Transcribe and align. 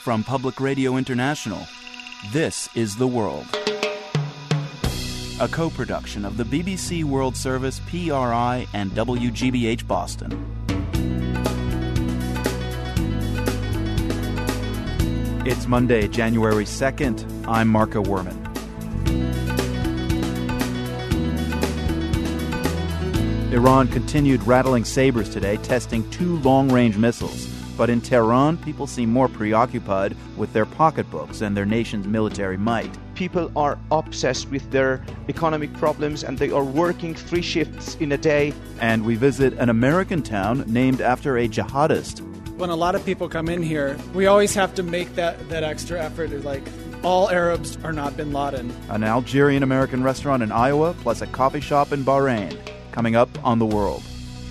From 0.00 0.24
Public 0.24 0.62
Radio 0.62 0.96
International, 0.96 1.68
this 2.32 2.74
is 2.74 2.96
The 2.96 3.06
World. 3.06 3.44
A 5.38 5.46
co 5.46 5.68
production 5.68 6.24
of 6.24 6.38
the 6.38 6.44
BBC 6.44 7.04
World 7.04 7.36
Service, 7.36 7.80
PRI, 7.80 8.66
and 8.72 8.92
WGBH 8.92 9.86
Boston. 9.86 10.32
It's 15.44 15.66
Monday, 15.66 16.08
January 16.08 16.64
2nd. 16.64 17.46
I'm 17.46 17.68
Marco 17.68 18.02
Werman. 18.02 18.38
Iran 23.52 23.86
continued 23.88 24.42
rattling 24.44 24.86
sabers 24.86 25.28
today, 25.28 25.58
testing 25.58 26.08
two 26.08 26.38
long 26.38 26.72
range 26.72 26.96
missiles. 26.96 27.49
But 27.80 27.88
in 27.88 28.02
Tehran, 28.02 28.58
people 28.58 28.86
seem 28.86 29.08
more 29.08 29.26
preoccupied 29.26 30.14
with 30.36 30.52
their 30.52 30.66
pocketbooks 30.66 31.40
and 31.40 31.56
their 31.56 31.64
nation's 31.64 32.06
military 32.06 32.58
might. 32.58 32.94
People 33.14 33.50
are 33.56 33.78
obsessed 33.90 34.50
with 34.50 34.70
their 34.70 35.02
economic 35.30 35.72
problems 35.72 36.22
and 36.22 36.36
they 36.36 36.50
are 36.50 36.62
working 36.62 37.14
three 37.14 37.40
shifts 37.40 37.94
in 37.94 38.12
a 38.12 38.18
day. 38.18 38.52
And 38.82 39.06
we 39.06 39.14
visit 39.14 39.54
an 39.54 39.70
American 39.70 40.22
town 40.22 40.62
named 40.66 41.00
after 41.00 41.38
a 41.38 41.48
jihadist. 41.48 42.20
When 42.58 42.68
a 42.68 42.76
lot 42.76 42.94
of 42.94 43.02
people 43.06 43.30
come 43.30 43.48
in 43.48 43.62
here, 43.62 43.96
we 44.12 44.26
always 44.26 44.52
have 44.52 44.74
to 44.74 44.82
make 44.82 45.14
that, 45.14 45.48
that 45.48 45.64
extra 45.64 45.98
effort. 46.02 46.32
Like, 46.44 46.64
all 47.02 47.30
Arabs 47.30 47.78
are 47.82 47.94
not 47.94 48.14
bin 48.14 48.30
Laden. 48.30 48.70
An 48.90 49.04
Algerian 49.04 49.62
American 49.62 50.02
restaurant 50.02 50.42
in 50.42 50.52
Iowa, 50.52 50.94
plus 51.00 51.22
a 51.22 51.26
coffee 51.28 51.60
shop 51.60 51.92
in 51.92 52.04
Bahrain 52.04 52.58
coming 52.92 53.16
up 53.16 53.30
on 53.42 53.58
The 53.58 53.64
World. 53.64 54.02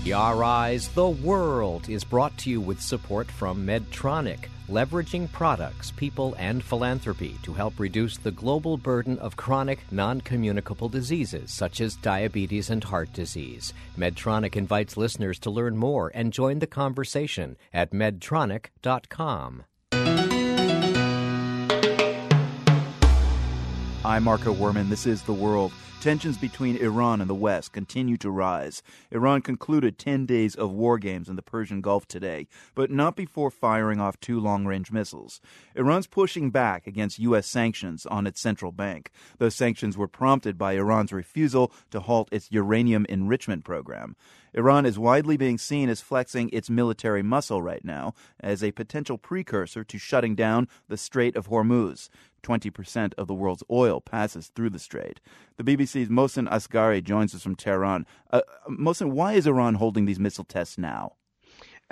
PRI's 0.04 0.88
The 0.88 1.10
World 1.10 1.90
is 1.90 2.06
brought 2.06 2.36
to 2.38 2.50
you 2.50 2.62
with 2.62 2.82
support 2.82 3.30
from 3.30 3.68
Medtronic, 3.68 4.46
leveraging 4.70 5.30
products, 5.34 5.92
people, 5.92 6.36
and 6.40 6.64
philanthropy 6.64 7.38
to 7.44 7.54
help 7.54 7.78
reduce 7.78 8.18
the 8.18 8.32
global 8.32 8.78
burden 8.78 9.20
of 9.20 9.36
chronic, 9.36 9.80
non 9.92 10.22
communicable 10.22 10.88
diseases 10.88 11.52
such 11.52 11.82
as 11.82 11.98
diabetes 11.98 12.70
and 12.70 12.82
heart 12.82 13.12
disease. 13.12 13.74
Medtronic 13.98 14.56
invites 14.56 14.96
listeners 14.96 15.38
to 15.40 15.52
learn 15.52 15.76
more 15.76 16.14
and 16.16 16.32
join 16.32 16.60
the 16.60 16.68
conversation 16.68 17.58
at 17.74 17.92
medtronic.com. 17.92 19.66
I'm 24.06 24.24
Marco 24.24 24.54
Werman. 24.54 24.88
This 24.88 25.06
is 25.06 25.24
The 25.24 25.34
World. 25.34 25.74
Tensions 26.00 26.38
between 26.38 26.78
Iran 26.78 27.20
and 27.20 27.30
the 27.30 27.36
West 27.36 27.74
continue 27.74 28.16
to 28.18 28.32
rise. 28.32 28.82
Iran 29.12 29.42
concluded 29.42 29.98
10 29.98 30.26
days 30.26 30.56
of 30.56 30.72
war 30.72 30.98
games 30.98 31.28
in 31.28 31.36
the 31.36 31.42
Persian 31.42 31.82
Gulf 31.82 32.08
today, 32.08 32.48
but 32.74 32.90
not 32.90 33.18
before 33.18 33.52
firing 33.52 34.00
off 34.00 34.18
two 34.22 34.40
long 34.40 34.66
range 34.66 34.94
missiles. 34.94 35.42
Iran's 35.76 36.08
pushing 36.08 36.50
back 36.50 36.88
against 36.88 37.20
U.S. 37.20 37.46
sanctions 37.46 38.06
on 38.06 38.26
its 38.26 38.40
central 38.40 38.72
bank. 38.72 39.12
Those 39.40 39.56
sanctions 39.56 39.98
were 39.98 40.08
prompted 40.08 40.58
by 40.58 40.74
Iran's 40.74 41.12
refusal 41.12 41.74
to 41.92 42.00
halt 42.00 42.30
its 42.32 42.50
uranium 42.50 43.06
enrichment 43.10 43.66
program. 43.66 44.16
Iran 44.54 44.86
is 44.86 44.98
widely 44.98 45.38
being 45.38 45.58
seen 45.58 45.90
as 45.90 46.02
flexing 46.02 46.50
its 46.52 46.70
military 46.70 47.22
muscle 47.22 47.62
right 47.62 47.84
now 47.84 48.14
as 48.40 48.64
a 48.64 48.72
potential 48.72 49.18
precursor 49.18 49.84
to 49.84 49.98
shutting 49.98 50.34
down 50.34 50.68
the 50.88 50.98
Strait 50.98 51.36
of 51.36 51.50
Hormuz. 51.50 52.10
20% 52.42 53.14
of 53.18 53.28
the 53.28 53.34
world's 53.34 53.64
oil 53.70 54.02
passes 54.02 54.48
through 54.48 54.70
the 54.70 54.80
strait. 54.80 55.20
The 55.58 55.64
BBC's 55.64 56.10
Mohsen 56.10 56.50
Asgari 56.50 57.04
joins 57.04 57.36
us 57.36 57.44
from 57.44 57.56
Tehran. 57.56 58.06
Uh, 58.32 58.42
Mohsen, 58.70 59.12
why 59.12 59.34
is 59.34 59.48
Iran 59.48 59.76
holding 59.76 60.06
these 60.06 60.20
missile 60.20 60.44
tests 60.44 60.78
now? 60.78 61.14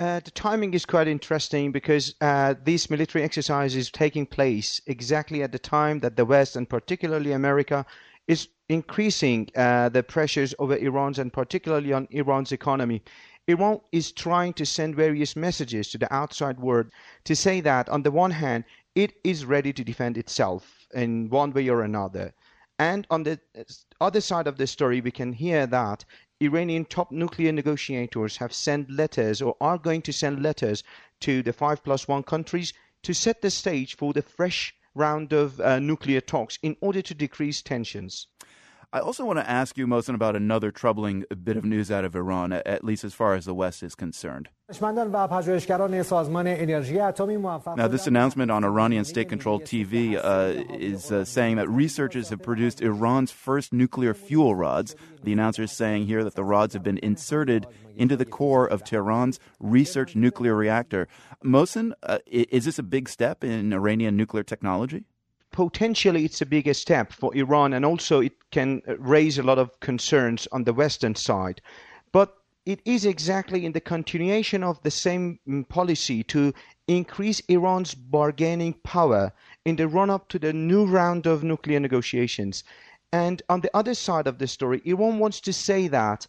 Uh, 0.00 0.20
the 0.20 0.30
timing 0.30 0.74
is 0.74 0.86
quite 0.86 1.08
interesting 1.08 1.72
because 1.72 2.14
uh, 2.20 2.54
this 2.62 2.88
military 2.88 3.24
exercise 3.24 3.74
is 3.74 3.90
taking 3.90 4.24
place 4.24 4.80
exactly 4.86 5.42
at 5.42 5.50
the 5.50 5.58
time 5.58 5.98
that 5.98 6.14
the 6.14 6.24
West 6.24 6.54
and 6.54 6.68
particularly 6.68 7.32
America 7.32 7.84
is 8.28 8.48
increasing 8.68 9.48
uh, 9.56 9.88
the 9.88 10.02
pressures 10.02 10.54
over 10.60 10.76
Iran's 10.76 11.18
and 11.18 11.32
particularly 11.32 11.92
on 11.92 12.06
Iran's 12.10 12.52
economy. 12.52 13.02
Iran 13.48 13.80
is 13.92 14.12
trying 14.12 14.52
to 14.54 14.66
send 14.66 14.94
various 14.94 15.34
messages 15.34 15.88
to 15.90 15.98
the 15.98 16.14
outside 16.14 16.60
world 16.60 16.86
to 17.24 17.34
say 17.34 17.62
that, 17.62 17.88
on 17.88 18.02
the 18.02 18.10
one 18.10 18.30
hand, 18.30 18.64
it 18.94 19.14
is 19.24 19.44
ready 19.44 19.72
to 19.72 19.84
defend 19.84 20.18
itself 20.18 20.86
in 20.94 21.28
one 21.30 21.52
way 21.52 21.68
or 21.68 21.82
another. 21.82 22.32
And 22.78 23.06
on 23.10 23.24
the 23.24 23.40
other 24.00 24.20
side 24.20 24.46
of 24.46 24.56
the 24.56 24.66
story, 24.66 25.00
we 25.00 25.10
can 25.10 25.32
hear 25.32 25.66
that 25.66 26.04
Iranian 26.40 26.84
top 26.84 27.10
nuclear 27.10 27.50
negotiators 27.50 28.36
have 28.36 28.52
sent 28.52 28.90
letters 28.90 29.42
or 29.42 29.56
are 29.60 29.78
going 29.78 30.02
to 30.02 30.12
send 30.12 30.42
letters 30.42 30.84
to 31.20 31.42
the 31.42 31.52
5 31.52 31.82
plus 31.82 32.06
1 32.06 32.22
countries 32.22 32.72
to 33.02 33.12
set 33.12 33.42
the 33.42 33.50
stage 33.50 33.96
for 33.96 34.12
the 34.12 34.22
fresh 34.22 34.74
round 34.94 35.32
of 35.32 35.60
uh, 35.60 35.78
nuclear 35.78 36.20
talks 36.20 36.58
in 36.62 36.76
order 36.80 37.02
to 37.02 37.14
decrease 37.14 37.62
tensions. 37.62 38.28
I 38.90 39.00
also 39.00 39.26
want 39.26 39.38
to 39.38 39.46
ask 39.48 39.76
you, 39.76 39.86
Mohsen, 39.86 40.14
about 40.14 40.34
another 40.34 40.70
troubling 40.70 41.26
bit 41.44 41.58
of 41.58 41.64
news 41.64 41.90
out 41.90 42.06
of 42.06 42.16
Iran, 42.16 42.54
at 42.54 42.82
least 42.82 43.04
as 43.04 43.12
far 43.12 43.34
as 43.34 43.44
the 43.44 43.52
West 43.52 43.82
is 43.82 43.94
concerned. 43.94 44.48
Now, 44.70 44.74
this 47.88 48.06
announcement 48.06 48.50
on 48.50 48.64
Iranian 48.64 49.04
state 49.04 49.28
controlled 49.28 49.64
TV 49.64 50.16
uh, 50.16 50.64
is 50.72 51.12
uh, 51.12 51.26
saying 51.26 51.56
that 51.56 51.68
researchers 51.68 52.30
have 52.30 52.42
produced 52.42 52.80
Iran's 52.80 53.30
first 53.30 53.74
nuclear 53.74 54.14
fuel 54.14 54.54
rods. 54.54 54.96
The 55.22 55.34
announcer 55.34 55.64
is 55.64 55.72
saying 55.72 56.06
here 56.06 56.24
that 56.24 56.34
the 56.34 56.44
rods 56.44 56.72
have 56.72 56.82
been 56.82 56.98
inserted 57.02 57.66
into 57.94 58.16
the 58.16 58.24
core 58.24 58.66
of 58.66 58.84
Tehran's 58.84 59.38
research 59.60 60.16
nuclear 60.16 60.54
reactor. 60.54 61.08
Mohsen, 61.44 61.92
uh, 62.02 62.20
is 62.26 62.64
this 62.64 62.78
a 62.78 62.82
big 62.82 63.10
step 63.10 63.44
in 63.44 63.74
Iranian 63.74 64.16
nuclear 64.16 64.44
technology? 64.44 65.04
Potentially 65.58 66.24
it's 66.24 66.40
a 66.40 66.46
bigger 66.46 66.72
step 66.72 67.12
for 67.12 67.34
Iran 67.34 67.72
and 67.72 67.84
also 67.84 68.20
it 68.20 68.34
can 68.52 68.80
raise 68.96 69.38
a 69.38 69.42
lot 69.42 69.58
of 69.58 69.80
concerns 69.80 70.46
on 70.52 70.62
the 70.62 70.72
Western 70.72 71.16
side. 71.16 71.60
But 72.12 72.32
it 72.64 72.80
is 72.84 73.04
exactly 73.04 73.66
in 73.66 73.72
the 73.72 73.80
continuation 73.80 74.62
of 74.62 74.80
the 74.84 74.92
same 74.92 75.40
mm, 75.48 75.68
policy 75.68 76.22
to 76.22 76.54
increase 76.86 77.40
Iran's 77.48 77.94
bargaining 77.96 78.74
power 78.84 79.32
in 79.64 79.74
the 79.74 79.88
run 79.88 80.10
up 80.10 80.28
to 80.28 80.38
the 80.38 80.52
new 80.52 80.84
round 80.84 81.26
of 81.26 81.42
nuclear 81.42 81.80
negotiations. 81.80 82.62
And 83.12 83.42
on 83.48 83.60
the 83.60 83.76
other 83.76 83.94
side 83.94 84.28
of 84.28 84.38
the 84.38 84.46
story, 84.46 84.80
Iran 84.84 85.18
wants 85.18 85.40
to 85.40 85.52
say 85.52 85.88
that 85.88 86.28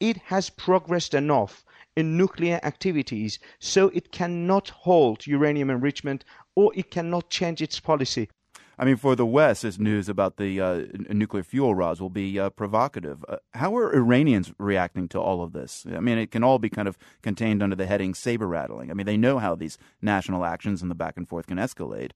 it 0.00 0.18
has 0.26 0.50
progressed 0.50 1.14
enough 1.14 1.64
in 1.96 2.18
nuclear 2.18 2.60
activities 2.62 3.38
so 3.58 3.88
it 3.94 4.12
cannot 4.12 4.68
halt 4.68 5.26
uranium 5.26 5.70
enrichment 5.70 6.26
or 6.54 6.72
it 6.74 6.90
cannot 6.90 7.30
change 7.30 7.62
its 7.62 7.80
policy. 7.80 8.28
I 8.78 8.84
mean, 8.84 8.96
for 8.96 9.16
the 9.16 9.24
West, 9.24 9.62
this 9.62 9.78
news 9.78 10.06
about 10.06 10.36
the 10.36 10.60
uh, 10.60 10.82
nuclear 11.08 11.42
fuel 11.42 11.74
rods 11.74 11.98
will 11.98 12.10
be 12.10 12.38
uh, 12.38 12.50
provocative. 12.50 13.24
Uh, 13.26 13.36
how 13.54 13.74
are 13.74 13.94
Iranians 13.94 14.52
reacting 14.58 15.08
to 15.08 15.20
all 15.20 15.42
of 15.42 15.52
this? 15.52 15.86
I 15.90 16.00
mean, 16.00 16.18
it 16.18 16.30
can 16.30 16.44
all 16.44 16.58
be 16.58 16.68
kind 16.68 16.86
of 16.86 16.98
contained 17.22 17.62
under 17.62 17.74
the 17.74 17.86
heading 17.86 18.12
saber 18.12 18.46
rattling. 18.46 18.90
I 18.90 18.94
mean, 18.94 19.06
they 19.06 19.16
know 19.16 19.38
how 19.38 19.54
these 19.54 19.78
national 20.02 20.44
actions 20.44 20.82
and 20.82 20.90
the 20.90 20.94
back 20.94 21.16
and 21.16 21.26
forth 21.26 21.46
can 21.46 21.56
escalate. 21.56 22.10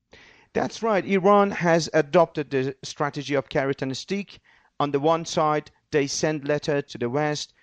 That's 0.53 0.83
right. 0.83 1.05
Iran 1.05 1.51
has 1.51 1.89
adopted 1.95 2.51
the 2.51 2.77
strategy 2.83 3.35
of 3.35 3.49
carrot 3.49 3.81
and 3.81 3.97
stick. 3.97 4.39
On 4.79 4.91
the 4.91 5.01
one 5.01 5.25
side, 5.25 5.71
they 5.93 6.07
send 6.07 6.47
letter 6.47 6.83
to 6.83 6.99
the 6.99 7.09
West 7.09 7.55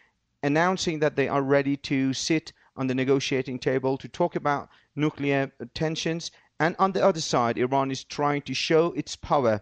announcing 0.42 1.00
that 1.00 1.16
they 1.16 1.28
are 1.28 1.42
ready 1.42 1.78
to 1.78 2.14
sit 2.14 2.54
on 2.76 2.88
the 2.88 2.96
negotiating 2.96 3.60
table 3.60 3.98
to 3.98 4.08
talk 4.08 4.36
about 4.36 4.70
nuclear 4.96 5.52
tensions 5.74 6.32
and 6.60 6.76
on 6.80 6.92
the 6.92 7.04
other 7.04 7.22
side, 7.22 7.58
Iran 7.58 7.92
is 7.92 8.04
trying 8.04 8.42
to 8.44 8.54
show 8.54 8.92
its 8.94 9.16
power 9.16 9.62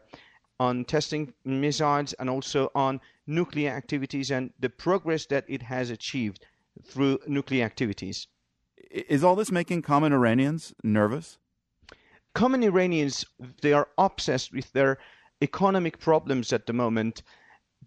on 0.60 0.86
testing 0.86 1.34
missiles 1.44 2.14
and 2.14 2.30
also 2.30 2.72
on 2.74 3.02
nuclear 3.28 3.72
activities 3.72 4.32
and 4.32 4.54
the 4.60 4.70
progress 4.70 5.26
that 5.26 5.44
it 5.48 5.64
has 5.64 5.90
achieved 5.90 6.46
through 6.84 7.20
nuclear 7.28 7.66
activities. 7.66 8.28
Is 8.92 9.24
all 9.24 9.36
this 9.36 9.52
making 9.52 9.82
common 9.82 10.14
Iranians 10.14 10.74
nervous? 10.84 11.38
Common 12.34 12.64
Iranians, 12.64 13.26
they 13.62 13.74
are 13.74 13.90
obsessed 13.98 14.54
with 14.54 14.72
their 14.72 14.98
economic 15.42 16.00
problems 16.00 16.54
at 16.54 16.66
the 16.66 16.74
moment. 16.74 17.24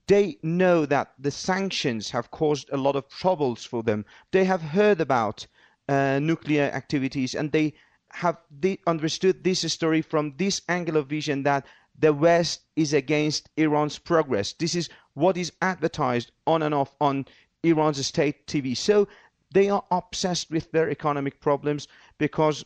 They 0.06 0.38
know 0.42 0.86
that 0.86 1.12
the 1.18 1.30
sanctions 1.30 2.10
have 2.10 2.30
caused 2.30 2.68
a 2.70 2.76
lot 2.76 2.96
of 2.96 3.08
troubles 3.08 3.64
for 3.64 3.82
them. 3.82 4.04
They 4.32 4.44
have 4.44 4.62
heard 4.62 5.00
about 5.00 5.46
uh, 5.88 6.18
nuclear 6.18 6.64
activities 6.64 7.34
and 7.34 7.52
they 7.52 7.74
have 8.12 8.38
they 8.60 8.78
understood 8.86 9.44
this 9.44 9.60
story 9.72 10.02
from 10.02 10.34
this 10.36 10.62
angle 10.68 10.96
of 10.96 11.08
vision 11.08 11.42
that 11.44 11.66
the 11.98 12.12
West 12.12 12.62
is 12.76 12.92
against 12.92 13.48
Iran's 13.56 13.98
progress. 13.98 14.52
This 14.52 14.74
is 14.74 14.88
what 15.14 15.36
is 15.36 15.52
advertised 15.60 16.30
on 16.46 16.62
and 16.62 16.74
off 16.74 16.94
on 17.00 17.26
Iran's 17.62 18.04
state 18.06 18.46
TV. 18.46 18.76
So 18.76 19.08
they 19.52 19.68
are 19.68 19.84
obsessed 19.90 20.50
with 20.50 20.70
their 20.70 20.90
economic 20.90 21.40
problems 21.40 21.88
because 22.18 22.64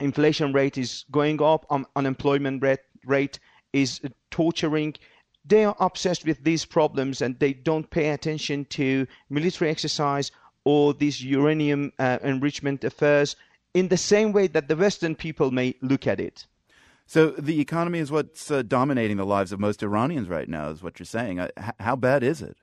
inflation 0.00 0.52
rate 0.52 0.78
is 0.78 1.04
going 1.10 1.42
up, 1.42 1.66
um, 1.70 1.86
unemployment 1.96 2.62
rate, 2.62 2.80
rate 3.04 3.38
is 3.72 4.00
torturing. 4.30 4.94
They 5.44 5.64
are 5.64 5.76
obsessed 5.80 6.24
with 6.24 6.44
these 6.44 6.64
problems 6.64 7.20
and 7.20 7.38
they 7.38 7.52
don't 7.52 7.90
pay 7.90 8.10
attention 8.10 8.64
to 8.66 9.06
military 9.28 9.70
exercise 9.70 10.30
or 10.64 10.94
these 10.94 11.24
uranium 11.24 11.92
uh, 11.98 12.18
enrichment 12.22 12.84
affairs 12.84 13.34
in 13.78 13.88
the 13.88 13.96
same 13.96 14.32
way 14.32 14.48
that 14.48 14.66
the 14.66 14.76
Western 14.76 15.14
people 15.14 15.50
may 15.52 15.74
look 15.80 16.06
at 16.06 16.18
it. 16.18 16.46
So 17.06 17.30
the 17.30 17.60
economy 17.60 18.00
is 18.00 18.10
what's 18.10 18.50
uh, 18.50 18.62
dominating 18.62 19.16
the 19.16 19.24
lives 19.24 19.52
of 19.52 19.60
most 19.60 19.82
Iranians 19.82 20.28
right 20.28 20.48
now, 20.48 20.70
is 20.70 20.82
what 20.82 20.98
you're 20.98 21.06
saying. 21.06 21.38
Uh, 21.38 21.48
how 21.78 21.94
bad 21.94 22.22
is 22.22 22.42
it? 22.42 22.56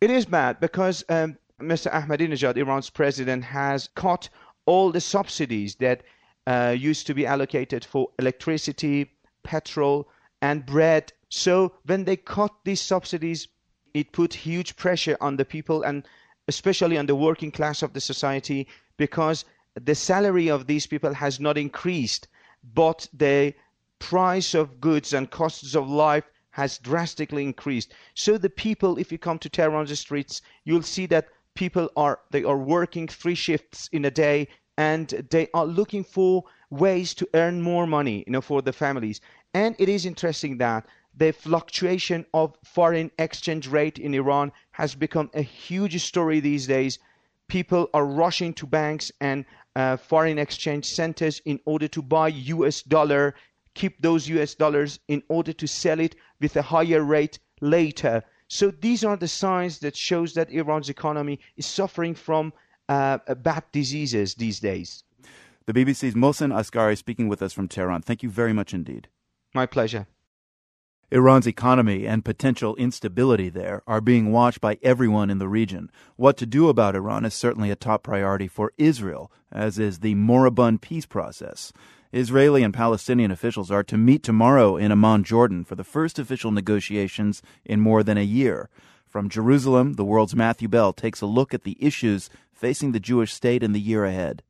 It 0.00 0.10
is 0.10 0.24
bad 0.24 0.60
because 0.60 1.04
um, 1.08 1.36
Mr. 1.60 1.90
Ahmadinejad, 1.90 2.56
Iran's 2.56 2.90
president, 2.90 3.44
has 3.44 3.88
cut 3.96 4.28
all 4.66 4.92
the 4.92 5.00
subsidies 5.00 5.74
that 5.76 6.02
uh, 6.46 6.74
used 6.78 7.06
to 7.08 7.14
be 7.14 7.26
allocated 7.26 7.84
for 7.84 8.08
electricity, 8.18 9.10
petrol, 9.42 10.08
and 10.40 10.64
bread. 10.64 11.12
So 11.28 11.72
when 11.86 12.04
they 12.04 12.16
cut 12.16 12.52
these 12.64 12.80
subsidies, 12.80 13.48
it 13.94 14.12
put 14.12 14.32
huge 14.32 14.76
pressure 14.76 15.16
on 15.20 15.36
the 15.36 15.44
people 15.44 15.82
and 15.82 16.06
especially 16.48 16.98
on 16.98 17.06
the 17.06 17.14
working 17.14 17.50
class 17.50 17.82
of 17.82 17.92
the 17.94 18.00
society 18.00 18.68
because 18.96 19.44
the 19.80 19.94
salary 19.94 20.48
of 20.48 20.66
these 20.66 20.86
people 20.86 21.14
has 21.14 21.40
not 21.40 21.58
increased, 21.58 22.28
but 22.74 23.08
the 23.12 23.54
price 23.98 24.54
of 24.54 24.80
goods 24.80 25.12
and 25.12 25.30
costs 25.30 25.74
of 25.74 25.88
life 25.88 26.24
has 26.50 26.78
drastically 26.78 27.42
increased. 27.42 27.92
So 28.14 28.38
the 28.38 28.50
people, 28.50 28.98
if 28.98 29.10
you 29.10 29.18
come 29.18 29.38
to 29.40 29.48
Tehran's 29.48 29.98
streets, 29.98 30.42
you'll 30.64 30.82
see 30.82 31.06
that 31.06 31.28
people 31.54 31.90
are 31.96 32.20
they 32.30 32.44
are 32.44 32.56
working 32.56 33.08
three 33.08 33.34
shifts 33.34 33.88
in 33.92 34.04
a 34.04 34.10
day 34.10 34.48
and 34.76 35.08
they 35.30 35.48
are 35.54 35.66
looking 35.66 36.04
for 36.04 36.44
ways 36.70 37.14
to 37.14 37.28
earn 37.34 37.62
more 37.62 37.86
money, 37.86 38.24
you 38.26 38.32
know, 38.32 38.40
for 38.40 38.62
the 38.62 38.72
families. 38.72 39.20
And 39.52 39.76
it 39.78 39.88
is 39.88 40.06
interesting 40.06 40.58
that 40.58 40.86
the 41.16 41.32
fluctuation 41.32 42.26
of 42.34 42.56
foreign 42.64 43.10
exchange 43.18 43.68
rate 43.68 43.98
in 43.98 44.14
Iran 44.14 44.50
has 44.72 44.94
become 44.94 45.30
a 45.34 45.42
huge 45.42 46.02
story 46.02 46.40
these 46.40 46.66
days. 46.66 46.98
People 47.46 47.88
are 47.94 48.06
rushing 48.06 48.52
to 48.54 48.66
banks 48.66 49.12
and 49.20 49.44
uh, 49.76 49.96
foreign 49.96 50.38
exchange 50.38 50.86
centers 50.86 51.40
in 51.44 51.58
order 51.64 51.88
to 51.88 52.02
buy 52.02 52.28
US 52.28 52.82
dollar, 52.82 53.34
keep 53.74 54.00
those 54.00 54.28
US 54.28 54.54
dollars 54.54 55.00
in 55.08 55.22
order 55.28 55.52
to 55.52 55.66
sell 55.66 56.00
it 56.00 56.16
with 56.40 56.56
a 56.56 56.62
higher 56.62 57.02
rate 57.02 57.38
later. 57.60 58.22
So 58.48 58.70
these 58.70 59.04
are 59.04 59.16
the 59.16 59.28
signs 59.28 59.78
that 59.80 59.96
shows 59.96 60.34
that 60.34 60.50
Iran's 60.50 60.88
economy 60.88 61.40
is 61.56 61.66
suffering 61.66 62.14
from 62.14 62.52
uh, 62.88 63.18
bad 63.42 63.64
diseases 63.72 64.34
these 64.34 64.60
days. 64.60 65.02
The 65.66 65.72
BBC's 65.72 66.14
Mohsen 66.14 66.52
Asgari 66.52 66.96
speaking 66.96 67.28
with 67.28 67.40
us 67.42 67.52
from 67.52 67.68
Tehran. 67.68 68.02
Thank 68.02 68.22
you 68.22 68.28
very 68.28 68.52
much 68.52 68.74
indeed. 68.74 69.08
My 69.54 69.66
pleasure. 69.66 70.06
Iran's 71.10 71.46
economy 71.46 72.06
and 72.06 72.24
potential 72.24 72.74
instability 72.76 73.48
there 73.48 73.82
are 73.86 74.00
being 74.00 74.32
watched 74.32 74.60
by 74.60 74.78
everyone 74.82 75.30
in 75.30 75.38
the 75.38 75.48
region. 75.48 75.90
What 76.16 76.36
to 76.38 76.46
do 76.46 76.68
about 76.68 76.96
Iran 76.96 77.24
is 77.24 77.34
certainly 77.34 77.70
a 77.70 77.76
top 77.76 78.02
priority 78.02 78.48
for 78.48 78.72
Israel, 78.78 79.30
as 79.52 79.78
is 79.78 80.00
the 80.00 80.14
moribund 80.14 80.82
peace 80.82 81.06
process. 81.06 81.72
Israeli 82.12 82.62
and 82.62 82.72
Palestinian 82.72 83.30
officials 83.30 83.70
are 83.70 83.82
to 83.82 83.98
meet 83.98 84.22
tomorrow 84.22 84.76
in 84.76 84.92
Amman, 84.92 85.24
Jordan, 85.24 85.64
for 85.64 85.74
the 85.74 85.84
first 85.84 86.18
official 86.18 86.50
negotiations 86.50 87.42
in 87.64 87.80
more 87.80 88.02
than 88.02 88.16
a 88.16 88.22
year. 88.22 88.70
From 89.06 89.28
Jerusalem, 89.28 89.94
the 89.94 90.04
world's 90.04 90.34
Matthew 90.34 90.68
Bell 90.68 90.92
takes 90.92 91.20
a 91.20 91.26
look 91.26 91.52
at 91.52 91.64
the 91.64 91.76
issues 91.80 92.30
facing 92.52 92.92
the 92.92 93.00
Jewish 93.00 93.32
state 93.32 93.62
in 93.62 93.72
the 93.72 93.80
year 93.80 94.04
ahead. 94.04 94.42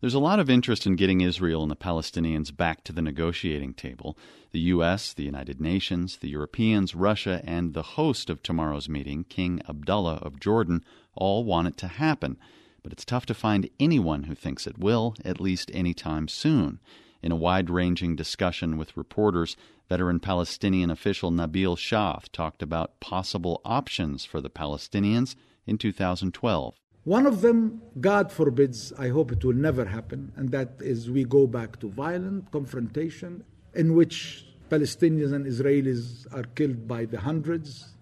There's 0.00 0.14
a 0.14 0.18
lot 0.18 0.40
of 0.40 0.48
interest 0.48 0.86
in 0.86 0.96
getting 0.96 1.20
Israel 1.20 1.60
and 1.60 1.70
the 1.70 1.76
Palestinians 1.76 2.56
back 2.56 2.84
to 2.84 2.92
the 2.92 3.02
negotiating 3.02 3.74
table. 3.74 4.16
The 4.50 4.60
U.S., 4.60 5.12
the 5.12 5.24
United 5.24 5.60
Nations, 5.60 6.16
the 6.16 6.30
Europeans, 6.30 6.94
Russia, 6.94 7.42
and 7.44 7.74
the 7.74 7.82
host 7.82 8.30
of 8.30 8.42
tomorrow's 8.42 8.88
meeting, 8.88 9.24
King 9.24 9.60
Abdullah 9.68 10.14
of 10.22 10.40
Jordan, 10.40 10.82
all 11.14 11.44
want 11.44 11.68
it 11.68 11.76
to 11.76 11.86
happen. 11.86 12.38
But 12.82 12.92
it's 12.92 13.04
tough 13.04 13.26
to 13.26 13.34
find 13.34 13.68
anyone 13.78 14.22
who 14.22 14.34
thinks 14.34 14.66
it 14.66 14.78
will, 14.78 15.16
at 15.22 15.38
least 15.38 15.70
any 15.74 15.92
time 15.92 16.28
soon. 16.28 16.80
In 17.22 17.30
a 17.30 17.36
wide 17.36 17.68
ranging 17.68 18.16
discussion 18.16 18.78
with 18.78 18.96
reporters, 18.96 19.54
veteran 19.90 20.18
Palestinian 20.18 20.90
official 20.90 21.30
Nabil 21.30 21.76
Shath 21.76 22.32
talked 22.32 22.62
about 22.62 23.00
possible 23.00 23.60
options 23.66 24.24
for 24.24 24.40
the 24.40 24.48
Palestinians 24.48 25.34
in 25.66 25.76
2012. 25.76 26.80
One 27.04 27.26
of 27.26 27.40
them, 27.40 27.80
God 27.98 28.30
forbids, 28.30 28.92
I 28.98 29.08
hope 29.08 29.32
it 29.32 29.42
will 29.42 29.54
never 29.54 29.86
happen, 29.86 30.32
and 30.36 30.50
that 30.50 30.72
is 30.80 31.10
we 31.10 31.24
go 31.24 31.46
back 31.46 31.80
to 31.80 31.88
violent 31.88 32.50
confrontation 32.52 33.42
in 33.74 33.94
which 33.94 34.44
Palestinians 34.68 35.32
and 35.32 35.46
Israelis 35.46 36.26
are 36.32 36.44
killed 36.54 36.86
by 36.86 37.06
the 37.06 37.20
hundreds. 37.20 37.94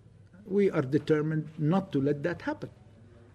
We 0.45 0.71
are 0.71 0.83
determined 0.83 1.49
not 1.59 1.93
to 1.93 2.01
let 2.01 2.25
that 2.25 2.43
happen. 2.43 2.71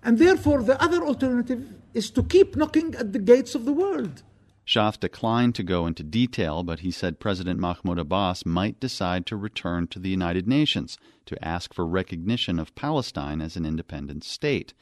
And 0.03 0.17
therefore, 0.17 0.61
the 0.63 0.81
other 0.83 1.01
alternative 1.01 1.73
is 1.93 2.11
to 2.11 2.23
keep 2.23 2.57
knocking 2.57 2.93
at 2.95 3.13
the 3.13 3.19
gates 3.19 3.55
of 3.55 3.63
the 3.63 3.71
world. 3.71 4.21
Shath 4.65 4.99
declined 4.99 5.55
to 5.55 5.63
go 5.63 5.87
into 5.87 6.03
detail, 6.03 6.63
but 6.63 6.79
he 6.79 6.91
said 6.91 7.19
President 7.19 7.59
Mahmoud 7.59 7.99
Abbas 7.99 8.45
might 8.45 8.79
decide 8.79 9.25
to 9.27 9.37
return 9.37 9.87
to 9.87 9.99
the 9.99 10.09
United 10.09 10.47
Nations 10.47 10.97
to 11.25 11.45
ask 11.45 11.73
for 11.73 11.85
recognition 11.85 12.59
of 12.59 12.75
Palestine 12.75 13.41
as 13.41 13.55
an 13.55 13.65
independent 13.65 14.23
state. 14.23 14.73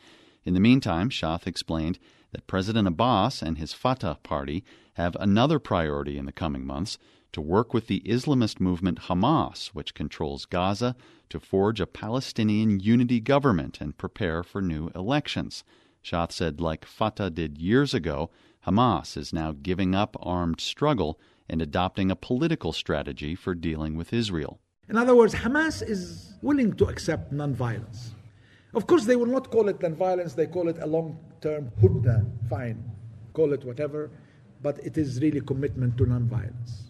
In 0.44 0.54
the 0.54 0.60
meantime, 0.60 1.10
Shath 1.10 1.46
explained 1.46 2.00
that 2.32 2.48
President 2.48 2.88
Abbas 2.88 3.42
and 3.42 3.58
his 3.58 3.74
Fatah 3.74 4.18
party 4.24 4.64
have 4.94 5.16
another 5.20 5.60
priority 5.60 6.18
in 6.18 6.26
the 6.26 6.32
coming 6.32 6.66
months 6.66 6.98
to 7.34 7.42
work 7.42 7.74
with 7.74 7.88
the 7.88 8.02
Islamist 8.02 8.60
movement 8.60 9.04
Hamas, 9.04 9.68
which 9.68 9.94
controls 9.94 10.46
Gaza, 10.46 10.96
to 11.30 11.40
forge 11.40 11.80
a 11.80 11.88
Palestinian 11.88 12.80
unity 12.80 13.20
government 13.20 13.80
and 13.80 13.98
prepare 13.98 14.44
for 14.44 14.62
new 14.62 14.90
elections. 14.96 15.64
Shath 16.02 16.32
said, 16.32 16.60
like 16.60 16.86
Fatah 16.86 17.30
did 17.30 17.58
years 17.58 17.94
ago, 17.94 18.32
Hamas 18.66 19.18
is 19.18 19.32
now 19.32 19.54
giving 19.54 19.96
up 19.96 20.18
armed 20.20 20.60
struggle 20.60 21.20
and 21.48 21.62
adopting 21.62 22.12
a 22.12 22.16
political 22.16 22.74
strategy 22.74 23.36
for 23.36 23.56
dealing 23.56 23.96
with 23.96 24.14
Israel. 24.14 24.60
In 24.90 24.98
other 24.98 25.16
words, 25.16 25.36
Hamas 25.36 25.88
is 25.88 26.34
willing 26.42 26.74
to 26.74 26.86
accept 26.86 27.32
nonviolence. 27.32 28.10
Of 28.74 28.88
course, 28.88 29.06
they 29.06 29.18
will 29.18 29.26
not 29.26 29.52
call 29.52 29.68
it 29.68 29.80
nonviolence, 29.80 30.36
they 30.36 30.48
call 30.48 30.70
it 30.70 30.78
a 30.80 30.88
long 30.88 31.18
term 31.42 31.72
hudna, 31.82 32.26
fine, 32.50 32.84
call 33.34 33.52
it 33.52 33.66
whatever, 33.66 34.10
but 34.62 34.80
it 34.80 34.98
is 34.98 35.22
really 35.22 35.42
commitment 35.42 35.98
to 35.98 36.06
nonviolence. 36.06 36.90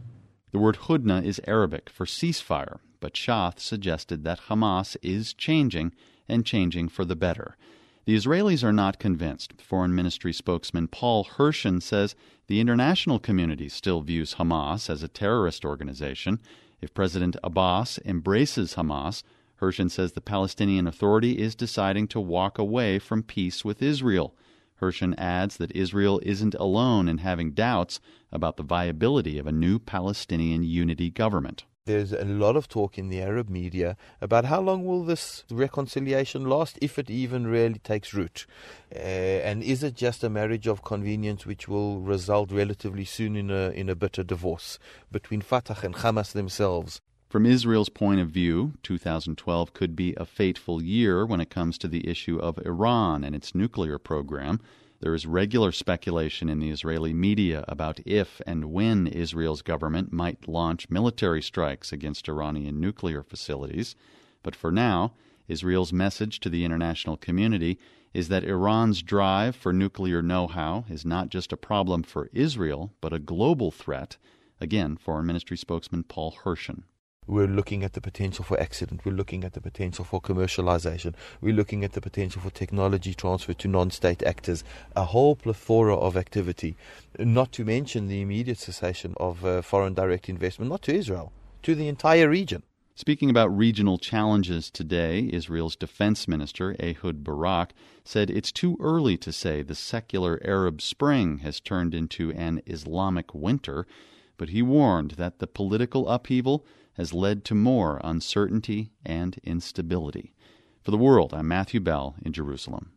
The 0.52 0.60
word 0.60 0.78
hudna 0.78 1.24
is 1.24 1.42
Arabic 1.48 1.90
for 1.90 2.06
ceasefire, 2.06 2.80
but 3.00 3.18
Shath 3.18 3.60
suggested 3.60 4.24
that 4.24 4.48
Hamas 4.50 4.96
is 5.02 5.34
changing 5.34 5.94
and 6.28 6.46
changing 6.46 6.90
for 6.90 7.04
the 7.04 7.16
better. 7.16 7.58
The 8.06 8.16
Israelis 8.16 8.64
are 8.64 8.74
not 8.74 9.00
convinced. 9.00 9.62
Foreign 9.62 9.96
Ministry 9.96 10.34
spokesman 10.34 10.88
Paul 10.88 11.26
Hirschson 11.26 11.82
says 11.82 12.16
the 12.48 12.60
international 12.60 13.20
community 13.20 13.70
still 13.70 14.02
views 14.02 14.36
Hamas 14.36 14.90
as 14.90 15.02
a 15.02 15.08
terrorist 15.08 15.64
organization. 15.64 16.40
If 16.82 16.94
President 16.94 17.38
Abbas 17.44 18.00
embraces 18.06 18.76
Hamas, 18.76 19.24
Hirschson 19.62 19.92
says 19.92 20.14
the 20.14 20.22
Palestinian 20.22 20.88
Authority 20.88 21.38
is 21.38 21.54
deciding 21.54 22.08
to 22.08 22.20
walk 22.20 22.58
away 22.58 22.98
from 22.98 23.22
peace 23.22 23.64
with 23.64 23.82
Israel. 23.82 24.36
Hirschson 24.82 25.14
adds 25.20 25.58
that 25.58 25.76
Israel 25.76 26.20
isn't 26.24 26.56
alone 26.56 27.08
in 27.08 27.20
having 27.20 27.52
doubts 27.52 28.00
about 28.32 28.58
the 28.58 28.64
viability 28.64 29.38
of 29.38 29.46
a 29.46 29.52
new 29.52 29.78
Palestinian 29.78 30.64
unity 30.64 31.12
government. 31.12 31.66
There's 31.86 32.12
a 32.12 32.26
lot 32.26 32.56
of 32.56 32.68
talk 32.68 32.98
in 32.98 33.10
the 33.10 33.22
Arab 33.22 33.50
media 33.50 33.98
about 34.20 34.46
how 34.46 34.62
long 34.62 34.84
will 34.86 35.04
this 35.04 35.44
reconciliation 35.52 36.46
last, 36.46 36.80
if 36.82 36.98
it 36.98 37.12
even 37.12 37.46
really 37.46 37.80
takes 37.80 38.14
root. 38.16 38.48
Uh, 38.96 39.00
and 39.00 39.62
is 39.62 39.84
it 39.84 39.96
just 39.96 40.24
a 40.24 40.30
marriage 40.30 40.68
of 40.68 40.84
convenience 40.84 41.46
which 41.46 41.68
will 41.68 42.00
result 42.00 42.52
relatively 42.52 43.06
soon 43.06 43.36
in 43.36 43.52
a, 43.52 43.70
in 43.70 43.90
a 43.90 43.96
bitter 43.96 44.24
divorce 44.24 44.80
between 45.12 45.42
Fatah 45.42 45.78
and 45.84 45.96
Hamas 45.96 46.34
themselves? 46.34 47.02
From 47.32 47.46
Israel's 47.46 47.88
point 47.88 48.20
of 48.20 48.28
view, 48.28 48.74
2012 48.84 49.74
could 49.74 49.96
be 49.96 50.14
a 50.16 50.26
fateful 50.26 50.84
year 50.84 51.26
when 51.26 51.40
it 51.40 51.50
comes 51.50 51.78
to 51.78 51.88
the 51.88 52.06
issue 52.06 52.38
of 52.38 52.60
Iran 52.66 53.24
and 53.24 53.34
its 53.34 53.56
nuclear 53.56 53.98
program. 53.98 54.60
There 55.00 55.16
is 55.16 55.26
regular 55.26 55.72
speculation 55.72 56.50
in 56.50 56.60
the 56.60 56.70
Israeli 56.70 57.14
media 57.14 57.64
about 57.70 58.02
if 58.06 58.42
and 58.46 58.74
when 58.74 59.08
Israel's 59.08 59.62
government 59.62 60.12
might 60.12 60.50
launch 60.50 60.90
military 60.90 61.42
strikes 61.42 61.94
against 61.94 62.28
Iranian 62.28 62.82
nuclear 62.82 63.24
facilities. 63.24 63.96
But 64.44 64.54
for 64.54 64.70
now, 64.70 65.14
Israel's 65.48 65.94
message 65.94 66.42
to 66.42 66.50
the 66.50 66.66
international 66.66 67.16
community 67.16 67.80
is 68.14 68.28
that 68.28 68.44
Iran's 68.44 69.02
drive 69.02 69.56
for 69.56 69.72
nuclear 69.72 70.22
know 70.22 70.48
how 70.48 70.84
is 70.90 71.06
not 71.06 71.30
just 71.30 71.54
a 71.54 71.58
problem 71.72 72.04
for 72.04 72.30
Israel, 72.34 72.92
but 73.00 73.14
a 73.14 73.20
global 73.20 73.72
threat. 73.72 74.18
Again, 74.60 74.98
Foreign 74.98 75.28
Ministry 75.28 75.56
spokesman 75.56 76.04
Paul 76.04 76.36
Hirschson. 76.44 76.84
We're 77.32 77.48
looking 77.48 77.86
at 77.86 77.94
the 77.94 78.02
potential 78.02 78.44
for 78.44 78.60
accident. 78.60 79.06
We're 79.06 79.16
looking 79.16 79.46
at 79.46 79.54
the 79.54 79.62
potential 79.62 80.04
for 80.04 80.20
commercialization. 80.20 81.14
We're 81.40 81.56
looking 81.56 81.86
at 81.86 81.94
the 81.94 82.02
potential 82.02 82.42
for 82.42 82.50
technology 82.50 83.14
transfer 83.14 83.54
to 83.54 83.68
non 83.70 83.90
state 83.90 84.22
actors. 84.24 84.66
A 84.98 85.06
whole 85.06 85.38
plethora 85.38 85.96
of 85.96 86.18
activity, 86.18 86.76
not 87.18 87.54
to 87.54 87.64
mention 87.64 88.10
the 88.10 88.20
immediate 88.20 88.58
cessation 88.58 89.14
of 89.16 89.46
uh, 89.46 89.62
foreign 89.62 89.94
direct 89.94 90.28
investment, 90.28 90.70
not 90.72 90.82
to 90.82 90.94
Israel, 90.94 91.32
to 91.64 91.74
the 91.74 91.88
entire 91.88 92.28
region. 92.28 92.64
Speaking 92.96 93.30
about 93.30 93.58
regional 93.58 93.98
challenges 93.98 94.70
today, 94.70 95.30
Israel's 95.32 95.78
defense 95.78 96.28
minister, 96.28 96.76
Ehud 96.82 97.24
Barak, 97.24 97.72
said 98.04 98.30
it's 98.30 98.52
too 98.52 98.76
early 98.82 99.16
to 99.16 99.32
say 99.32 99.62
the 99.62 99.74
secular 99.74 100.42
Arab 100.44 100.82
Spring 100.82 101.38
has 101.38 101.62
turned 101.62 101.96
into 101.96 102.34
an 102.34 102.62
Islamic 102.68 103.34
winter, 103.34 103.88
but 104.36 104.50
he 104.50 104.62
warned 104.62 105.12
that 105.12 105.40
the 105.40 105.48
political 105.48 106.10
upheaval 106.10 106.66
has 107.02 107.16
led 107.16 107.44
to 107.44 107.56
more 107.56 108.00
uncertainty 108.04 108.92
and 109.04 109.40
instability. 109.44 110.36
For 110.84 110.92
the 110.92 110.98
world, 110.98 111.34
I'm 111.34 111.48
Matthew 111.48 111.80
Bell 111.80 112.14
in 112.24 112.32
Jerusalem. 112.32 112.92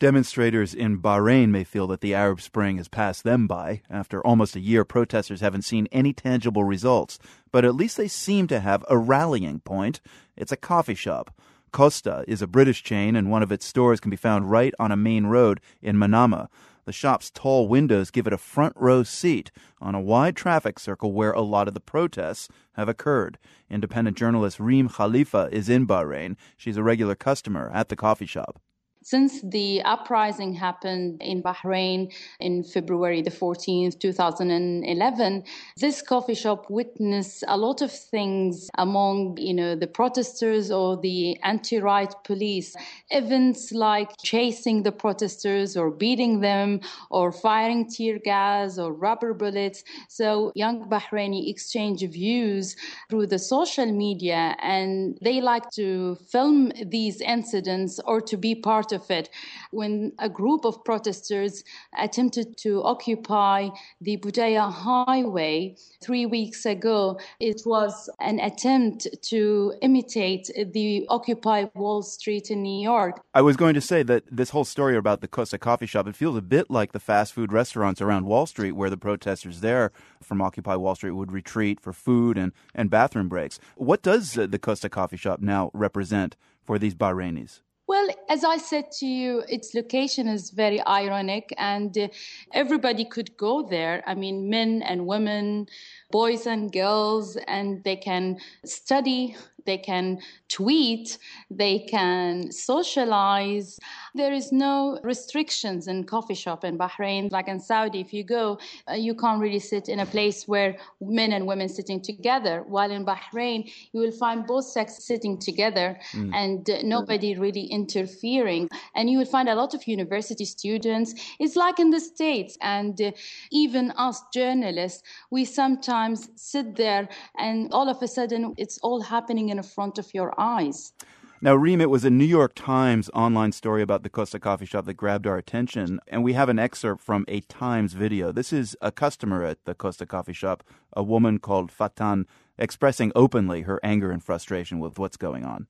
Demonstrators 0.00 0.74
in 0.74 1.00
Bahrain 1.00 1.50
may 1.50 1.62
feel 1.62 1.86
that 1.86 2.00
the 2.00 2.12
Arab 2.12 2.40
Spring 2.40 2.76
has 2.78 2.88
passed 2.88 3.22
them 3.22 3.46
by. 3.46 3.82
After 3.88 4.20
almost 4.26 4.56
a 4.56 4.60
year, 4.60 4.84
protesters 4.84 5.42
haven't 5.42 5.62
seen 5.62 5.86
any 5.92 6.12
tangible 6.12 6.64
results, 6.64 7.20
but 7.52 7.64
at 7.64 7.76
least 7.76 7.96
they 7.96 8.08
seem 8.08 8.48
to 8.48 8.58
have 8.58 8.84
a 8.90 8.98
rallying 8.98 9.60
point. 9.60 10.00
It's 10.36 10.50
a 10.50 10.56
coffee 10.56 10.96
shop. 10.96 11.32
Costa 11.76 12.24
is 12.26 12.40
a 12.40 12.46
British 12.46 12.82
chain, 12.82 13.14
and 13.14 13.30
one 13.30 13.42
of 13.42 13.52
its 13.52 13.66
stores 13.66 14.00
can 14.00 14.08
be 14.08 14.16
found 14.16 14.50
right 14.50 14.72
on 14.78 14.90
a 14.90 14.96
main 14.96 15.26
road 15.26 15.60
in 15.82 15.94
Manama. 15.94 16.48
The 16.86 16.92
shop's 16.92 17.30
tall 17.30 17.68
windows 17.68 18.10
give 18.10 18.26
it 18.26 18.32
a 18.32 18.38
front 18.38 18.72
row 18.78 19.02
seat 19.02 19.50
on 19.78 19.94
a 19.94 20.00
wide 20.00 20.36
traffic 20.36 20.78
circle 20.78 21.12
where 21.12 21.32
a 21.32 21.42
lot 21.42 21.68
of 21.68 21.74
the 21.74 21.80
protests 21.80 22.48
have 22.76 22.88
occurred. 22.88 23.36
Independent 23.68 24.16
journalist 24.16 24.58
Reem 24.58 24.88
Khalifa 24.88 25.50
is 25.52 25.68
in 25.68 25.86
Bahrain. 25.86 26.36
She's 26.56 26.78
a 26.78 26.82
regular 26.82 27.14
customer 27.14 27.70
at 27.74 27.90
the 27.90 27.96
coffee 27.96 28.24
shop. 28.24 28.58
Since 29.06 29.40
the 29.40 29.82
uprising 29.82 30.52
happened 30.52 31.22
in 31.22 31.40
Bahrain 31.40 32.12
in 32.40 32.64
February 32.64 33.22
the 33.22 33.30
14th, 33.30 34.00
2011, 34.00 35.44
this 35.76 36.02
coffee 36.02 36.34
shop 36.34 36.68
witnessed 36.68 37.44
a 37.46 37.56
lot 37.56 37.82
of 37.82 37.92
things 37.92 38.68
among, 38.78 39.36
you 39.38 39.54
know, 39.54 39.76
the 39.76 39.86
protesters 39.86 40.72
or 40.72 40.96
the 40.96 41.40
anti-right 41.44 42.12
police. 42.24 42.74
Events 43.10 43.70
like 43.70 44.10
chasing 44.24 44.82
the 44.82 44.90
protesters 44.90 45.76
or 45.76 45.92
beating 45.92 46.40
them 46.40 46.80
or 47.08 47.30
firing 47.30 47.88
tear 47.88 48.18
gas 48.18 48.76
or 48.76 48.92
rubber 48.92 49.32
bullets. 49.32 49.84
So 50.08 50.50
young 50.56 50.90
Bahraini 50.90 51.48
exchange 51.48 52.00
views 52.00 52.74
through 53.08 53.28
the 53.28 53.38
social 53.38 53.86
media 53.86 54.56
and 54.60 55.16
they 55.22 55.40
like 55.40 55.70
to 55.74 56.16
film 56.28 56.72
these 56.84 57.20
incidents 57.20 58.00
or 58.04 58.20
to 58.22 58.36
be 58.36 58.56
part 58.56 58.90
of 58.90 58.95
of 58.96 59.08
it. 59.10 59.30
When 59.70 60.12
a 60.18 60.28
group 60.28 60.64
of 60.64 60.82
protesters 60.84 61.62
attempted 61.96 62.56
to 62.64 62.82
occupy 62.82 63.68
the 64.00 64.16
Budaya 64.16 64.72
Highway 64.72 65.76
three 66.02 66.26
weeks 66.26 66.66
ago, 66.66 67.20
it 67.38 67.62
was 67.64 68.10
an 68.20 68.40
attempt 68.40 69.06
to 69.30 69.74
imitate 69.82 70.50
the 70.72 71.06
Occupy 71.08 71.66
Wall 71.74 72.02
Street 72.02 72.50
in 72.50 72.62
New 72.62 72.82
York. 72.82 73.20
I 73.34 73.42
was 73.42 73.56
going 73.56 73.74
to 73.74 73.80
say 73.80 74.02
that 74.02 74.24
this 74.30 74.50
whole 74.50 74.64
story 74.64 74.96
about 74.96 75.20
the 75.20 75.28
Costa 75.28 75.58
coffee 75.58 75.86
shop, 75.86 76.08
it 76.08 76.16
feels 76.16 76.36
a 76.36 76.42
bit 76.42 76.70
like 76.70 76.92
the 76.92 77.00
fast 77.00 77.32
food 77.32 77.52
restaurants 77.52 78.00
around 78.00 78.26
Wall 78.26 78.46
Street 78.46 78.72
where 78.72 78.90
the 78.90 78.96
protesters 78.96 79.60
there 79.60 79.92
from 80.22 80.40
Occupy 80.40 80.74
Wall 80.76 80.94
Street 80.94 81.12
would 81.12 81.32
retreat 81.32 81.80
for 81.80 81.92
food 81.92 82.38
and, 82.38 82.52
and 82.74 82.90
bathroom 82.90 83.28
breaks. 83.28 83.60
What 83.76 84.02
does 84.02 84.36
uh, 84.36 84.46
the 84.46 84.58
Costa 84.58 84.88
coffee 84.88 85.16
shop 85.16 85.40
now 85.40 85.70
represent 85.74 86.36
for 86.64 86.78
these 86.78 86.94
Bahrainis? 86.94 87.60
Well, 87.88 88.08
as 88.28 88.42
I 88.42 88.56
said 88.56 88.90
to 88.98 89.06
you, 89.06 89.44
its 89.48 89.72
location 89.72 90.26
is 90.26 90.50
very 90.50 90.84
ironic, 90.86 91.54
and 91.56 91.96
uh, 91.96 92.08
everybody 92.52 93.04
could 93.04 93.36
go 93.36 93.62
there. 93.62 94.02
I 94.06 94.14
mean, 94.14 94.50
men 94.50 94.82
and 94.82 95.06
women, 95.06 95.68
boys 96.10 96.46
and 96.46 96.72
girls, 96.72 97.36
and 97.46 97.84
they 97.84 97.94
can 97.94 98.38
study, 98.64 99.36
they 99.66 99.78
can 99.78 100.18
tweet, 100.48 101.18
they 101.48 101.78
can 101.78 102.50
socialize. 102.50 103.78
There 104.16 104.32
is 104.32 104.50
no 104.50 104.98
restrictions 105.02 105.88
in 105.88 106.04
coffee 106.04 106.34
shop 106.34 106.64
in 106.64 106.78
Bahrain. 106.78 107.30
Like 107.30 107.48
in 107.48 107.60
Saudi, 107.60 108.00
if 108.00 108.14
you 108.14 108.24
go, 108.24 108.58
uh, 108.90 108.94
you 108.94 109.14
can't 109.14 109.42
really 109.42 109.58
sit 109.58 109.90
in 109.90 110.00
a 110.00 110.06
place 110.06 110.48
where 110.48 110.78
men 111.02 111.32
and 111.32 111.46
women 111.46 111.68
sitting 111.68 112.00
together. 112.00 112.64
While 112.66 112.90
in 112.90 113.04
Bahrain, 113.04 113.70
you 113.92 114.00
will 114.00 114.12
find 114.12 114.46
both 114.46 114.64
sexes 114.64 115.04
sitting 115.04 115.36
together 115.38 115.98
mm. 116.12 116.34
and 116.34 116.68
uh, 116.70 116.78
nobody 116.82 117.36
really 117.36 117.66
interfering. 117.66 118.70
And 118.94 119.10
you 119.10 119.18
will 119.18 119.26
find 119.26 119.50
a 119.50 119.54
lot 119.54 119.74
of 119.74 119.86
university 119.86 120.46
students. 120.46 121.14
It's 121.38 121.54
like 121.54 121.78
in 121.78 121.90
the 121.90 122.00
States. 122.00 122.56
And 122.62 122.98
uh, 123.02 123.12
even 123.50 123.90
us 123.98 124.22
journalists, 124.32 125.02
we 125.30 125.44
sometimes 125.44 126.30
sit 126.36 126.76
there 126.76 127.06
and 127.38 127.70
all 127.70 127.90
of 127.90 128.02
a 128.02 128.08
sudden 128.08 128.54
it's 128.56 128.78
all 128.78 129.02
happening 129.02 129.50
in 129.50 129.62
front 129.62 129.98
of 129.98 130.14
your 130.14 130.32
eyes. 130.38 130.94
Now, 131.42 131.54
Reem, 131.54 131.82
it 131.82 131.90
was 131.90 132.06
a 132.06 132.10
New 132.10 132.24
York 132.24 132.52
Times 132.54 133.10
online 133.12 133.52
story 133.52 133.82
about 133.82 134.02
the 134.02 134.08
Costa 134.08 134.40
Coffee 134.40 134.64
Shop 134.64 134.86
that 134.86 134.94
grabbed 134.94 135.26
our 135.26 135.36
attention, 135.36 136.00
and 136.08 136.24
we 136.24 136.32
have 136.32 136.48
an 136.48 136.58
excerpt 136.58 137.02
from 137.02 137.26
a 137.28 137.40
Times 137.40 137.92
video. 137.92 138.32
This 138.32 138.54
is 138.54 138.74
a 138.80 138.90
customer 138.90 139.44
at 139.44 139.62
the 139.66 139.74
Costa 139.74 140.06
Coffee 140.06 140.32
Shop, 140.32 140.64
a 140.94 141.02
woman 141.02 141.38
called 141.38 141.70
Fatan, 141.70 142.24
expressing 142.56 143.12
openly 143.14 143.62
her 143.62 143.78
anger 143.82 144.10
and 144.10 144.24
frustration 144.24 144.78
with 144.78 144.98
what's 144.98 145.18
going 145.18 145.44
on. 145.44 145.66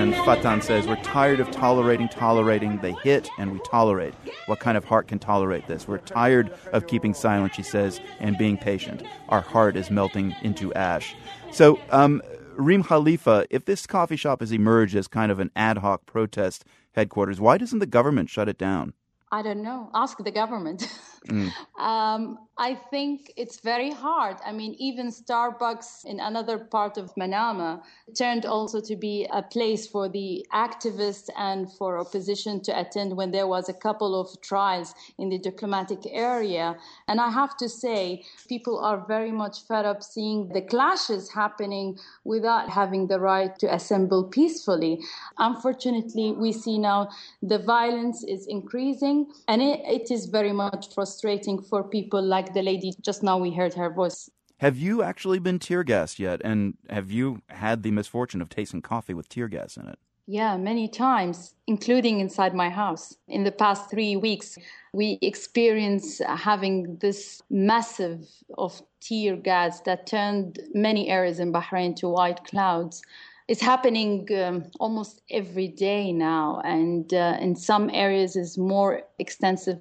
And 0.00 0.14
Fatan 0.14 0.62
says, 0.62 0.86
We're 0.86 0.96
tired 1.02 1.40
of 1.40 1.50
tolerating, 1.50 2.08
tolerating. 2.08 2.78
They 2.78 2.92
hit 2.92 3.28
and 3.36 3.52
we 3.52 3.58
tolerate. 3.70 4.14
What 4.46 4.58
kind 4.58 4.78
of 4.78 4.84
heart 4.84 5.08
can 5.08 5.18
tolerate 5.18 5.66
this? 5.66 5.86
We're 5.86 5.98
tired 5.98 6.50
of 6.72 6.86
keeping 6.86 7.12
silent, 7.12 7.54
she 7.54 7.62
says, 7.62 8.00
and 8.18 8.38
being 8.38 8.56
patient. 8.56 9.02
Our 9.28 9.42
heart 9.42 9.76
is 9.76 9.90
melting 9.90 10.34
into 10.40 10.72
ash. 10.72 11.14
So, 11.52 11.78
um, 11.90 12.22
Reem 12.56 12.82
Khalifa, 12.82 13.44
if 13.50 13.66
this 13.66 13.86
coffee 13.86 14.16
shop 14.16 14.40
has 14.40 14.52
emerged 14.52 14.96
as 14.96 15.06
kind 15.06 15.30
of 15.30 15.38
an 15.38 15.50
ad 15.54 15.76
hoc 15.76 16.06
protest 16.06 16.64
headquarters, 16.92 17.38
why 17.38 17.58
doesn't 17.58 17.80
the 17.80 17.84
government 17.84 18.30
shut 18.30 18.48
it 18.48 18.56
down? 18.56 18.94
I 19.30 19.42
don't 19.42 19.62
know. 19.62 19.90
Ask 19.92 20.16
the 20.16 20.30
government. 20.30 20.88
Mm. 21.28 21.52
um, 21.78 22.38
I 22.56 22.74
think 22.74 23.32
it's 23.36 23.60
very 23.60 23.90
hard. 23.90 24.36
I 24.44 24.52
mean, 24.52 24.74
even 24.78 25.08
Starbucks 25.08 26.04
in 26.04 26.20
another 26.20 26.58
part 26.58 26.98
of 26.98 27.14
Manama 27.14 27.82
turned 28.16 28.44
also 28.44 28.80
to 28.82 28.96
be 28.96 29.26
a 29.32 29.42
place 29.42 29.86
for 29.86 30.08
the 30.08 30.46
activists 30.52 31.28
and 31.38 31.72
for 31.72 31.98
opposition 31.98 32.60
to 32.64 32.78
attend 32.78 33.16
when 33.16 33.30
there 33.30 33.46
was 33.46 33.68
a 33.68 33.72
couple 33.72 34.18
of 34.18 34.28
trials 34.42 34.94
in 35.18 35.30
the 35.30 35.38
diplomatic 35.38 36.00
area. 36.10 36.76
And 37.08 37.18
I 37.20 37.30
have 37.30 37.56
to 37.58 37.68
say, 37.68 38.24
people 38.46 38.78
are 38.78 39.06
very 39.06 39.32
much 39.32 39.62
fed 39.66 39.86
up 39.86 40.02
seeing 40.02 40.48
the 40.48 40.60
clashes 40.60 41.30
happening 41.30 41.98
without 42.24 42.68
having 42.68 43.06
the 43.06 43.20
right 43.20 43.58
to 43.58 43.74
assemble 43.74 44.24
peacefully. 44.24 45.00
Unfortunately, 45.38 46.32
we 46.32 46.52
see 46.52 46.78
now 46.78 47.08
the 47.42 47.58
violence 47.58 48.22
is 48.24 48.46
increasing 48.46 49.32
and 49.48 49.62
it, 49.62 49.80
it 49.84 50.10
is 50.10 50.26
very 50.26 50.52
much 50.52 50.92
frustrating 50.94 51.09
frustrating 51.10 51.60
for 51.60 51.82
people 51.82 52.22
like 52.22 52.54
the 52.54 52.62
lady 52.62 52.92
just 53.02 53.22
now 53.22 53.36
we 53.36 53.50
heard 53.52 53.74
her 53.74 53.90
voice. 53.90 54.30
Have 54.58 54.76
you 54.76 55.02
actually 55.02 55.38
been 55.38 55.58
tear 55.58 55.82
gassed 55.82 56.18
yet? 56.18 56.40
And 56.44 56.74
have 56.88 57.10
you 57.10 57.42
had 57.48 57.82
the 57.82 57.90
misfortune 57.90 58.40
of 58.42 58.48
tasting 58.48 58.82
coffee 58.82 59.14
with 59.14 59.28
tear 59.28 59.48
gas 59.48 59.76
in 59.76 59.88
it? 59.88 59.98
Yeah, 60.26 60.56
many 60.56 60.86
times, 60.86 61.54
including 61.66 62.20
inside 62.20 62.54
my 62.54 62.70
house. 62.70 63.16
In 63.26 63.42
the 63.42 63.50
past 63.50 63.90
three 63.90 64.14
weeks, 64.16 64.56
we 64.92 65.18
experienced 65.22 66.22
having 66.22 66.98
this 67.00 67.42
massive 67.50 68.20
of 68.56 68.80
tear 69.00 69.36
gas 69.36 69.80
that 69.80 70.06
turned 70.06 70.60
many 70.72 71.08
areas 71.08 71.40
in 71.40 71.52
Bahrain 71.52 71.96
to 71.96 72.08
white 72.08 72.44
clouds. 72.44 73.02
It's 73.48 73.62
happening 73.62 74.28
um, 74.44 74.66
almost 74.78 75.22
every 75.30 75.66
day 75.66 76.12
now, 76.12 76.60
and 76.64 77.12
uh, 77.12 77.36
in 77.40 77.56
some 77.56 77.90
areas 77.92 78.36
is 78.36 78.56
more 78.56 79.02
extensive 79.18 79.80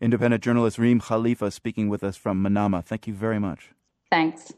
Independent 0.00 0.44
journalist 0.44 0.78
Reem 0.78 1.00
Khalifa 1.00 1.50
speaking 1.50 1.88
with 1.88 2.04
us 2.04 2.16
from 2.16 2.42
Manama. 2.42 2.84
Thank 2.84 3.08
you 3.08 3.14
very 3.14 3.40
much. 3.40 3.70
Thanks. 4.10 4.52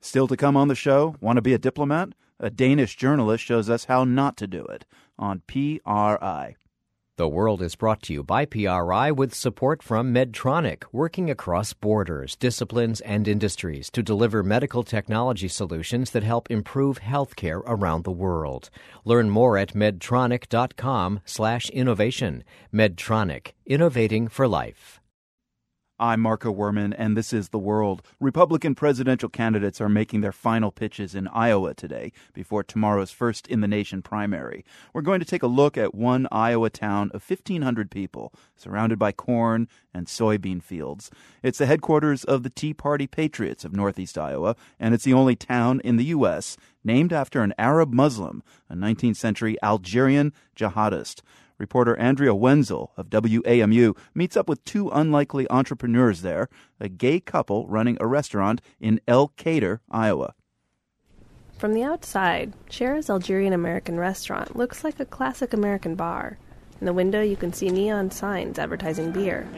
Still 0.00 0.28
to 0.28 0.36
come 0.36 0.56
on 0.56 0.68
the 0.68 0.76
show, 0.76 1.16
want 1.20 1.38
to 1.38 1.42
be 1.42 1.54
a 1.54 1.58
diplomat? 1.58 2.10
A 2.38 2.50
Danish 2.50 2.96
journalist 2.96 3.42
shows 3.42 3.68
us 3.68 3.86
how 3.86 4.04
not 4.04 4.36
to 4.36 4.46
do 4.46 4.64
it 4.64 4.84
on 5.18 5.42
PRI. 5.46 6.56
The 7.16 7.28
World 7.28 7.62
is 7.62 7.76
brought 7.76 8.02
to 8.02 8.12
you 8.12 8.24
by 8.24 8.44
PRI 8.44 9.12
with 9.12 9.36
support 9.36 9.84
from 9.84 10.12
Medtronic, 10.12 10.82
working 10.90 11.30
across 11.30 11.72
borders, 11.72 12.34
disciplines, 12.34 13.00
and 13.02 13.28
industries 13.28 13.88
to 13.92 14.02
deliver 14.02 14.42
medical 14.42 14.82
technology 14.82 15.46
solutions 15.46 16.10
that 16.10 16.24
help 16.24 16.50
improve 16.50 16.98
healthcare 16.98 17.62
around 17.66 18.02
the 18.02 18.10
world. 18.10 18.68
Learn 19.04 19.30
more 19.30 19.56
at 19.56 19.74
medtronic.com/innovation. 19.74 22.44
Medtronic, 22.72 23.52
innovating 23.64 24.26
for 24.26 24.48
life. 24.48 25.00
I'm 26.00 26.22
Marco 26.22 26.52
Werman, 26.52 26.92
and 26.98 27.16
this 27.16 27.32
is 27.32 27.50
The 27.50 27.58
World. 27.58 28.02
Republican 28.18 28.74
presidential 28.74 29.28
candidates 29.28 29.80
are 29.80 29.88
making 29.88 30.22
their 30.22 30.32
final 30.32 30.72
pitches 30.72 31.14
in 31.14 31.28
Iowa 31.28 31.72
today 31.72 32.10
before 32.32 32.64
tomorrow's 32.64 33.12
first 33.12 33.46
in 33.46 33.60
the 33.60 33.68
nation 33.68 34.02
primary. 34.02 34.64
We're 34.92 35.02
going 35.02 35.20
to 35.20 35.24
take 35.24 35.44
a 35.44 35.46
look 35.46 35.78
at 35.78 35.94
one 35.94 36.26
Iowa 36.32 36.68
town 36.68 37.12
of 37.14 37.22
1,500 37.22 37.92
people, 37.92 38.32
surrounded 38.56 38.98
by 38.98 39.12
corn 39.12 39.68
and 39.94 40.08
soybean 40.08 40.60
fields. 40.60 41.12
It's 41.44 41.58
the 41.58 41.66
headquarters 41.66 42.24
of 42.24 42.42
the 42.42 42.50
Tea 42.50 42.74
Party 42.74 43.06
Patriots 43.06 43.64
of 43.64 43.72
Northeast 43.72 44.18
Iowa, 44.18 44.56
and 44.80 44.94
it's 44.94 45.04
the 45.04 45.14
only 45.14 45.36
town 45.36 45.78
in 45.84 45.96
the 45.96 46.06
U.S. 46.06 46.56
named 46.82 47.12
after 47.12 47.40
an 47.40 47.54
Arab 47.56 47.92
Muslim, 47.92 48.42
a 48.68 48.74
19th 48.74 49.16
century 49.16 49.56
Algerian 49.62 50.32
jihadist. 50.56 51.22
Reporter 51.58 51.96
Andrea 51.98 52.34
Wenzel 52.34 52.92
of 52.96 53.10
WAMU 53.10 53.96
meets 54.14 54.36
up 54.36 54.48
with 54.48 54.64
two 54.64 54.88
unlikely 54.90 55.48
entrepreneurs 55.50 56.22
there, 56.22 56.48
a 56.80 56.88
gay 56.88 57.20
couple 57.20 57.66
running 57.68 57.96
a 58.00 58.06
restaurant 58.06 58.60
in 58.80 59.00
El 59.06 59.28
Elkader, 59.28 59.80
Iowa. 59.90 60.34
From 61.58 61.72
the 61.72 61.84
outside, 61.84 62.52
Schera's 62.68 63.08
Algerian 63.08 63.52
American 63.52 63.98
restaurant 63.98 64.56
looks 64.56 64.82
like 64.82 64.98
a 64.98 65.04
classic 65.04 65.52
American 65.52 65.94
bar. 65.94 66.38
In 66.80 66.86
the 66.86 66.92
window, 66.92 67.22
you 67.22 67.36
can 67.36 67.52
see 67.52 67.70
neon 67.70 68.10
signs 68.10 68.58
advertising 68.58 69.12
beer. 69.12 69.48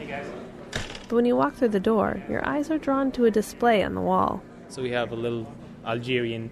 But 1.09 1.15
when 1.15 1.25
you 1.25 1.35
walk 1.35 1.55
through 1.55 1.69
the 1.69 1.79
door, 1.79 2.21
your 2.29 2.47
eyes 2.47 2.69
are 2.69 2.77
drawn 2.77 3.11
to 3.13 3.25
a 3.25 3.31
display 3.31 3.83
on 3.83 3.95
the 3.95 4.01
wall. 4.01 4.43
So 4.69 4.81
we 4.81 4.91
have 4.91 5.11
a 5.11 5.15
little 5.15 5.51
Algerian 5.85 6.51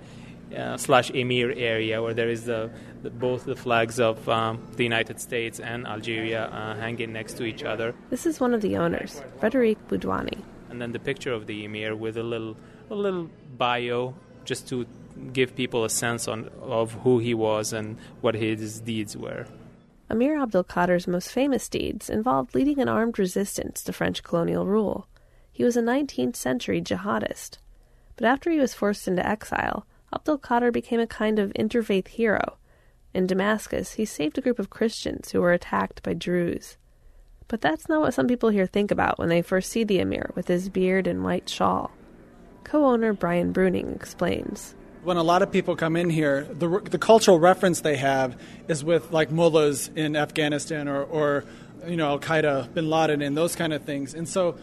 uh, 0.56 0.78
slash 0.78 1.12
Emir 1.12 1.52
area 1.52 2.02
where 2.02 2.14
there 2.14 2.30
is 2.30 2.46
the, 2.46 2.72
the 2.95 2.95
both 3.10 3.46
the 3.46 3.56
flags 3.56 4.00
of 4.00 4.28
um, 4.30 4.62
the 4.76 4.84
United 4.84 5.20
States 5.20 5.60
and 5.60 5.88
Algeria 5.88 6.46
uh, 6.46 6.76
hanging 6.76 7.14
next 7.14 7.34
to 7.38 7.44
each 7.44 7.64
other. 7.64 7.94
This 8.10 8.26
is 8.26 8.40
one 8.40 8.54
of 8.54 8.62
the 8.62 8.78
owners, 8.78 9.22
Frederic 9.40 9.88
Boudouani. 9.88 10.42
And 10.70 10.82
then 10.82 10.92
the 10.92 11.00
picture 11.00 11.34
of 11.34 11.48
the 11.48 11.66
Emir 11.66 11.96
with 11.96 12.18
a 12.18 12.24
little 12.24 12.58
a 12.90 12.96
little 12.96 13.30
bio 13.58 14.14
just 14.44 14.68
to 14.70 14.86
give 15.34 15.56
people 15.56 15.84
a 15.86 15.90
sense 15.90 16.28
on 16.28 16.50
of 16.62 16.94
who 17.04 17.20
he 17.20 17.34
was 17.34 17.74
and 17.74 17.98
what 18.22 18.36
his 18.36 18.80
deeds 18.82 19.16
were. 19.16 19.48
Emir 20.10 20.38
Abdelkader's 20.38 21.08
most 21.08 21.32
famous 21.32 21.68
deeds 21.68 22.10
involved 22.10 22.54
leading 22.54 22.80
an 22.80 22.88
armed 22.88 23.18
resistance 23.18 23.84
to 23.84 23.94
French 23.94 24.22
colonial 24.22 24.66
rule. 24.66 25.08
He 25.52 25.64
was 25.64 25.78
a 25.78 25.82
19th 25.82 26.36
century 26.36 26.82
jihadist. 26.82 27.58
But 28.16 28.26
after 28.26 28.52
he 28.52 28.60
was 28.60 28.74
forced 28.74 29.08
into 29.08 29.26
exile, 29.26 29.86
Abdelkader 30.14 30.72
became 30.72 31.00
a 31.00 31.08
kind 31.08 31.40
of 31.40 31.52
interfaith 31.54 32.08
hero. 32.08 32.58
In 33.16 33.28
Damascus, 33.28 33.94
he 33.94 34.04
saved 34.04 34.38
a 34.38 34.42
group 34.42 34.60
of 34.60 34.70
Christians 34.70 35.32
who 35.32 35.40
were 35.40 35.54
attacked 35.54 36.04
by 36.04 36.12
Druze. 36.12 36.76
But 37.48 37.62
that's 37.62 37.88
not 37.88 38.02
what 38.02 38.14
some 38.14 38.28
people 38.28 38.50
here 38.50 38.66
think 38.66 38.92
about 38.92 39.18
when 39.18 39.30
they 39.30 39.42
first 39.42 39.72
see 39.72 39.86
the 39.86 40.00
emir 40.00 40.32
with 40.36 40.50
his 40.50 40.68
beard 40.68 41.08
and 41.08 41.24
white 41.24 41.48
shawl. 41.48 41.92
Co 42.66 42.84
owner 42.84 43.14
Brian 43.14 43.54
Bruening 43.54 43.96
explains. 43.96 44.76
When 45.04 45.16
a 45.16 45.24
lot 45.24 45.42
of 45.42 45.50
people 45.50 45.78
come 45.78 45.96
in 45.96 46.10
here, 46.10 46.44
the, 46.52 46.68
the 46.68 46.98
cultural 46.98 47.40
reference 47.40 47.80
they 47.80 47.96
have 47.96 48.38
is 48.68 48.84
with 48.84 49.14
like 49.14 49.32
mullahs 49.32 49.90
in 49.96 50.18
Afghanistan 50.18 50.90
or, 50.90 51.04
or 51.04 51.46
you 51.88 51.96
know, 51.96 52.10
Al 52.10 52.20
Qaeda, 52.20 52.74
bin 52.74 52.90
Laden, 52.90 53.22
and 53.22 53.38
those 53.38 53.56
kind 53.56 53.72
of 53.72 53.86
things. 53.86 54.14
And 54.14 54.28
so 54.28 54.58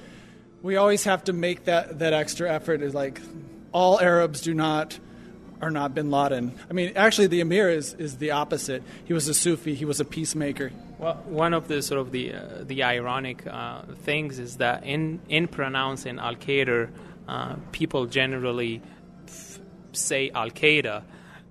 we 0.61 0.76
always 0.76 1.04
have 1.04 1.25
to 1.25 1.32
make 1.32 1.64
that, 1.64 2.00
that 2.00 2.12
extra 2.12 2.52
effort 2.52 2.82
is 2.82 2.92
like 2.92 3.18
all 3.73 3.99
Arabs 3.99 4.42
do 4.42 4.52
not 4.52 4.99
are 5.62 5.71
not 5.71 5.95
bin 5.95 6.11
Laden. 6.11 6.52
I 6.69 6.73
mean, 6.73 6.92
actually, 6.97 7.28
the 7.28 7.40
emir 7.40 7.71
is, 7.71 7.95
is 7.95 8.19
the 8.19 8.33
opposite. 8.33 8.83
He 9.04 9.14
was 9.14 9.28
a 9.28 9.35
Sufi, 9.35 9.75
he 9.75 9.85
was 9.85 10.00
a 10.00 10.04
peacemaker. 10.04 10.73
Well, 10.99 11.14
one 11.25 11.54
of 11.54 11.69
the 11.69 11.81
sort 11.83 12.00
of 12.00 12.11
the 12.11 12.35
uh, 12.35 12.64
the 12.64 12.83
ironic 12.83 13.47
uh, 13.47 13.83
things 14.02 14.38
is 14.38 14.57
that 14.57 14.85
in 14.85 15.21
in 15.28 15.49
pronouncing 15.49 16.19
Al 16.19 16.35
Qaeda, 16.35 16.90
uh, 17.28 17.57
people 17.71 18.07
generally 18.07 18.83
f- 19.26 19.61
say 19.92 20.31
Al 20.35 20.50
Qaeda, 20.50 21.02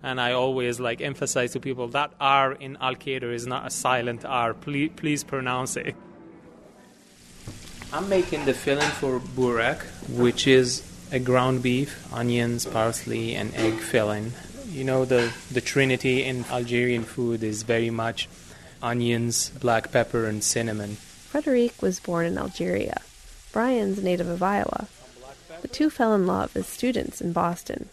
and 0.03 0.19
I 0.19 0.33
always 0.33 0.79
like 0.79 1.01
emphasize 1.01 1.53
to 1.53 1.59
people 1.59 1.87
that 1.89 2.13
R 2.19 2.53
in 2.53 2.77
Al 2.81 2.95
Qaeda 2.95 3.33
is 3.33 3.47
not 3.47 3.65
a 3.67 3.69
silent 3.69 4.25
R. 4.25 4.53
Please, 4.53 4.91
please 4.95 5.23
pronounce 5.23 5.77
it. 5.77 5.95
I'm 7.93 8.07
making 8.07 8.45
the 8.45 8.53
filling 8.53 8.89
for 8.99 9.19
burek, 9.19 9.81
which 10.09 10.47
is 10.47 10.90
a 11.11 11.19
ground 11.19 11.61
beef, 11.61 12.07
onions, 12.13 12.65
parsley, 12.65 13.35
and 13.35 13.53
egg 13.55 13.73
filling. 13.73 14.31
You 14.69 14.85
know, 14.85 15.03
the, 15.03 15.33
the 15.51 15.59
trinity 15.59 16.23
in 16.23 16.45
Algerian 16.45 17.03
food 17.03 17.43
is 17.43 17.63
very 17.63 17.89
much 17.89 18.29
onions, 18.81 19.49
black 19.49 19.91
pepper, 19.91 20.25
and 20.25 20.41
cinnamon. 20.41 20.95
Frederic 20.95 21.81
was 21.81 21.99
born 21.99 22.25
in 22.25 22.37
Algeria. 22.37 23.01
Brian's 23.51 24.01
native 24.01 24.27
of 24.27 24.41
Iowa. 24.41 24.87
The 25.61 25.67
two 25.67 25.89
fell 25.89 26.15
in 26.15 26.25
love 26.25 26.55
as 26.55 26.67
students 26.67 27.19
in 27.19 27.33
Boston. 27.33 27.89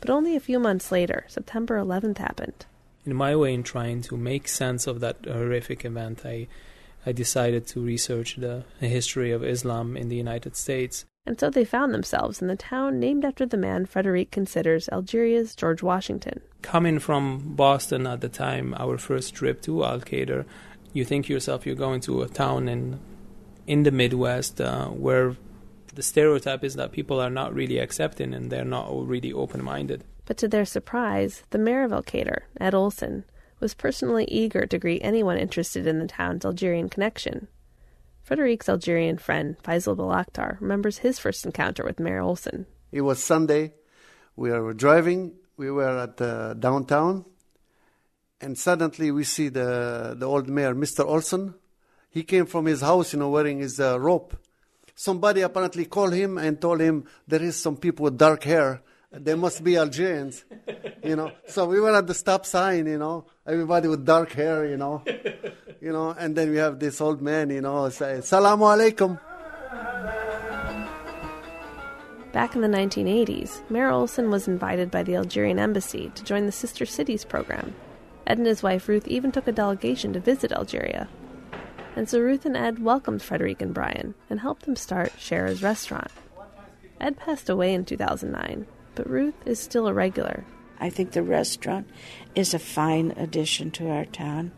But 0.00 0.10
only 0.10 0.34
a 0.34 0.40
few 0.40 0.58
months 0.58 0.90
later, 0.90 1.26
September 1.28 1.78
11th 1.78 2.18
happened. 2.18 2.64
In 3.04 3.14
my 3.14 3.36
way, 3.36 3.52
in 3.54 3.62
trying 3.62 4.02
to 4.02 4.16
make 4.16 4.48
sense 4.48 4.86
of 4.86 5.00
that 5.00 5.16
horrific 5.24 5.84
event, 5.84 6.22
I, 6.24 6.48
I 7.04 7.12
decided 7.12 7.66
to 7.68 7.80
research 7.80 8.36
the 8.36 8.64
history 8.80 9.30
of 9.30 9.44
Islam 9.44 9.96
in 9.96 10.08
the 10.08 10.16
United 10.16 10.56
States 10.56 11.04
and 11.26 11.38
so 11.38 11.50
they 11.50 11.64
found 11.64 11.92
themselves 11.92 12.40
in 12.40 12.48
the 12.48 12.56
town 12.56 13.00
named 13.00 13.24
after 13.24 13.44
the 13.44 13.56
man 13.56 13.84
Frederic 13.84 14.30
considers 14.30 14.88
Algeria's 14.90 15.54
George 15.54 15.82
Washington. 15.82 16.40
Coming 16.62 16.98
from 16.98 17.54
Boston 17.56 18.06
at 18.06 18.20
the 18.20 18.28
time, 18.28 18.74
our 18.78 18.96
first 18.96 19.34
trip 19.34 19.60
to 19.62 19.72
Elkader, 19.72 20.44
you 20.92 21.04
think 21.04 21.28
yourself 21.28 21.66
you're 21.66 21.74
going 21.74 22.00
to 22.02 22.22
a 22.22 22.28
town 22.28 22.68
in 22.68 22.98
in 23.66 23.82
the 23.82 23.90
Midwest 23.90 24.60
uh, 24.60 24.86
where 24.86 25.36
the 25.94 26.02
stereotype 26.02 26.62
is 26.62 26.74
that 26.74 26.92
people 26.92 27.20
are 27.20 27.30
not 27.30 27.54
really 27.54 27.78
accepting 27.78 28.32
and 28.32 28.50
they're 28.50 28.64
not 28.64 28.88
really 29.08 29.32
open-minded. 29.32 30.04
But 30.24 30.36
to 30.38 30.48
their 30.48 30.64
surprise, 30.64 31.42
the 31.50 31.58
mayor 31.58 31.82
of 31.82 31.90
Elkader, 31.90 32.42
Ed 32.60 32.74
Olson, 32.74 33.24
was 33.58 33.74
personally 33.74 34.26
eager 34.26 34.66
to 34.66 34.78
greet 34.78 35.00
anyone 35.02 35.38
interested 35.38 35.86
in 35.86 35.98
the 35.98 36.06
town's 36.06 36.44
Algerian 36.44 36.88
connection. 36.88 37.48
Frederic's 38.26 38.68
Algerian 38.68 39.18
friend, 39.18 39.56
Faisal 39.62 39.96
Balakhtar, 39.96 40.60
remembers 40.60 40.98
his 40.98 41.16
first 41.16 41.46
encounter 41.46 41.84
with 41.84 42.00
Mayor 42.00 42.18
Olson. 42.18 42.66
It 42.90 43.02
was 43.02 43.22
Sunday. 43.22 43.74
We 44.34 44.50
were 44.50 44.74
driving. 44.74 45.34
We 45.56 45.70
were 45.70 45.96
at 45.96 46.16
the 46.16 46.56
downtown. 46.58 47.24
And 48.40 48.58
suddenly 48.58 49.12
we 49.12 49.22
see 49.22 49.48
the, 49.48 50.16
the 50.18 50.26
old 50.26 50.48
mayor, 50.48 50.74
Mr. 50.74 51.06
Olson. 51.06 51.54
He 52.10 52.24
came 52.24 52.46
from 52.46 52.66
his 52.66 52.80
house, 52.80 53.12
you 53.12 53.20
know, 53.20 53.30
wearing 53.30 53.60
his 53.60 53.78
uh, 53.78 54.00
robe. 54.00 54.36
Somebody 54.96 55.42
apparently 55.42 55.84
called 55.84 56.14
him 56.14 56.36
and 56.36 56.60
told 56.60 56.80
him 56.80 57.04
there 57.28 57.42
is 57.44 57.54
some 57.54 57.76
people 57.76 58.02
with 58.02 58.18
dark 58.18 58.42
hair. 58.42 58.82
They 59.12 59.36
must 59.36 59.62
be 59.62 59.76
Algerians, 59.76 60.44
you 61.04 61.14
know. 61.14 61.30
So 61.46 61.66
we 61.66 61.78
were 61.78 61.94
at 61.94 62.08
the 62.08 62.14
stop 62.14 62.44
sign, 62.44 62.86
you 62.86 62.98
know, 62.98 63.26
everybody 63.46 63.86
with 63.86 64.04
dark 64.04 64.32
hair, 64.32 64.66
you 64.66 64.76
know 64.76 65.04
you 65.86 65.92
know, 65.92 66.10
and 66.18 66.34
then 66.34 66.50
we 66.50 66.56
have 66.56 66.80
this 66.80 67.00
old 67.00 67.22
man, 67.22 67.48
you 67.48 67.60
know, 67.60 67.88
say, 67.90 68.18
Salamu 68.18 68.66
alaikum. 68.74 69.20
Back 72.32 72.56
in 72.56 72.60
the 72.60 72.66
1980s, 72.66 73.60
Mayor 73.70 73.90
Olson 73.90 74.28
was 74.28 74.48
invited 74.48 74.90
by 74.90 75.04
the 75.04 75.14
Algerian 75.14 75.60
embassy 75.60 76.10
to 76.16 76.24
join 76.24 76.44
the 76.44 76.50
Sister 76.50 76.86
Cities 76.86 77.24
program. 77.24 77.72
Ed 78.26 78.38
and 78.38 78.48
his 78.48 78.64
wife 78.64 78.88
Ruth 78.88 79.06
even 79.06 79.30
took 79.30 79.46
a 79.46 79.52
delegation 79.52 80.12
to 80.12 80.18
visit 80.18 80.50
Algeria. 80.50 81.08
And 81.94 82.08
so 82.08 82.18
Ruth 82.18 82.44
and 82.44 82.56
Ed 82.56 82.80
welcomed 82.80 83.22
Frederic 83.22 83.62
and 83.62 83.72
Brian 83.72 84.16
and 84.28 84.40
helped 84.40 84.66
them 84.66 84.74
start 84.74 85.12
Schera's 85.20 85.62
restaurant. 85.62 86.10
Ed 87.00 87.16
passed 87.16 87.48
away 87.48 87.72
in 87.72 87.84
2009, 87.84 88.66
but 88.96 89.08
Ruth 89.08 89.46
is 89.46 89.60
still 89.60 89.86
a 89.86 89.94
regular. 89.94 90.44
I 90.80 90.90
think 90.90 91.12
the 91.12 91.22
restaurant 91.22 91.88
is 92.34 92.54
a 92.54 92.58
fine 92.58 93.14
addition 93.16 93.70
to 93.72 93.88
our 93.88 94.04
town. 94.04 94.50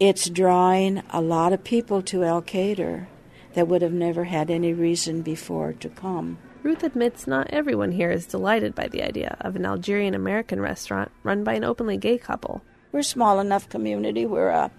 It's 0.00 0.30
drawing 0.30 1.02
a 1.10 1.20
lot 1.20 1.52
of 1.52 1.62
people 1.62 2.00
to 2.04 2.24
El 2.24 2.40
Elkader 2.40 3.06
that 3.52 3.68
would 3.68 3.82
have 3.82 3.92
never 3.92 4.24
had 4.24 4.50
any 4.50 4.72
reason 4.72 5.20
before 5.20 5.74
to 5.74 5.90
come. 5.90 6.38
Ruth 6.62 6.82
admits 6.82 7.26
not 7.26 7.50
everyone 7.50 7.92
here 7.92 8.10
is 8.10 8.24
delighted 8.24 8.74
by 8.74 8.88
the 8.88 9.02
idea 9.02 9.36
of 9.42 9.56
an 9.56 9.66
Algerian 9.66 10.14
American 10.14 10.58
restaurant 10.58 11.10
run 11.22 11.44
by 11.44 11.52
an 11.52 11.64
openly 11.64 11.98
gay 11.98 12.16
couple. 12.16 12.62
We're 12.92 13.00
a 13.00 13.04
small 13.04 13.40
enough 13.40 13.68
community. 13.68 14.24
We're 14.24 14.48
a 14.48 14.70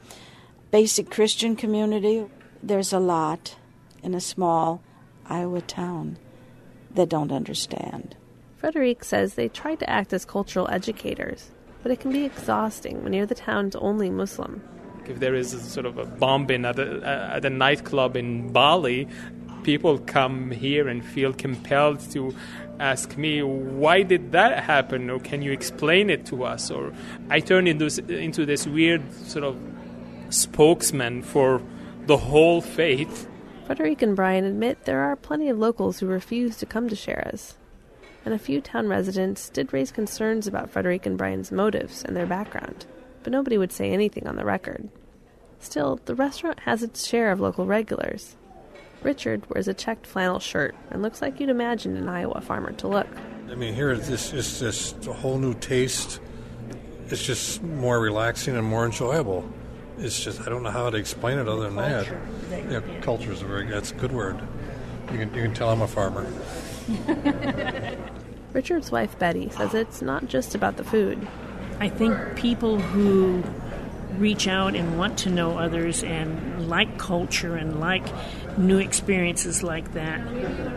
basic 0.71 1.11
Christian 1.11 1.55
community. 1.55 2.25
There's 2.63 2.91
a 2.91 2.97
lot 2.97 3.57
in 4.01 4.15
a 4.15 4.19
small 4.19 4.81
Iowa 5.27 5.61
town 5.61 6.17
that 6.95 7.09
don't 7.09 7.31
understand. 7.31 8.15
Frederic 8.57 9.03
says 9.03 9.35
they 9.35 9.49
try 9.49 9.75
to 9.75 9.87
act 9.87 10.13
as 10.13 10.25
cultural 10.25 10.67
educators, 10.71 11.51
but 11.83 11.91
it 11.91 11.99
can 11.99 12.11
be 12.11 12.25
exhausting 12.25 13.03
when 13.03 13.13
you're 13.13 13.27
the 13.27 13.35
town's 13.35 13.75
only 13.75 14.09
Muslim 14.09 14.63
if 15.07 15.19
there 15.19 15.35
is 15.35 15.53
a 15.53 15.59
sort 15.59 15.85
of 15.85 15.97
a 15.97 16.05
bombing 16.05 16.65
at 16.65 16.79
a, 16.79 17.01
uh, 17.01 17.35
at 17.37 17.45
a 17.45 17.49
nightclub 17.49 18.15
in 18.15 18.51
Bali, 18.51 19.07
people 19.63 19.99
come 19.99 20.51
here 20.51 20.87
and 20.87 21.03
feel 21.03 21.33
compelled 21.33 21.99
to 22.11 22.33
ask 22.79 23.15
me 23.17 23.43
why 23.43 24.01
did 24.01 24.31
that 24.31 24.63
happen? 24.63 25.09
Or 25.09 25.19
can 25.19 25.41
you 25.41 25.51
explain 25.51 26.09
it 26.09 26.25
to 26.27 26.43
us? 26.43 26.71
Or 26.71 26.93
i 27.29 27.39
turn 27.39 27.67
into, 27.67 27.85
into 28.07 28.45
this 28.45 28.65
weird 28.65 29.01
sort 29.13 29.43
of 29.43 29.57
spokesman 30.29 31.21
for 31.21 31.61
the 32.07 32.17
whole 32.17 32.61
faith. 32.61 33.27
Frederic 33.65 34.01
and 34.01 34.15
Brian 34.15 34.43
admit 34.43 34.85
there 34.85 35.01
are 35.01 35.15
plenty 35.15 35.49
of 35.49 35.59
locals 35.59 35.99
who 35.99 36.07
refuse 36.07 36.57
to 36.57 36.65
come 36.65 36.89
to 36.89 36.95
Schera's, 36.95 37.55
and 38.25 38.33
a 38.33 38.39
few 38.39 38.59
town 38.59 38.87
residents 38.87 39.49
did 39.49 39.71
raise 39.71 39.91
concerns 39.91 40.47
about 40.47 40.69
Frederic 40.69 41.05
and 41.05 41.17
Brian's 41.17 41.51
motives 41.51 42.03
and 42.03 42.15
their 42.15 42.25
background, 42.25 42.85
but 43.23 43.31
nobody 43.31 43.57
would 43.57 43.71
say 43.71 43.91
anything 43.91 44.27
on 44.27 44.35
the 44.35 44.45
record. 44.45 44.89
Still, 45.59 45.99
the 46.05 46.15
restaurant 46.15 46.61
has 46.61 46.81
its 46.83 47.05
share 47.05 47.31
of 47.31 47.39
local 47.39 47.65
regulars. 47.65 48.35
Richard 49.03 49.47
wears 49.49 49.67
a 49.67 49.73
checked 49.73 50.05
flannel 50.05 50.39
shirt 50.39 50.75
and 50.89 51.01
looks 51.01 51.21
like 51.21 51.39
you'd 51.39 51.49
imagine 51.49 51.97
an 51.97 52.07
Iowa 52.09 52.41
farmer 52.41 52.71
to 52.73 52.87
look. 52.87 53.07
I 53.49 53.55
mean, 53.55 53.73
here 53.73 53.91
it's 53.91 54.07
just, 54.07 54.33
it's 54.33 54.59
just 54.59 55.07
a 55.07 55.13
whole 55.13 55.37
new 55.37 55.53
taste. 55.55 56.19
It's 57.07 57.23
just 57.23 57.61
more 57.63 57.99
relaxing 57.99 58.55
and 58.55 58.65
more 58.65 58.85
enjoyable. 58.85 59.47
It's 59.97 60.23
just 60.23 60.41
I 60.41 60.45
don't 60.45 60.63
know 60.63 60.71
how 60.71 60.89
to 60.89 60.97
explain 60.97 61.37
it 61.37 61.47
other 61.47 61.69
than 61.69 61.75
Culture. 61.75 62.21
that. 62.49 62.71
Yeah, 62.71 62.99
culture 63.01 63.31
is 63.31 63.41
a 63.41 63.45
very 63.45 63.67
that's 63.67 63.91
a 63.91 63.95
good 63.95 64.11
word. 64.11 64.39
You 65.11 65.17
can 65.17 65.33
you 65.35 65.41
can 65.43 65.53
tell 65.53 65.69
I'm 65.69 65.81
a 65.81 65.87
farmer. 65.87 66.25
Richard's 68.53 68.91
wife 68.91 69.17
Betty 69.19 69.49
says 69.49 69.73
it's 69.73 70.01
not 70.01 70.27
just 70.27 70.55
about 70.55 70.77
the 70.77 70.83
food. 70.83 71.27
I 71.81 71.89
think 71.89 72.35
people 72.35 72.79
who 72.79 73.43
reach 74.19 74.47
out 74.47 74.75
and 74.75 74.99
want 74.99 75.17
to 75.17 75.31
know 75.31 75.57
others 75.57 76.03
and 76.03 76.69
like 76.69 76.99
culture 76.99 77.55
and 77.55 77.79
like 77.79 78.05
new 78.55 78.77
experiences 78.77 79.63
like 79.63 79.93
that 79.93 80.21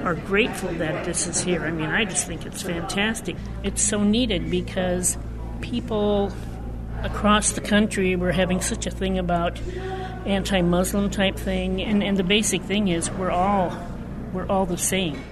are 0.03 0.15
grateful 0.15 0.73
that 0.77 1.05
this 1.05 1.27
is 1.27 1.43
here. 1.43 1.61
I 1.61 1.73
mean, 1.73 1.91
I 1.91 2.07
just 2.07 2.27
think 2.27 2.47
it's 2.47 2.63
fantastic. 2.63 3.37
It's 3.63 3.83
so 3.83 4.03
needed 4.03 4.51
because 4.51 5.19
people 5.61 6.33
across 7.03 7.53
the 7.53 7.61
country 7.61 8.17
were 8.17 8.33
having 8.33 8.63
such 8.63 8.87
a 8.87 8.91
thing 8.91 9.19
about 9.19 9.61
anti-Muslim 10.25 11.11
type 11.11 11.37
thing, 11.37 11.83
and, 11.83 12.03
and 12.03 12.17
the 12.17 12.25
basic 12.25 12.63
thing 12.63 12.89
is 12.89 13.11
we're 13.11 13.31
all 13.31 13.77
we're 14.33 14.47
all 14.47 14.65
the 14.65 14.79
same. 14.79 15.23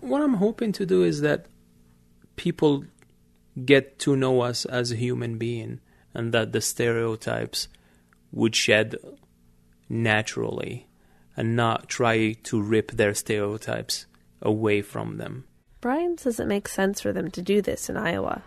What 0.00 0.20
I'm 0.20 0.34
hoping 0.34 0.72
to 0.72 0.84
do 0.84 1.04
is 1.04 1.22
that 1.22 1.46
people 2.36 2.84
get 3.66 3.98
to 4.00 4.16
know 4.16 4.40
us 4.40 4.64
as 4.64 4.92
a 4.92 4.96
human 4.96 5.38
being 5.38 5.80
and 6.14 6.32
that 6.32 6.52
the 6.52 6.60
stereotypes 6.60 7.68
would 8.32 8.54
shed 8.54 8.96
naturally 9.88 10.86
and 11.36 11.54
not 11.54 11.88
try 11.88 12.32
to 12.32 12.60
rip 12.60 12.92
their 12.92 13.14
stereotypes 13.14 14.06
away 14.42 14.82
from 14.82 15.16
them. 15.16 15.44
Brian 15.80 16.18
says 16.18 16.40
it 16.40 16.46
makes 16.46 16.72
sense 16.72 17.00
for 17.00 17.12
them 17.12 17.30
to 17.30 17.40
do 17.40 17.62
this 17.62 17.88
in 17.88 17.96
Iowa. 17.96 18.42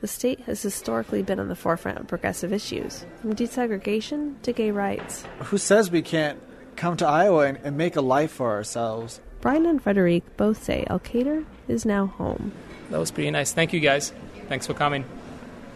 The 0.00 0.08
state 0.08 0.40
has 0.40 0.60
historically 0.60 1.22
been 1.22 1.38
on 1.38 1.46
the 1.46 1.54
forefront 1.54 1.98
of 1.98 2.08
progressive 2.08 2.52
issues, 2.52 3.06
from 3.20 3.36
desegregation 3.36 4.42
to 4.42 4.52
gay 4.52 4.72
rights. 4.72 5.24
Who 5.44 5.58
says 5.58 5.92
we 5.92 6.02
can't 6.02 6.40
come 6.74 6.96
to 6.96 7.06
Iowa 7.06 7.46
and, 7.46 7.58
and 7.62 7.76
make 7.76 7.94
a 7.94 8.00
life 8.00 8.32
for 8.32 8.50
ourselves? 8.50 9.20
Brian 9.40 9.64
and 9.64 9.80
Frederic 9.80 10.36
both 10.36 10.62
say 10.62 10.84
Elkader 10.90 11.44
is 11.68 11.86
now 11.86 12.06
home. 12.06 12.50
That 12.90 12.98
was 12.98 13.12
pretty 13.12 13.30
nice. 13.30 13.52
Thank 13.52 13.72
you 13.72 13.78
guys. 13.78 14.12
Thanks 14.52 14.66
for 14.66 14.74
coming. 14.74 15.06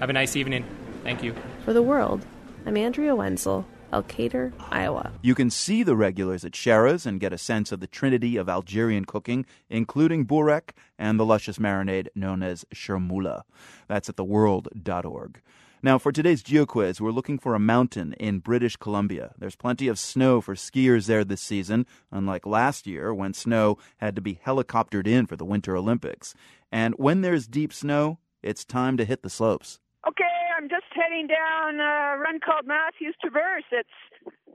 Have 0.01 0.11
a 0.11 0.13
nice 0.13 0.37
evening. 0.37 0.63
Thank 1.03 1.23
you. 1.23 1.35
For 1.65 1.73
the 1.73 1.81
world, 1.81 2.27
I'm 2.67 2.77
Andrea 2.77 3.17
Wenzel, 3.17 3.65
Elkader, 3.91 4.53
Iowa. 4.71 5.13
You 5.23 5.35
can 5.35 5.49
see 5.49 5.83
the 5.83 5.97
regulars 5.97 6.45
at 6.45 6.55
Schera's 6.55 7.07
and 7.07 7.19
get 7.19 7.33
a 7.33 7.39
sense 7.39 7.73
of 7.73 7.81
the 7.81 7.87
trinity 7.87 8.37
of 8.37 8.51
Algerian 8.51 9.07
cooking, 9.07 9.47
including 9.71 10.27
burek 10.27 10.75
and 10.99 11.19
the 11.19 11.25
luscious 11.25 11.57
marinade 11.57 12.09
known 12.15 12.43
as 12.43 12.67
chermoula. 12.71 13.45
That's 13.89 14.11
at 14.11 14.17
theworld.org. 14.17 15.41
Now, 15.83 15.97
for 15.97 16.13
today's 16.13 16.43
GeoQuiz, 16.43 17.01
we're 17.01 17.13
looking 17.13 17.39
for 17.39 17.55
a 17.55 17.59
mountain 17.59 18.13
in 18.15 18.41
British 18.41 18.77
Columbia. 18.77 19.33
There's 19.39 19.57
plenty 19.57 19.89
of 19.89 19.99
snow 19.99 20.43
for 20.43 20.55
skiers 20.55 21.07
there 21.07 21.25
this 21.25 21.41
season, 21.41 21.87
unlike 22.13 22.45
last 22.45 22.87
year 22.87 23.15
when 23.15 23.33
snow 23.33 23.79
had 23.97 24.15
to 24.17 24.21
be 24.21 24.39
helicoptered 24.45 25.07
in 25.07 25.25
for 25.25 25.37
the 25.37 25.47
Winter 25.47 25.75
Olympics. 25.75 26.35
And 26.71 26.93
when 26.99 27.23
there's 27.23 27.47
deep 27.47 27.73
snow, 27.73 28.19
it's 28.47 28.65
time 28.65 28.97
to 28.97 29.05
hit 29.05 29.23
the 29.23 29.31
slopes. 29.31 29.81
Okay, 30.07 30.39
I'm 30.57 30.69
just 30.69 30.87
heading 30.95 31.27
down 31.27 31.81
a 31.81 32.17
run 32.23 32.39
called 32.39 32.65
Matthews 32.65 33.17
Traverse. 33.21 33.67
It's 33.73 33.91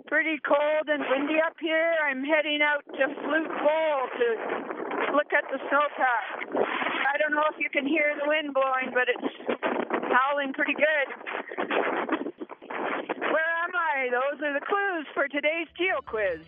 pretty 0.07 0.39
cold 0.47 0.87
and 0.87 1.03
windy 1.11 1.43
up 1.45 1.59
here. 1.59 1.95
I'm 2.07 2.23
heading 2.23 2.61
out 2.63 2.85
to 2.87 3.03
Flute 3.19 3.51
Bowl 3.59 4.07
to 4.15 4.27
look 5.11 5.33
at 5.35 5.43
the 5.51 5.59
snowpack. 5.67 6.55
I 6.55 7.17
don't 7.19 7.35
know 7.35 7.43
if 7.51 7.59
you 7.59 7.69
can 7.69 7.85
hear 7.85 8.15
the 8.15 8.27
wind 8.27 8.53
blowing, 8.53 8.95
but 8.95 9.11
it's 9.11 9.27
howling 10.07 10.53
pretty 10.53 10.73
good. 10.73 11.07
Where 13.19 13.51
am 13.67 13.75
I? 13.75 14.07
Those 14.09 14.39
are 14.41 14.53
the 14.53 14.65
clues 14.65 15.05
for 15.13 15.27
today's 15.27 15.67
Geo 15.77 15.99
Quiz. 16.07 16.39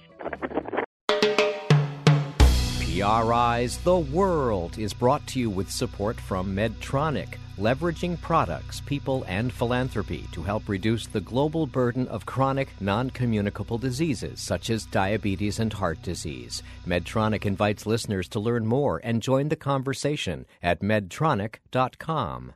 PRI's 2.93 3.79
The 3.79 3.97
World 3.97 4.77
is 4.77 4.93
brought 4.93 5.25
to 5.25 5.39
you 5.39 5.49
with 5.49 5.71
support 5.71 6.21
from 6.21 6.55
Medtronic, 6.55 7.39
leveraging 7.57 8.21
products, 8.21 8.81
people, 8.81 9.25
and 9.27 9.51
philanthropy 9.51 10.25
to 10.31 10.43
help 10.43 10.69
reduce 10.69 11.07
the 11.07 11.19
global 11.19 11.65
burden 11.65 12.07
of 12.09 12.27
chronic, 12.27 12.69
non 12.79 13.09
communicable 13.09 13.79
diseases 13.79 14.39
such 14.39 14.69
as 14.69 14.85
diabetes 14.85 15.57
and 15.59 15.73
heart 15.73 16.03
disease. 16.03 16.61
Medtronic 16.85 17.47
invites 17.47 17.87
listeners 17.87 18.27
to 18.27 18.39
learn 18.39 18.63
more 18.63 19.01
and 19.03 19.23
join 19.23 19.49
the 19.49 19.55
conversation 19.55 20.45
at 20.61 20.81
medtronic.com. 20.81 22.53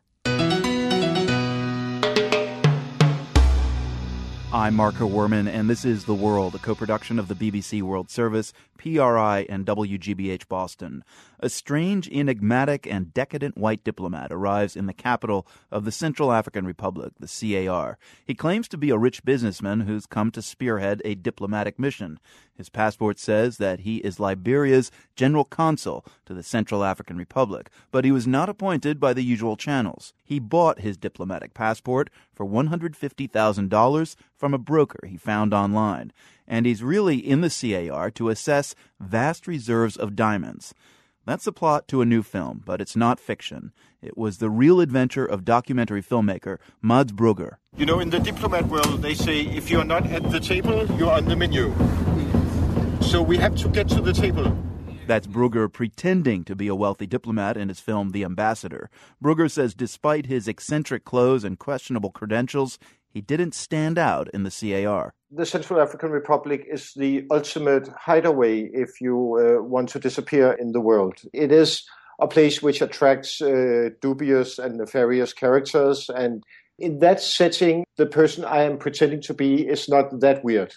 I'm 4.54 4.76
Marco 4.76 5.10
Werman, 5.10 5.50
and 5.50 5.70
this 5.70 5.84
is 5.84 6.06
The 6.06 6.14
World, 6.14 6.56
a 6.56 6.58
co 6.58 6.74
production 6.74 7.20
of 7.20 7.28
the 7.28 7.36
BBC 7.36 7.82
World 7.82 8.10
Service, 8.10 8.54
PRI, 8.78 9.46
and 9.50 9.66
WGBH 9.66 10.48
Boston. 10.48 11.04
A 11.40 11.50
strange, 11.50 12.10
enigmatic, 12.10 12.88
and 12.88 13.14
decadent 13.14 13.58
white 13.58 13.84
diplomat 13.84 14.32
arrives 14.32 14.76
in 14.76 14.88
the 14.88 14.94
capital 14.94 15.46
of 15.70 15.86
the 15.86 15.92
Central 15.92 16.32
African 16.32 16.66
Republic, 16.66 17.14
the 17.20 17.28
CAR. 17.68 18.00
He 18.26 18.34
claims 18.34 18.68
to 18.70 18.78
be 18.78 18.90
a 18.90 18.98
rich 18.98 19.24
businessman 19.24 19.82
who's 19.82 20.08
come 20.08 20.32
to 20.32 20.42
spearhead 20.42 21.00
a 21.06 21.14
diplomatic 21.14 21.78
mission. 21.78 22.20
His 22.56 22.70
passport 22.70 23.20
says 23.20 23.58
that 23.58 23.82
he 23.82 23.98
is 23.98 24.20
Liberia's 24.20 24.90
general 25.16 25.46
consul 25.46 26.04
to 26.26 26.34
the 26.34 26.42
Central 26.42 26.84
African 26.84 27.18
Republic, 27.18 27.70
but 27.92 28.04
he 28.04 28.12
was 28.12 28.26
not 28.26 28.50
appointed 28.50 29.00
by 29.00 29.14
the 29.14 29.24
usual 29.24 29.56
channels. 29.56 30.14
He 30.26 30.40
bought 30.40 30.80
his 30.80 30.98
diplomatic 30.98 31.54
passport 31.54 32.10
for 32.34 32.48
$150,000 32.48 34.16
from 34.36 34.54
a 34.56 34.58
broker 34.58 35.06
he 35.06 35.18
found 35.18 35.54
online, 35.54 36.12
and 36.48 36.66
he's 36.66 36.82
really 36.82 37.18
in 37.18 37.42
the 37.42 37.50
CAR 37.92 38.10
to 38.10 38.30
assess 38.30 38.74
vast 39.00 39.46
reserves 39.46 39.98
of 39.98 40.16
diamonds. 40.16 40.74
That's 41.28 41.44
the 41.44 41.52
plot 41.52 41.90
to 41.90 42.02
a 42.02 42.06
new 42.06 42.24
film, 42.24 42.64
but 42.66 42.80
it's 42.80 42.96
not 42.96 43.20
fiction. 43.20 43.74
It 44.02 44.18
was 44.18 44.38
the 44.38 44.50
real 44.50 44.80
adventure 44.80 45.26
of 45.26 45.44
documentary 45.44 46.02
filmmaker 46.02 46.58
Mads 46.82 47.12
Brugger. 47.12 47.58
You 47.76 47.86
know, 47.86 48.00
in 48.00 48.12
the 48.12 48.20
diplomat 48.20 48.68
world, 48.68 49.02
they 49.02 49.14
say 49.14 49.42
if 49.42 49.70
you're 49.70 49.84
not 49.84 50.08
at 50.08 50.32
the 50.32 50.40
table, 50.40 50.86
you're 50.98 51.12
on 51.12 51.26
the 51.26 51.36
menu. 51.36 51.76
So 53.02 53.22
we 53.22 53.36
have 53.40 53.58
to 53.58 53.68
get 53.68 53.90
to 53.90 54.00
the 54.00 54.14
table. 54.14 54.58
That's 55.06 55.28
Brugger 55.28 55.72
pretending 55.72 56.46
to 56.46 56.56
be 56.56 56.70
a 56.70 56.76
wealthy 56.76 57.08
diplomat 57.08 57.58
in 57.58 57.68
his 57.68 57.82
film 57.82 58.12
The 58.12 58.24
Ambassador. 58.24 58.90
Brugger 59.22 59.52
says 59.52 59.74
despite 59.74 60.28
his 60.28 60.48
eccentric 60.48 61.04
clothes 61.04 61.44
and 61.44 61.60
questionable 61.60 62.12
credentials, 62.12 62.80
he 63.10 63.22
didn't 63.22 63.54
stand 63.54 63.98
out 63.98 64.30
in 64.34 64.44
the 64.44 64.52
CAR. 64.52 65.14
The 65.32 65.46
Central 65.46 65.82
African 65.82 66.12
Republic 66.12 66.66
is 66.70 66.94
the 66.96 67.26
ultimate 67.32 67.90
hideaway 68.00 68.70
if 68.74 69.02
you 69.02 69.16
uh, 69.18 69.64
want 69.64 69.90
to 69.90 70.00
disappear 70.00 70.54
in 70.54 70.72
the 70.72 70.82
world. 70.82 71.16
It 71.34 71.52
is 71.52 71.84
a 72.20 72.28
place 72.28 72.62
which 72.62 72.82
attracts 72.82 73.42
uh, 73.42 73.90
dubious 74.02 74.60
and 74.60 74.78
nefarious 74.78 75.34
characters, 75.34 76.10
and 76.10 76.44
in 76.80 77.00
that 77.00 77.22
setting, 77.22 77.86
the 77.98 78.06
person 78.06 78.46
I 78.46 78.64
am 78.64 78.78
pretending 78.78 79.22
to 79.22 79.34
be 79.34 79.68
is 79.68 79.90
not 79.90 80.20
that 80.20 80.44
weird. 80.44 80.76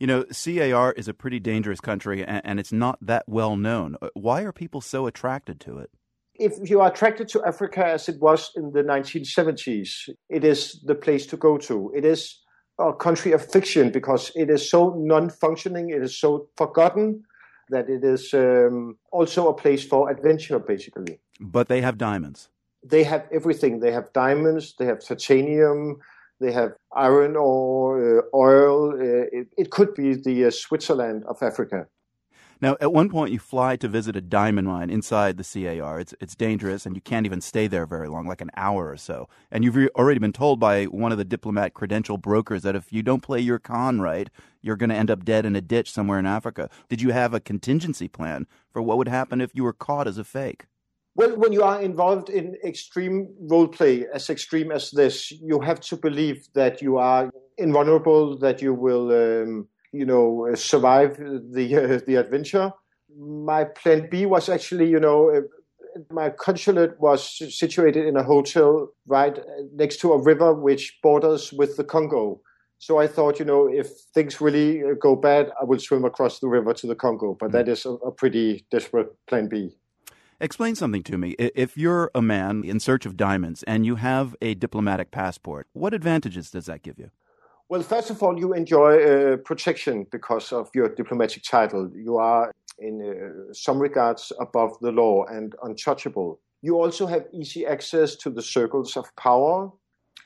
You 0.00 0.08
know, 0.08 0.24
CAR 0.24 0.92
is 0.92 1.08
a 1.08 1.14
pretty 1.14 1.38
dangerous 1.38 1.80
country 1.80 2.24
and, 2.24 2.42
and 2.44 2.60
it's 2.60 2.72
not 2.72 2.98
that 3.00 3.24
well 3.28 3.56
known. 3.56 3.96
Uh, 4.02 4.08
why 4.14 4.42
are 4.42 4.52
people 4.52 4.80
so 4.80 5.06
attracted 5.06 5.60
to 5.60 5.78
it? 5.78 5.90
If 6.36 6.68
you 6.68 6.80
are 6.80 6.90
attracted 6.90 7.28
to 7.28 7.44
Africa 7.44 7.86
as 7.86 8.08
it 8.08 8.20
was 8.20 8.50
in 8.56 8.72
the 8.72 8.82
1970s, 8.82 10.08
it 10.28 10.44
is 10.44 10.80
the 10.84 10.94
place 10.94 11.26
to 11.26 11.36
go 11.36 11.58
to. 11.58 11.92
It 11.94 12.04
is 12.04 12.40
a 12.78 12.92
country 12.92 13.32
of 13.32 13.48
fiction 13.50 13.90
because 13.90 14.32
it 14.34 14.50
is 14.50 14.68
so 14.68 14.94
non 14.98 15.30
functioning, 15.30 15.90
it 15.90 16.02
is 16.02 16.16
so 16.18 16.48
forgotten 16.56 17.22
that 17.70 17.88
it 17.88 18.04
is 18.04 18.34
um, 18.34 18.96
also 19.12 19.48
a 19.48 19.54
place 19.54 19.84
for 19.84 20.10
adventure, 20.10 20.58
basically. 20.58 21.20
But 21.40 21.68
they 21.68 21.80
have 21.80 21.98
diamonds. 21.98 22.48
They 22.82 23.04
have 23.04 23.26
everything. 23.32 23.80
They 23.80 23.92
have 23.92 24.12
diamonds, 24.12 24.74
they 24.78 24.86
have 24.86 25.00
titanium, 25.00 25.98
they 26.40 26.52
have 26.52 26.72
iron 26.94 27.36
ore, 27.36 28.18
uh, 28.18 28.36
oil. 28.36 28.92
Uh, 28.92 29.26
it, 29.32 29.48
it, 29.56 29.70
could 29.70 29.94
be 29.94 30.14
the 30.14 30.46
uh, 30.46 30.50
Switzerland 30.50 31.24
of 31.26 31.42
Africa. 31.42 31.86
Now, 32.60 32.76
at 32.80 32.92
one 32.92 33.08
point, 33.08 33.32
you 33.32 33.38
fly 33.38 33.76
to 33.76 33.88
visit 33.88 34.16
a 34.16 34.20
diamond 34.20 34.68
mine 34.68 34.90
inside 34.90 35.36
the 35.36 35.44
CAR. 35.44 36.00
It's 36.00 36.14
it's 36.20 36.34
dangerous, 36.34 36.86
and 36.86 36.96
you 36.96 37.02
can't 37.02 37.26
even 37.26 37.40
stay 37.40 37.66
there 37.66 37.86
very 37.86 38.08
long, 38.08 38.26
like 38.26 38.40
an 38.40 38.50
hour 38.56 38.88
or 38.88 38.96
so. 38.96 39.28
And 39.50 39.64
you've 39.64 39.76
re- 39.76 39.88
already 39.96 40.20
been 40.20 40.32
told 40.32 40.60
by 40.60 40.84
one 40.84 41.12
of 41.12 41.18
the 41.18 41.24
diplomat 41.24 41.74
credential 41.74 42.18
brokers 42.18 42.62
that 42.62 42.76
if 42.76 42.92
you 42.92 43.02
don't 43.02 43.22
play 43.22 43.40
your 43.40 43.58
con 43.58 44.00
right, 44.00 44.30
you're 44.62 44.76
going 44.76 44.90
to 44.90 44.96
end 44.96 45.10
up 45.10 45.24
dead 45.24 45.44
in 45.44 45.56
a 45.56 45.60
ditch 45.60 45.90
somewhere 45.90 46.18
in 46.18 46.26
Africa. 46.26 46.70
Did 46.88 47.02
you 47.02 47.10
have 47.10 47.34
a 47.34 47.40
contingency 47.40 48.08
plan 48.08 48.46
for 48.72 48.82
what 48.82 48.98
would 48.98 49.08
happen 49.08 49.40
if 49.40 49.50
you 49.54 49.64
were 49.64 49.72
caught 49.72 50.06
as 50.06 50.18
a 50.18 50.24
fake? 50.24 50.66
Well, 51.16 51.36
when 51.36 51.52
you 51.52 51.62
are 51.62 51.80
involved 51.80 52.28
in 52.28 52.56
extreme 52.64 53.28
role 53.38 53.68
play, 53.68 54.06
as 54.12 54.30
extreme 54.30 54.72
as 54.72 54.90
this, 54.90 55.30
you 55.30 55.60
have 55.60 55.80
to 55.80 55.96
believe 55.96 56.48
that 56.54 56.82
you 56.82 56.98
are 56.98 57.30
invulnerable, 57.56 58.36
that 58.38 58.60
you 58.60 58.74
will. 58.74 59.12
Um, 59.12 59.68
you 59.94 60.04
know, 60.04 60.50
survive 60.54 61.16
the 61.16 61.66
uh, 61.76 62.00
the 62.06 62.16
adventure. 62.16 62.72
My 63.16 63.64
plan 63.64 64.08
B 64.10 64.26
was 64.26 64.48
actually, 64.48 64.88
you 64.88 64.98
know, 64.98 65.30
uh, 65.30 65.42
my 66.10 66.30
consulate 66.30 66.98
was 66.98 67.20
situated 67.56 68.06
in 68.06 68.16
a 68.16 68.22
hotel 68.22 68.88
right 69.06 69.38
next 69.74 69.98
to 70.00 70.12
a 70.12 70.20
river 70.20 70.52
which 70.52 70.98
borders 71.02 71.52
with 71.52 71.76
the 71.76 71.84
Congo. 71.84 72.40
So 72.78 72.98
I 72.98 73.06
thought, 73.06 73.38
you 73.38 73.44
know, 73.44 73.68
if 73.68 73.86
things 74.12 74.40
really 74.40 74.82
uh, 74.82 74.94
go 75.00 75.14
bad, 75.14 75.52
I 75.60 75.64
will 75.64 75.78
swim 75.78 76.04
across 76.04 76.40
the 76.40 76.48
river 76.48 76.74
to 76.74 76.86
the 76.86 76.96
Congo. 76.96 77.36
But 77.38 77.52
that 77.52 77.68
is 77.68 77.86
a, 77.86 77.90
a 77.90 78.10
pretty 78.10 78.66
desperate 78.70 79.14
plan 79.26 79.48
B. 79.48 79.70
Explain 80.40 80.74
something 80.74 81.04
to 81.04 81.16
me. 81.16 81.30
If 81.38 81.76
you're 81.78 82.10
a 82.14 82.20
man 82.20 82.64
in 82.64 82.80
search 82.80 83.06
of 83.06 83.16
diamonds 83.16 83.62
and 83.62 83.86
you 83.86 83.94
have 83.94 84.34
a 84.42 84.54
diplomatic 84.54 85.12
passport, 85.12 85.68
what 85.72 85.94
advantages 85.94 86.50
does 86.50 86.66
that 86.66 86.82
give 86.82 86.98
you? 86.98 87.10
Well, 87.68 87.82
first 87.82 88.10
of 88.10 88.22
all, 88.22 88.38
you 88.38 88.52
enjoy 88.52 89.02
uh, 89.02 89.36
protection 89.38 90.06
because 90.12 90.52
of 90.52 90.68
your 90.74 90.88
diplomatic 90.88 91.42
title. 91.42 91.90
You 91.94 92.18
are, 92.18 92.52
in 92.78 93.00
uh, 93.02 93.52
some 93.54 93.78
regards, 93.78 94.32
above 94.38 94.78
the 94.80 94.92
law 94.92 95.24
and 95.24 95.54
untouchable. 95.62 96.40
You 96.60 96.80
also 96.80 97.06
have 97.06 97.26
easy 97.32 97.66
access 97.66 98.16
to 98.16 98.30
the 98.30 98.42
circles 98.42 98.96
of 98.96 99.06
power. 99.16 99.70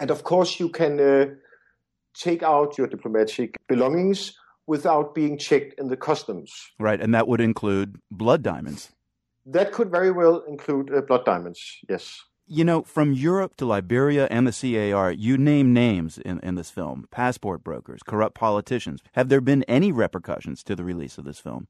And 0.00 0.10
of 0.10 0.24
course, 0.24 0.58
you 0.58 0.68
can 0.68 1.00
uh, 1.00 1.26
take 2.14 2.42
out 2.42 2.76
your 2.76 2.88
diplomatic 2.88 3.56
belongings 3.68 4.36
without 4.66 5.14
being 5.14 5.38
checked 5.38 5.78
in 5.78 5.88
the 5.88 5.96
customs. 5.96 6.52
Right, 6.78 7.00
and 7.00 7.14
that 7.14 7.28
would 7.28 7.40
include 7.40 8.00
blood 8.10 8.42
diamonds. 8.42 8.90
That 9.46 9.72
could 9.72 9.90
very 9.90 10.10
well 10.10 10.44
include 10.46 10.92
uh, 10.92 11.00
blood 11.00 11.24
diamonds, 11.24 11.78
yes. 11.88 12.20
You 12.50 12.64
know, 12.64 12.82
from 12.82 13.12
Europe 13.12 13.56
to 13.56 13.66
Liberia 13.66 14.26
and 14.30 14.46
the 14.46 14.52
CAR, 14.52 15.12
you 15.12 15.36
name 15.36 15.74
names 15.74 16.16
in, 16.16 16.40
in 16.40 16.54
this 16.54 16.70
film 16.70 17.06
passport 17.10 17.62
brokers, 17.62 18.02
corrupt 18.02 18.34
politicians. 18.34 19.02
Have 19.12 19.28
there 19.28 19.42
been 19.42 19.64
any 19.64 19.92
repercussions 19.92 20.62
to 20.62 20.74
the 20.74 20.82
release 20.82 21.18
of 21.18 21.26
this 21.26 21.38
film? 21.38 21.68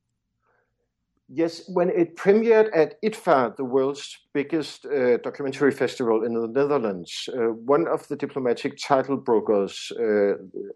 Yes, 1.28 1.68
when 1.68 1.90
it 1.90 2.16
premiered 2.16 2.70
at 2.74 3.02
IDFA, 3.02 3.56
the 3.56 3.64
world's 3.64 4.16
biggest 4.32 4.86
uh, 4.86 5.16
documentary 5.18 5.72
festival 5.72 6.24
in 6.24 6.32
the 6.32 6.46
Netherlands, 6.46 7.28
uh, 7.34 7.48
one 7.48 7.88
of 7.88 8.06
the 8.06 8.14
diplomatic 8.16 8.78
title 8.80 9.16
brokers, 9.16 9.90
uh, 9.98 10.34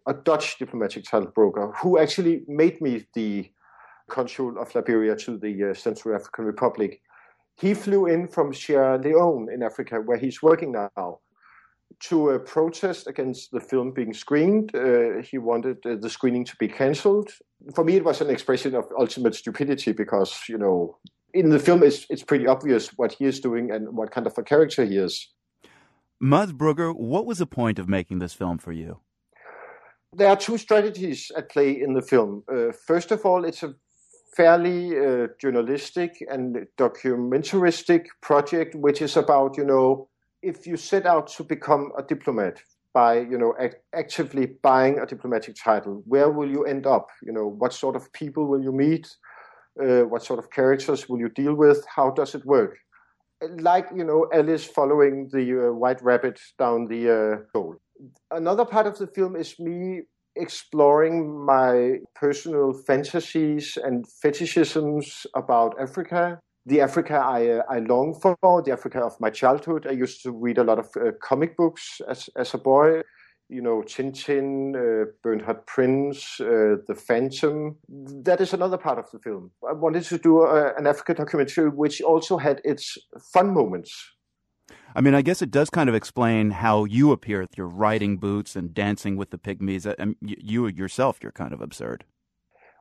a 0.09 0.15
Dutch 0.25 0.59
diplomatic 0.59 1.05
title 1.05 1.31
broker, 1.33 1.73
who 1.81 1.97
actually 1.97 2.43
made 2.49 2.81
me 2.81 3.07
the 3.15 3.49
consul 4.11 4.59
of 4.61 4.75
Liberia 4.75 5.15
to 5.15 5.39
the 5.39 5.71
uh, 5.71 5.75
Central 5.75 6.17
African 6.17 6.45
Republic, 6.45 7.01
he 7.63 7.75
flew 7.75 8.07
in 8.07 8.27
from 8.27 8.53
Sierra 8.53 8.99
Leone 8.99 9.49
in 9.55 9.63
Africa, 9.63 10.01
where 10.01 10.19
he's 10.19 10.43
working 10.43 10.73
now, 10.73 11.21
to 12.01 12.33
uh, 12.33 12.39
protest 12.39 13.07
against 13.07 13.53
the 13.53 13.61
film 13.61 13.93
being 13.93 14.13
screened. 14.13 14.75
Uh, 14.75 15.23
he 15.23 15.39
wanted 15.39 15.79
uh, 15.87 15.95
the 15.95 16.11
screening 16.11 16.45
to 16.45 16.57
be 16.57 16.67
cancelled. 16.67 17.31
For 17.77 17.85
me, 17.85 17.95
it 17.95 18.05
was 18.05 18.21
an 18.21 18.31
expression 18.31 18.75
of 18.75 18.87
ultimate 18.99 19.37
stupidity 19.37 19.93
because, 19.93 20.41
you 20.49 20.59
know, 20.59 20.99
in 21.35 21.51
the 21.51 21.61
film, 21.61 21.85
it's, 21.85 22.05
it's 22.11 22.25
pretty 22.25 22.49
obvious 22.49 22.89
what 22.99 23.13
he 23.13 23.27
is 23.27 23.39
doing 23.39 23.71
and 23.71 23.97
what 23.97 24.11
kind 24.11 24.27
of 24.27 24.37
a 24.37 24.43
character 24.43 24.85
he 24.85 24.97
is. 24.97 25.29
Mads 26.21 26.53
Brugger, 26.53 26.93
what 26.97 27.27
was 27.27 27.39
the 27.39 27.47
point 27.47 27.79
of 27.79 27.89
making 27.89 28.19
this 28.19 28.35
film 28.35 28.59
for 28.59 28.73
you? 28.73 28.99
There 30.13 30.29
are 30.29 30.37
two 30.37 30.59
strategies 30.59 31.31
at 31.37 31.49
play 31.49 31.71
in 31.81 31.95
the 31.95 32.03
film. 32.03 32.43
Uh, 32.53 32.73
first 32.87 33.13
of 33.13 33.25
all, 33.25 33.45
it's 33.45 33.63
a 33.63 33.75
fairly 34.37 34.99
uh, 34.99 35.29
journalistic 35.41 36.25
and 36.31 36.67
documentaristic 36.79 38.07
project, 38.23 38.75
which 38.75 39.03
is 39.03 39.17
about, 39.17 39.57
you 39.57 39.65
know, 39.65 40.09
if 40.43 40.67
you 40.67 40.77
set 40.77 41.07
out 41.07 41.27
to 41.29 41.45
become 41.45 41.93
a 41.99 42.03
diplomat 42.03 42.61
by, 42.95 43.21
you 43.21 43.39
know, 43.39 43.55
act- 43.61 43.83
actively 43.95 44.47
buying 44.63 44.99
a 44.99 45.07
diplomatic 45.07 45.57
title, 45.63 46.03
where 46.07 46.31
will 46.31 46.51
you 46.51 46.65
end 46.65 46.87
up? 46.87 47.09
You 47.23 47.33
know, 47.33 47.47
what 47.47 47.73
sort 47.73 47.97
of 47.97 48.13
people 48.13 48.47
will 48.47 48.63
you 48.63 48.73
meet? 48.73 49.09
Uh, 49.83 50.03
what 50.03 50.23
sort 50.23 50.39
of 50.39 50.51
characters 50.51 51.09
will 51.09 51.19
you 51.19 51.31
deal 51.31 51.55
with? 51.55 51.85
How 51.87 52.11
does 52.11 52.35
it 52.35 52.45
work? 52.45 52.77
Like, 53.59 53.89
you 53.95 54.05
know, 54.05 54.29
Alice 54.33 54.65
following 54.65 55.29
the 55.33 55.69
uh, 55.69 55.73
white 55.73 56.03
rabbit 56.03 56.39
down 56.59 56.87
the 56.87 57.11
uh, 57.11 57.37
hole. 57.55 57.77
Another 58.31 58.65
part 58.65 58.87
of 58.87 58.99
the 58.99 59.07
film 59.07 59.37
is 59.37 59.59
me 59.59 60.03
exploring 60.37 61.45
my 61.45 61.99
personal 62.15 62.73
fantasies 62.73 63.79
and 63.83 64.07
fetishisms 64.25 65.27
about 65.35 65.81
Africa. 65.81 66.41
The 66.67 66.81
Africa 66.81 67.15
I, 67.15 67.49
uh, 67.49 67.63
I 67.69 67.81
long 67.81 68.15
for, 68.15 68.37
the 68.63 68.73
Africa 68.73 69.01
of 69.01 69.21
my 69.21 69.31
childhood. 69.31 69.87
I 69.87 69.93
used 69.93 70.23
to 70.23 70.31
read 70.31 70.59
a 70.59 70.65
lot 70.65 70.79
of 70.79 70.89
uh, 70.97 71.11
comic 71.21 71.57
books 71.57 72.01
as, 72.09 72.31
as 72.37 72.55
a 72.55 72.59
boy. 72.59 73.03
You 73.49 73.61
know, 73.61 73.83
Tintin, 73.83 74.75
uh, 74.75 75.11
Bernhard 75.23 75.67
Prinz, 75.67 76.41
uh, 76.41 76.81
The 76.87 76.95
Phantom. 76.95 77.77
That 77.89 78.41
is 78.41 78.55
another 78.55 78.79
part 78.79 78.99
of 78.99 79.11
the 79.11 79.19
film. 79.19 79.51
I 79.69 79.73
wanted 79.73 80.05
to 80.05 80.19
do 80.19 80.43
a, 80.43 80.69
uh, 80.69 80.73
an 80.79 80.87
Africa 80.87 81.15
documentary 81.15 81.69
which 81.69 82.01
also 82.01 82.39
had 82.39 82.61
its 82.65 82.97
fun 83.33 83.53
moments 83.53 84.13
I 84.95 85.01
mean, 85.01 85.15
I 85.15 85.23
guess 85.23 85.43
it 85.43 85.51
does 85.51 85.71
kind 85.71 85.89
of 85.89 85.95
explain 85.95 86.51
how 86.51 86.85
you 86.85 87.13
appear 87.13 87.41
with 87.41 87.57
your 87.57 87.69
riding 87.69 88.19
boots 88.19 88.57
and 88.57 88.75
dancing 88.75 89.17
with 89.17 89.31
the 89.31 89.39
pygmies. 89.39 89.87
And 89.99 90.17
you 90.21 90.67
yourself, 90.67 91.19
you're 91.23 91.33
kind 91.33 91.53
of 91.53 91.61
absurd. 91.61 92.05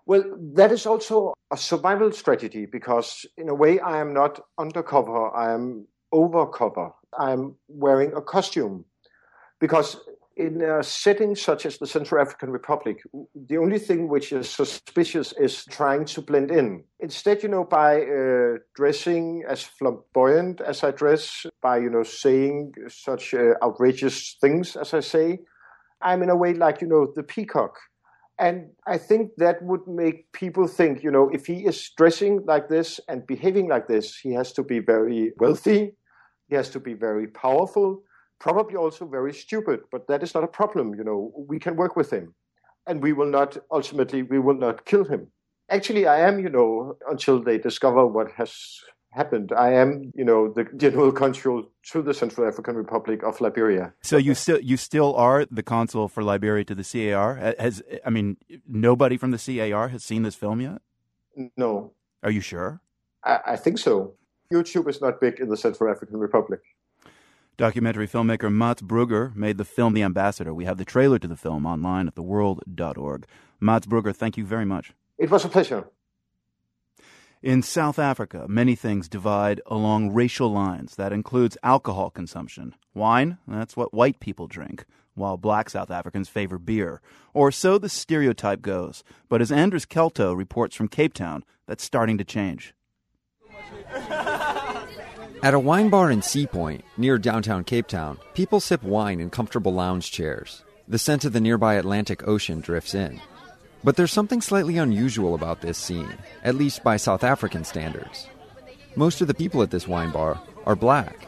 Well, 0.05 0.23
that 0.55 0.71
is 0.71 0.85
also 0.85 1.33
a 1.51 1.57
survival 1.57 2.11
strategy 2.11 2.65
because, 2.65 3.25
in 3.37 3.49
a 3.49 3.53
way, 3.53 3.79
I 3.79 3.99
am 3.99 4.13
not 4.13 4.39
undercover, 4.57 5.33
I 5.35 5.53
am 5.53 5.87
overcover. 6.13 6.93
I'm 7.17 7.55
wearing 7.67 8.13
a 8.13 8.21
costume 8.21 8.85
because 9.59 9.97
in 10.37 10.61
a 10.61 10.81
setting 10.81 11.35
such 11.35 11.65
as 11.65 11.77
the 11.77 11.87
Central 11.87 12.21
African 12.21 12.51
Republic, 12.51 13.01
the 13.35 13.57
only 13.57 13.79
thing 13.79 14.07
which 14.07 14.31
is 14.31 14.49
suspicious 14.49 15.33
is 15.33 15.65
trying 15.65 16.05
to 16.05 16.21
blend 16.21 16.51
in. 16.51 16.83
Instead, 16.99 17.43
you 17.43 17.49
know, 17.49 17.63
by 17.63 18.01
uh, 18.01 18.57
dressing 18.75 19.43
as 19.47 19.63
flamboyant 19.63 20.61
as 20.61 20.83
I 20.83 20.91
dress, 20.91 21.45
by, 21.61 21.77
you 21.77 21.89
know, 21.89 22.03
saying 22.03 22.73
such 22.87 23.33
uh, 23.33 23.53
outrageous 23.61 24.37
things 24.39 24.75
as 24.75 24.93
I 24.93 25.01
say, 25.01 25.39
I'm 26.01 26.23
in 26.23 26.29
a 26.29 26.35
way 26.35 26.53
like, 26.53 26.81
you 26.81 26.87
know, 26.87 27.11
the 27.13 27.23
peacock. 27.23 27.77
And 28.39 28.71
I 28.87 28.97
think 28.97 29.31
that 29.37 29.61
would 29.61 29.85
make 29.87 30.31
people 30.31 30.67
think, 30.67 31.03
you 31.03 31.11
know, 31.11 31.29
if 31.29 31.45
he 31.45 31.65
is 31.65 31.91
dressing 31.95 32.43
like 32.45 32.69
this 32.69 32.99
and 33.07 33.27
behaving 33.27 33.67
like 33.67 33.87
this, 33.87 34.17
he 34.17 34.33
has 34.33 34.51
to 34.53 34.63
be 34.63 34.79
very 34.79 35.33
wealthy, 35.37 35.93
he 36.47 36.55
has 36.55 36.69
to 36.69 36.79
be 36.79 36.93
very 36.93 37.27
powerful, 37.27 38.01
probably 38.41 38.75
also 38.75 39.05
very 39.05 39.33
stupid, 39.33 39.81
but 39.91 40.07
that 40.07 40.23
is 40.23 40.33
not 40.33 40.43
a 40.43 40.47
problem. 40.59 40.95
You 40.95 41.03
know, 41.03 41.31
we 41.47 41.59
can 41.59 41.75
work 41.75 41.95
with 41.95 42.11
him, 42.11 42.33
and 42.87 43.01
we 43.01 43.13
will 43.13 43.31
not 43.37 43.57
ultimately 43.71 44.23
we 44.23 44.39
will 44.39 44.59
not 44.67 44.85
kill 44.85 45.05
him. 45.05 45.27
Actually, 45.69 46.05
I 46.07 46.19
am, 46.27 46.39
you 46.39 46.49
know, 46.49 46.97
until 47.09 47.41
they 47.41 47.57
discover 47.57 48.05
what 48.05 48.31
has 48.31 48.51
happened. 49.11 49.51
I 49.53 49.73
am, 49.73 50.11
you 50.15 50.25
know, 50.25 50.51
the 50.51 50.65
general 50.75 51.11
consul 51.11 51.69
to 51.91 52.01
the 52.01 52.13
Central 52.13 52.47
African 52.47 52.75
Republic 52.75 53.23
of 53.23 53.39
Liberia. 53.39 53.93
So 54.01 54.17
you 54.17 54.33
still 54.33 54.59
you 54.59 54.77
still 54.77 55.15
are 55.15 55.45
the 55.45 55.63
consul 55.63 56.07
for 56.07 56.23
Liberia 56.23 56.65
to 56.65 56.75
the 56.75 56.87
CAR. 56.91 57.35
Has 57.59 57.83
I 58.05 58.09
mean, 58.09 58.37
nobody 58.67 59.17
from 59.17 59.31
the 59.31 59.41
CAR 59.45 59.89
has 59.89 60.03
seen 60.03 60.23
this 60.23 60.35
film 60.35 60.59
yet. 60.61 60.81
No. 61.55 61.93
Are 62.23 62.31
you 62.31 62.41
sure? 62.41 62.81
I, 63.23 63.39
I 63.53 63.55
think 63.55 63.77
so. 63.77 64.15
YouTube 64.51 64.89
is 64.89 64.99
not 64.99 65.21
big 65.21 65.39
in 65.39 65.47
the 65.47 65.57
Central 65.57 65.89
African 65.89 66.17
Republic. 66.17 66.59
Documentary 67.61 68.07
filmmaker 68.07 68.51
Mads 68.51 68.81
Brugger 68.81 69.35
made 69.35 69.59
the 69.59 69.63
film 69.63 69.93
The 69.93 70.01
Ambassador. 70.01 70.51
We 70.51 70.65
have 70.65 70.79
the 70.79 70.83
trailer 70.83 71.19
to 71.19 71.27
the 71.27 71.37
film 71.37 71.67
online 71.67 72.07
at 72.07 72.15
theworld.org. 72.15 73.27
Mads 73.59 73.85
Brugger, 73.85 74.15
thank 74.15 74.35
you 74.35 74.43
very 74.43 74.65
much. 74.65 74.93
It 75.19 75.29
was 75.29 75.45
a 75.45 75.47
pleasure. 75.47 75.87
In 77.43 77.61
South 77.61 77.99
Africa, 77.99 78.47
many 78.49 78.73
things 78.73 79.07
divide 79.07 79.61
along 79.67 80.11
racial 80.11 80.51
lines. 80.51 80.95
That 80.95 81.13
includes 81.13 81.55
alcohol 81.61 82.09
consumption. 82.09 82.73
Wine, 82.95 83.37
that's 83.47 83.77
what 83.77 83.93
white 83.93 84.19
people 84.19 84.47
drink, 84.47 84.85
while 85.13 85.37
black 85.37 85.69
South 85.69 85.91
Africans 85.91 86.29
favor 86.29 86.57
beer. 86.57 86.99
Or 87.31 87.51
so 87.51 87.77
the 87.77 87.89
stereotype 87.89 88.63
goes. 88.63 89.03
But 89.29 89.39
as 89.39 89.51
Anders 89.51 89.85
Kelto 89.85 90.35
reports 90.35 90.75
from 90.75 90.87
Cape 90.87 91.13
Town, 91.13 91.43
that's 91.67 91.83
starting 91.83 92.17
to 92.17 92.23
change. 92.23 92.73
At 95.43 95.55
a 95.55 95.59
wine 95.59 95.89
bar 95.89 96.11
in 96.11 96.21
Sea 96.21 96.45
Point, 96.45 96.83
near 96.97 97.17
downtown 97.17 97.63
Cape 97.63 97.87
Town, 97.87 98.19
people 98.35 98.59
sip 98.59 98.83
wine 98.83 99.19
in 99.19 99.31
comfortable 99.31 99.73
lounge 99.73 100.11
chairs. 100.11 100.63
The 100.87 100.99
scent 100.99 101.25
of 101.25 101.33
the 101.33 101.41
nearby 101.41 101.73
Atlantic 101.75 102.27
Ocean 102.27 102.59
drifts 102.59 102.93
in. 102.93 103.19
But 103.83 103.95
there's 103.95 104.11
something 104.13 104.39
slightly 104.39 104.77
unusual 104.77 105.33
about 105.33 105.61
this 105.61 105.79
scene, 105.79 106.13
at 106.43 106.53
least 106.53 106.83
by 106.83 106.97
South 106.97 107.23
African 107.23 107.63
standards. 107.63 108.27
Most 108.95 109.19
of 109.19 109.27
the 109.27 109.33
people 109.33 109.63
at 109.63 109.71
this 109.71 109.87
wine 109.87 110.11
bar 110.11 110.39
are 110.67 110.75
black. 110.75 111.25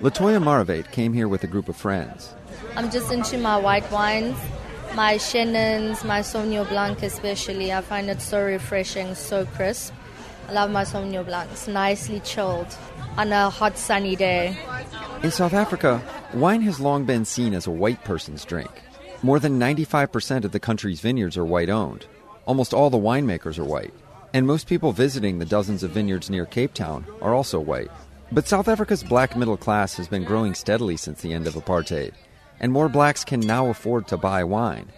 Latoya 0.00 0.42
Maravate 0.42 0.90
came 0.90 1.12
here 1.12 1.28
with 1.28 1.44
a 1.44 1.46
group 1.46 1.68
of 1.68 1.76
friends. 1.76 2.34
I'm 2.74 2.90
just 2.90 3.12
into 3.12 3.38
my 3.38 3.58
white 3.58 3.88
wines, 3.92 4.36
my 4.96 5.14
Chenins, 5.18 6.04
my 6.04 6.18
Sauvignon 6.18 6.68
Blanc 6.68 7.00
especially. 7.04 7.72
I 7.72 7.80
find 7.80 8.10
it 8.10 8.22
so 8.22 8.44
refreshing, 8.44 9.14
so 9.14 9.46
crisp. 9.46 9.94
I 10.48 10.52
love 10.52 10.72
my 10.72 10.82
Sauvignon 10.82 11.24
Blancs, 11.24 11.68
nicely 11.68 12.18
chilled 12.18 12.76
on 13.16 13.32
a 13.32 13.50
hot 13.50 13.76
sunny 13.76 14.16
day. 14.16 14.56
In 15.22 15.30
South 15.30 15.52
Africa, 15.52 16.02
wine 16.34 16.62
has 16.62 16.80
long 16.80 17.04
been 17.04 17.24
seen 17.24 17.54
as 17.54 17.66
a 17.66 17.70
white 17.70 18.02
person's 18.04 18.44
drink. 18.44 18.70
More 19.22 19.38
than 19.38 19.60
95% 19.60 20.44
of 20.44 20.52
the 20.52 20.60
country's 20.60 21.00
vineyards 21.00 21.36
are 21.36 21.44
white 21.44 21.68
owned. 21.70 22.06
Almost 22.46 22.74
all 22.74 22.90
the 22.90 22.98
winemakers 22.98 23.58
are 23.58 23.64
white. 23.64 23.94
And 24.34 24.46
most 24.46 24.66
people 24.66 24.92
visiting 24.92 25.38
the 25.38 25.44
dozens 25.44 25.82
of 25.82 25.90
vineyards 25.90 26.30
near 26.30 26.46
Cape 26.46 26.74
Town 26.74 27.04
are 27.20 27.34
also 27.34 27.60
white. 27.60 27.90
But 28.32 28.48
South 28.48 28.66
Africa's 28.66 29.04
black 29.04 29.36
middle 29.36 29.58
class 29.58 29.94
has 29.96 30.08
been 30.08 30.24
growing 30.24 30.54
steadily 30.54 30.96
since 30.96 31.20
the 31.20 31.34
end 31.34 31.46
of 31.46 31.54
apartheid, 31.54 32.14
and 32.58 32.72
more 32.72 32.88
blacks 32.88 33.24
can 33.24 33.40
now 33.40 33.68
afford 33.68 34.08
to 34.08 34.16
buy 34.16 34.42
wine. 34.42 34.90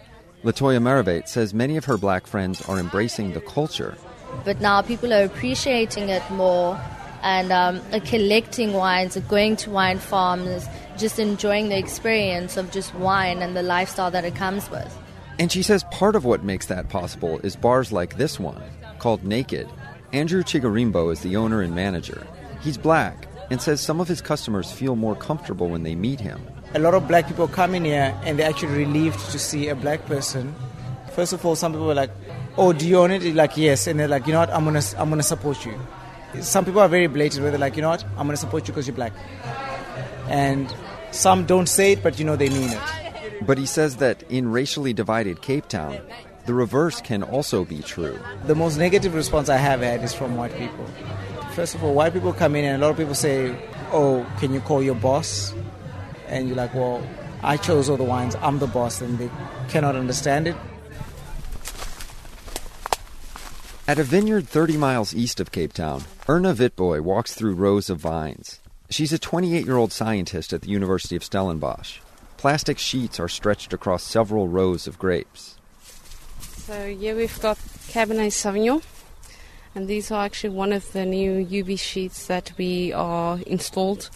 Latoya 0.45 0.81
Maravate 0.81 1.27
says 1.27 1.53
many 1.53 1.75
of 1.75 1.85
her 1.85 1.97
black 1.97 2.27
friends 2.27 2.61
are 2.69 2.79
embracing 2.79 3.33
the 3.33 3.41
culture. 3.41 3.97
But 4.45 4.61
now 4.61 4.81
people 4.81 5.13
are 5.13 5.25
appreciating 5.25 6.09
it 6.09 6.23
more 6.31 6.79
and 7.25 7.51
um, 7.51 7.81
collecting 8.01 8.73
wines, 8.73 9.17
going 9.27 9.55
to 9.57 9.71
wine 9.71 9.97
farms, 9.97 10.67
just 10.95 11.17
enjoying 11.17 11.69
the 11.69 11.77
experience 11.77 12.55
of 12.55 12.71
just 12.71 12.93
wine 12.93 13.41
and 13.41 13.57
the 13.57 13.63
lifestyle 13.63 14.11
that 14.11 14.23
it 14.23 14.35
comes 14.35 14.69
with. 14.69 14.95
And 15.39 15.51
she 15.51 15.63
says 15.63 15.83
part 15.85 16.15
of 16.15 16.23
what 16.23 16.43
makes 16.43 16.67
that 16.67 16.87
possible 16.87 17.39
is 17.39 17.55
bars 17.55 17.91
like 17.91 18.17
this 18.17 18.39
one, 18.39 18.61
called 18.99 19.23
Naked. 19.23 19.67
Andrew 20.13 20.43
Chigarimbo 20.43 21.11
is 21.11 21.21
the 21.21 21.35
owner 21.35 21.63
and 21.63 21.73
manager. 21.73 22.27
He's 22.61 22.77
black 22.77 23.27
and 23.49 23.59
says 23.59 23.81
some 23.81 23.99
of 23.99 24.07
his 24.07 24.21
customers 24.21 24.71
feel 24.71 24.95
more 24.95 25.15
comfortable 25.15 25.67
when 25.67 25.81
they 25.81 25.95
meet 25.95 26.19
him. 26.19 26.39
A 26.75 26.79
lot 26.79 26.93
of 26.93 27.07
black 27.07 27.27
people 27.27 27.47
come 27.47 27.73
in 27.73 27.85
here 27.85 28.15
and 28.23 28.37
they're 28.37 28.47
actually 28.47 28.77
relieved 28.77 29.19
to 29.31 29.39
see 29.39 29.67
a 29.69 29.75
black 29.75 30.05
person. 30.05 30.53
First 31.13 31.33
of 31.33 31.43
all, 31.43 31.55
some 31.55 31.71
people 31.71 31.89
are 31.89 31.95
like, 31.95 32.11
"Oh, 32.55 32.71
do 32.71 32.87
you 32.87 32.99
own 32.99 33.11
it?" 33.11 33.23
like, 33.33 33.57
"Yes," 33.57 33.87
and 33.87 33.99
they're 33.99 34.07
like, 34.07 34.27
"You 34.27 34.33
know 34.33 34.39
what? 34.39 34.51
I'm 34.51 34.65
gonna, 34.65 34.83
I'm 34.97 35.09
gonna 35.09 35.23
support 35.23 35.65
you." 35.65 35.73
Some 36.41 36.65
people 36.65 36.81
are 36.81 36.87
very 36.87 37.07
blatant, 37.07 37.41
where 37.41 37.51
they're 37.51 37.59
like, 37.59 37.75
"You 37.75 37.81
know 37.81 37.89
what? 37.89 38.03
I'm 38.17 38.27
gonna 38.27 38.37
support 38.37 38.67
you 38.67 38.73
because 38.73 38.87
you're 38.87 38.95
black," 38.95 39.13
and 40.29 40.73
some 41.11 41.45
don't 41.45 41.67
say 41.67 41.93
it, 41.93 42.03
but 42.03 42.19
you 42.19 42.25
know 42.25 42.35
they 42.35 42.49
mean 42.49 42.69
it. 42.69 42.81
But 43.45 43.57
he 43.57 43.65
says 43.65 43.97
that 43.97 44.23
in 44.29 44.51
racially 44.51 44.93
divided 44.93 45.41
Cape 45.41 45.67
Town, 45.67 45.99
the 46.45 46.53
reverse 46.53 47.01
can 47.01 47.23
also 47.23 47.65
be 47.65 47.81
true. 47.81 48.19
The 48.45 48.55
most 48.55 48.77
negative 48.77 49.13
response 49.13 49.49
I 49.49 49.57
have 49.57 49.81
had 49.81 50.03
is 50.03 50.13
from 50.13 50.35
white 50.35 50.55
people. 50.57 50.85
First 51.53 51.75
of 51.75 51.83
all, 51.83 51.93
white 51.93 52.13
people 52.13 52.33
come 52.33 52.55
in 52.55 52.65
and 52.65 52.81
a 52.81 52.85
lot 52.85 52.91
of 52.91 52.97
people 52.97 53.15
say, 53.15 53.55
Oh, 53.91 54.25
can 54.39 54.53
you 54.53 54.59
call 54.59 54.83
your 54.83 54.95
boss? 54.95 55.53
And 56.27 56.47
you're 56.47 56.57
like, 56.57 56.73
Well, 56.73 57.01
I 57.43 57.57
chose 57.57 57.89
all 57.89 57.97
the 57.97 58.03
wines, 58.03 58.35
I'm 58.41 58.59
the 58.59 58.67
boss, 58.67 59.01
and 59.01 59.17
they 59.17 59.29
cannot 59.69 59.95
understand 59.95 60.47
it. 60.47 60.55
At 63.87 63.99
a 63.99 64.03
vineyard 64.03 64.47
30 64.47 64.77
miles 64.77 65.13
east 65.13 65.39
of 65.39 65.51
Cape 65.51 65.71
Town, 65.71 66.05
Erna 66.27 66.55
Witbooi 66.55 67.01
walks 67.01 67.35
through 67.35 67.53
rows 67.53 67.87
of 67.87 67.99
vines. 67.99 68.59
She's 68.89 69.13
a 69.13 69.19
28 69.19 69.63
year 69.63 69.77
old 69.77 69.91
scientist 69.91 70.53
at 70.53 70.61
the 70.61 70.69
University 70.69 71.15
of 71.15 71.23
Stellenbosch. 71.23 71.99
Plastic 72.35 72.79
sheets 72.79 73.19
are 73.19 73.27
stretched 73.27 73.73
across 73.73 74.01
several 74.01 74.47
rows 74.47 74.87
of 74.87 74.97
grapes. 74.97 75.59
So, 76.39 76.95
here 76.95 77.15
we've 77.15 77.39
got 77.39 77.57
Cabernet 77.87 78.31
Sauvignon, 78.31 78.81
and 79.75 79.87
these 79.87 80.09
are 80.09 80.25
actually 80.25 80.55
one 80.55 80.73
of 80.73 80.91
the 80.91 81.05
new 81.05 81.45
UV 81.45 81.79
sheets 81.79 82.25
that 82.25 82.53
we 82.57 82.91
are 82.91 83.37
installed. 83.45 84.09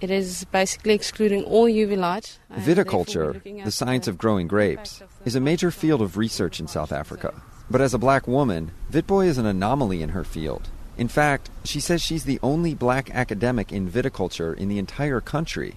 It 0.00 0.10
is 0.10 0.46
basically 0.46 0.94
excluding 0.94 1.44
all 1.44 1.66
UV 1.68 1.96
light. 1.96 2.40
Viticulture, 2.52 3.40
the 3.64 3.70
science 3.70 4.08
of 4.08 4.18
growing 4.18 4.48
grapes, 4.48 5.00
is 5.24 5.36
a 5.36 5.40
major 5.40 5.70
field 5.70 6.02
of 6.02 6.16
research 6.16 6.58
in 6.58 6.66
South 6.66 6.90
Africa. 6.90 7.40
But 7.70 7.80
as 7.80 7.94
a 7.94 7.98
black 7.98 8.28
woman, 8.28 8.72
Witbooi 8.90 9.26
is 9.26 9.38
an 9.38 9.46
anomaly 9.46 10.02
in 10.02 10.10
her 10.10 10.24
field. 10.24 10.68
In 10.96 11.08
fact, 11.08 11.50
she 11.64 11.80
says 11.80 12.02
she's 12.02 12.24
the 12.24 12.40
only 12.42 12.74
black 12.74 13.10
academic 13.10 13.72
in 13.72 13.90
viticulture 13.90 14.56
in 14.56 14.68
the 14.68 14.78
entire 14.78 15.20
country. 15.20 15.76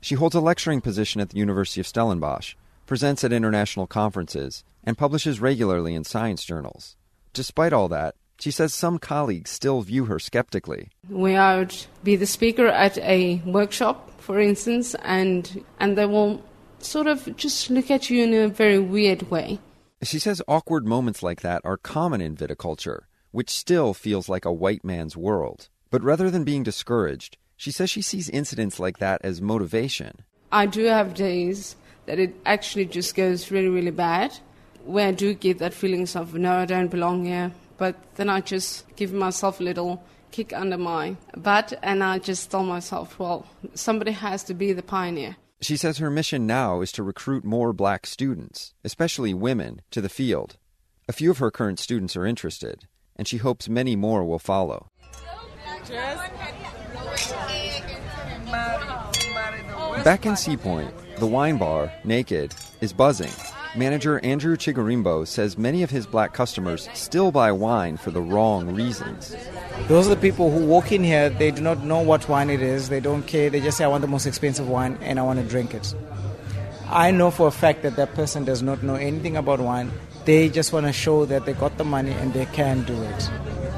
She 0.00 0.14
holds 0.14 0.34
a 0.34 0.40
lecturing 0.40 0.80
position 0.80 1.20
at 1.20 1.30
the 1.30 1.38
University 1.38 1.80
of 1.80 1.86
Stellenbosch, 1.86 2.54
presents 2.86 3.24
at 3.24 3.32
international 3.32 3.86
conferences, 3.86 4.64
and 4.84 4.98
publishes 4.98 5.40
regularly 5.40 5.94
in 5.94 6.04
science 6.04 6.44
journals. 6.44 6.96
Despite 7.32 7.72
all 7.72 7.88
that, 7.88 8.14
she 8.38 8.50
says 8.50 8.74
some 8.74 8.98
colleagues 8.98 9.50
still 9.50 9.82
view 9.82 10.06
her 10.06 10.18
skeptically. 10.18 10.88
We 11.08 11.34
would 11.34 11.74
be 12.02 12.16
the 12.16 12.26
speaker 12.26 12.66
at 12.66 12.98
a 12.98 13.40
workshop, 13.46 14.20
for 14.20 14.40
instance, 14.40 14.96
and 14.96 15.64
and 15.78 15.96
they 15.96 16.06
will 16.06 16.42
sort 16.80 17.06
of 17.06 17.36
just 17.36 17.70
look 17.70 17.90
at 17.90 18.10
you 18.10 18.24
in 18.24 18.34
a 18.34 18.48
very 18.48 18.80
weird 18.80 19.30
way. 19.30 19.60
She 20.02 20.18
says 20.18 20.42
awkward 20.48 20.84
moments 20.84 21.22
like 21.22 21.42
that 21.42 21.62
are 21.64 21.76
common 21.76 22.20
in 22.20 22.36
viticulture, 22.36 23.02
which 23.30 23.50
still 23.50 23.94
feels 23.94 24.28
like 24.28 24.44
a 24.44 24.52
white 24.52 24.84
man's 24.84 25.16
world. 25.16 25.68
But 25.90 26.02
rather 26.02 26.28
than 26.28 26.42
being 26.42 26.64
discouraged, 26.64 27.36
she 27.56 27.70
says 27.70 27.88
she 27.88 28.02
sees 28.02 28.28
incidents 28.28 28.80
like 28.80 28.98
that 28.98 29.20
as 29.22 29.40
motivation. 29.40 30.22
I 30.50 30.66
do 30.66 30.84
have 30.86 31.14
days 31.14 31.76
that 32.06 32.18
it 32.18 32.34
actually 32.44 32.86
just 32.86 33.14
goes 33.14 33.52
really, 33.52 33.68
really 33.68 33.92
bad, 33.92 34.36
where 34.84 35.08
I 35.08 35.12
do 35.12 35.34
get 35.34 35.58
that 35.58 35.72
feelings 35.72 36.16
of, 36.16 36.34
no, 36.34 36.56
I 36.56 36.64
don't 36.64 36.88
belong 36.88 37.26
here. 37.26 37.52
But 37.78 37.94
then 38.16 38.28
I 38.28 38.40
just 38.40 38.84
give 38.96 39.12
myself 39.12 39.60
a 39.60 39.62
little 39.62 40.02
kick 40.32 40.52
under 40.52 40.78
my 40.78 41.16
butt 41.36 41.74
and 41.82 42.02
I 42.02 42.18
just 42.18 42.50
tell 42.50 42.64
myself, 42.64 43.20
well, 43.20 43.46
somebody 43.74 44.10
has 44.10 44.42
to 44.44 44.54
be 44.54 44.72
the 44.72 44.82
pioneer. 44.82 45.36
She 45.62 45.76
says 45.76 45.98
her 45.98 46.10
mission 46.10 46.44
now 46.44 46.80
is 46.80 46.90
to 46.92 47.04
recruit 47.04 47.44
more 47.44 47.72
black 47.72 48.04
students, 48.04 48.74
especially 48.82 49.32
women, 49.32 49.80
to 49.92 50.00
the 50.00 50.08
field. 50.08 50.56
A 51.08 51.12
few 51.12 51.30
of 51.30 51.38
her 51.38 51.52
current 51.52 51.78
students 51.78 52.16
are 52.16 52.26
interested, 52.26 52.88
and 53.14 53.28
she 53.28 53.36
hopes 53.36 53.68
many 53.68 53.94
more 53.94 54.24
will 54.24 54.40
follow. 54.40 54.88
Back 60.02 60.26
in 60.26 60.34
Sea 60.36 60.56
Point, 60.56 60.92
the 61.18 61.28
wine 61.28 61.58
bar, 61.58 61.92
Naked, 62.02 62.52
is 62.80 62.92
buzzing. 62.92 63.30
Manager 63.74 64.18
Andrew 64.22 64.54
Chigarimbo 64.54 65.26
says 65.26 65.56
many 65.56 65.82
of 65.82 65.88
his 65.88 66.04
black 66.06 66.34
customers 66.34 66.90
still 66.92 67.32
buy 67.32 67.50
wine 67.50 67.96
for 67.96 68.10
the 68.10 68.20
wrong 68.20 68.74
reasons. 68.74 69.34
Those 69.88 70.06
are 70.06 70.14
the 70.14 70.20
people 70.20 70.50
who 70.50 70.66
walk 70.66 70.92
in 70.92 71.02
here, 71.02 71.30
they 71.30 71.50
do 71.50 71.62
not 71.62 71.82
know 71.82 72.00
what 72.00 72.28
wine 72.28 72.50
it 72.50 72.60
is, 72.60 72.90
they 72.90 73.00
don't 73.00 73.22
care, 73.22 73.48
they 73.48 73.60
just 73.60 73.78
say, 73.78 73.84
I 73.84 73.88
want 73.88 74.02
the 74.02 74.08
most 74.08 74.26
expensive 74.26 74.68
wine 74.68 74.98
and 75.00 75.18
I 75.18 75.22
want 75.22 75.40
to 75.40 75.46
drink 75.46 75.72
it. 75.72 75.94
I 76.90 77.12
know 77.12 77.30
for 77.30 77.48
a 77.48 77.50
fact 77.50 77.80
that 77.82 77.96
that 77.96 78.12
person 78.12 78.44
does 78.44 78.62
not 78.62 78.82
know 78.82 78.96
anything 78.96 79.38
about 79.38 79.58
wine. 79.58 79.90
They 80.26 80.50
just 80.50 80.74
want 80.74 80.84
to 80.84 80.92
show 80.92 81.24
that 81.24 81.46
they 81.46 81.54
got 81.54 81.78
the 81.78 81.84
money 81.84 82.12
and 82.12 82.34
they 82.34 82.44
can 82.46 82.84
do 82.84 83.02
it. 83.02 83.30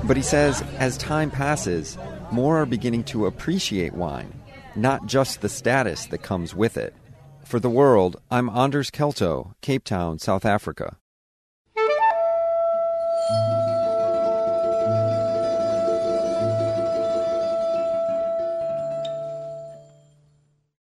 But 0.03 0.17
he 0.17 0.25
says 0.25 0.63
as 0.79 0.99
time 0.99 1.31
passes, 1.31 1.97
more 2.33 2.61
are 2.61 2.67
beginning 2.67 3.05
to 3.05 3.27
appreciate 3.27 3.95
wine, 3.95 4.33
not 4.75 5.07
just 5.07 5.41
the 5.41 5.49
status 5.49 6.07
that 6.07 6.23
comes 6.23 6.53
with 6.53 6.77
it. 6.77 6.95
For 7.45 7.61
the 7.61 7.69
world, 7.69 8.21
I'm 8.31 8.49
Anders 8.49 8.91
Kelto, 8.91 9.55
Cape 9.61 9.85
Town, 9.85 10.19
South 10.19 10.47
Africa. 10.47 10.97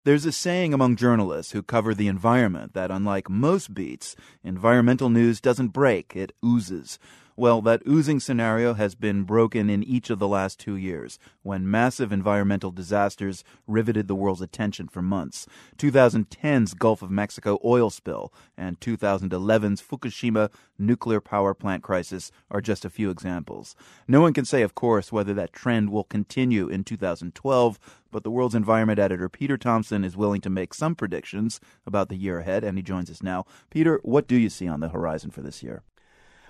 There's 0.05 0.27
a 0.27 0.33
saying 0.33 0.75
among 0.75 0.97
journalists 0.97 1.53
who 1.53 1.63
cover 1.63 1.95
the 1.95 2.09
environment 2.09 2.75
that, 2.75 2.91
unlike 2.91 3.31
most 3.31 3.73
beats, 3.73 4.15
environmental 4.45 5.09
news 5.09 5.41
doesn't 5.41 5.69
break, 5.69 6.15
it 6.15 6.33
oozes. 6.45 6.99
Well, 7.41 7.63
that 7.63 7.81
oozing 7.89 8.21
scenario 8.21 8.75
has 8.75 8.95
been 8.95 9.23
broken 9.23 9.71
in 9.71 9.83
each 9.83 10.11
of 10.11 10.19
the 10.19 10.29
last 10.29 10.61
two 10.61 10.77
years, 10.77 11.19
when 11.41 11.71
massive 11.71 12.13
environmental 12.13 12.71
disasters 12.71 13.45
riveted 13.67 14.09
the 14.09 14.15
world's 14.15 14.43
attention 14.43 14.89
for 14.89 15.01
months. 15.01 15.47
2010's 15.79 16.75
Gulf 16.75 17.01
of 17.01 17.11
Mexico 17.11 17.59
oil 17.65 17.89
spill 17.89 18.31
and 18.59 18.79
2011's 18.81 19.81
Fukushima 19.81 20.51
nuclear 20.79 21.19
power 21.19 21.55
plant 21.55 21.83
crisis 21.83 22.31
are 22.51 22.61
just 22.61 22.85
a 22.85 22.91
few 22.91 23.09
examples. 23.09 23.75
No 24.07 24.21
one 24.21 24.35
can 24.35 24.45
say, 24.45 24.61
of 24.61 24.75
course, 24.75 25.11
whether 25.11 25.33
that 25.33 25.55
trend 25.55 25.89
will 25.89 26.05
continue 26.05 26.69
in 26.69 26.85
2012, 26.85 27.79
but 28.11 28.23
the 28.23 28.31
world's 28.31 28.55
environment 28.55 28.99
editor 28.99 29.31
Peter 29.31 29.57
Thompson, 29.57 30.05
is 30.05 30.15
willing 30.15 30.43
to 30.43 30.51
make 30.51 30.75
some 30.75 30.95
predictions 30.95 31.59
about 31.87 32.11
the 32.11 32.17
year 32.17 32.41
ahead, 32.41 32.65
and 32.65 32.77
he 32.77 32.83
joins 32.83 33.09
us 33.09 33.23
now. 33.23 33.47
Peter, 33.71 33.99
what 34.03 34.29
do 34.29 34.37
you 34.37 34.51
see 34.51 34.69
on 34.69 34.81
the 34.81 34.91
horizon 34.91 35.31
for 35.31 35.41
this 35.41 35.63
year? 35.63 35.83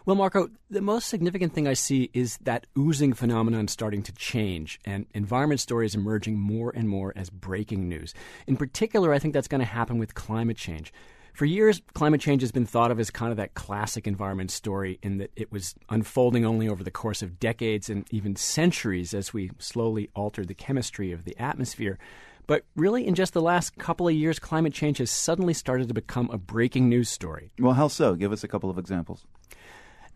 Well, 0.06 0.16
Marco, 0.16 0.48
the 0.70 0.80
most 0.80 1.08
significant 1.08 1.52
thing 1.52 1.68
I 1.68 1.74
see 1.74 2.10
is 2.14 2.38
that 2.38 2.66
oozing 2.76 3.12
phenomenon 3.12 3.68
starting 3.68 4.02
to 4.04 4.12
change 4.12 4.80
and 4.84 5.06
environment 5.12 5.60
stories 5.60 5.94
emerging 5.94 6.38
more 6.38 6.72
and 6.74 6.88
more 6.88 7.12
as 7.16 7.28
breaking 7.28 7.88
news. 7.88 8.14
In 8.46 8.56
particular, 8.56 9.12
I 9.12 9.18
think 9.18 9.34
that's 9.34 9.48
going 9.48 9.60
to 9.60 9.66
happen 9.66 9.98
with 9.98 10.14
climate 10.14 10.56
change. 10.56 10.92
For 11.34 11.44
years, 11.44 11.82
climate 11.92 12.20
change 12.20 12.40
has 12.40 12.50
been 12.50 12.66
thought 12.66 12.90
of 12.90 12.98
as 12.98 13.10
kind 13.10 13.30
of 13.30 13.36
that 13.36 13.54
classic 13.54 14.06
environment 14.06 14.50
story 14.50 14.98
in 15.02 15.18
that 15.18 15.30
it 15.36 15.52
was 15.52 15.74
unfolding 15.90 16.44
only 16.46 16.68
over 16.68 16.82
the 16.82 16.90
course 16.90 17.20
of 17.22 17.38
decades 17.38 17.90
and 17.90 18.06
even 18.10 18.36
centuries 18.36 19.12
as 19.12 19.34
we 19.34 19.50
slowly 19.58 20.08
altered 20.14 20.48
the 20.48 20.54
chemistry 20.54 21.12
of 21.12 21.24
the 21.24 21.38
atmosphere. 21.38 21.98
But 22.46 22.64
really, 22.74 23.06
in 23.06 23.14
just 23.14 23.32
the 23.32 23.42
last 23.42 23.76
couple 23.78 24.08
of 24.08 24.14
years, 24.14 24.38
climate 24.38 24.72
change 24.72 24.98
has 24.98 25.10
suddenly 25.10 25.54
started 25.54 25.88
to 25.88 25.94
become 25.94 26.30
a 26.32 26.38
breaking 26.38 26.88
news 26.88 27.08
story. 27.08 27.52
Well, 27.58 27.74
how 27.74 27.88
so? 27.88 28.14
Give 28.16 28.32
us 28.32 28.42
a 28.42 28.48
couple 28.48 28.70
of 28.70 28.78
examples. 28.78 29.24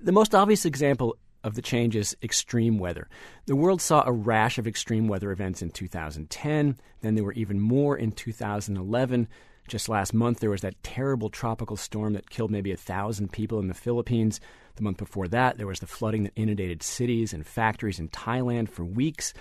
The 0.01 0.13
most 0.13 0.35
obvious 0.35 0.65
example 0.65 1.17
of 1.43 1.55
the 1.55 1.63
change 1.63 1.95
is 1.95 2.17
extreme 2.23 2.79
weather. 2.79 3.09
The 3.47 3.57
world 3.57 3.81
saw 3.81 4.03
a 4.05 4.13
rash 4.13 4.59
of 4.59 4.67
extreme 4.67 5.09
weather 5.09 5.31
events 5.31 5.63
in 5.63 5.71
2010, 5.71 6.79
then 7.03 7.15
there 7.15 7.25
were 7.25 7.33
even 7.35 7.61
more 7.61 7.97
in 7.97 8.13
2011. 8.13 9.29
Just 9.69 9.89
last 9.89 10.13
month, 10.13 10.41
there 10.41 10.51
was 10.51 10.61
that 10.63 10.83
terrible 10.83 11.31
tropical 11.31 11.77
storm 11.77 12.13
that 12.15 12.29
killed 12.29 12.51
maybe 12.51 12.73
a 12.73 12.77
thousand 12.77 13.33
people 13.33 13.61
in 13.61 13.69
the 13.69 13.75
Philippines. 13.75 14.41
The 14.77 14.83
month 14.83 14.99
before 14.99 15.29
that, 15.29 15.57
there 15.57 15.67
was 15.67 15.81
the 15.81 15.87
flooding 15.87 16.25
that 16.25 16.33
inundated 16.37 16.83
cities 16.83 17.33
and 17.33 17.47
factories 17.47 17.99
in 17.99 18.09
Thailand 18.09 18.69
for 18.69 18.85
weeks. 18.85 19.33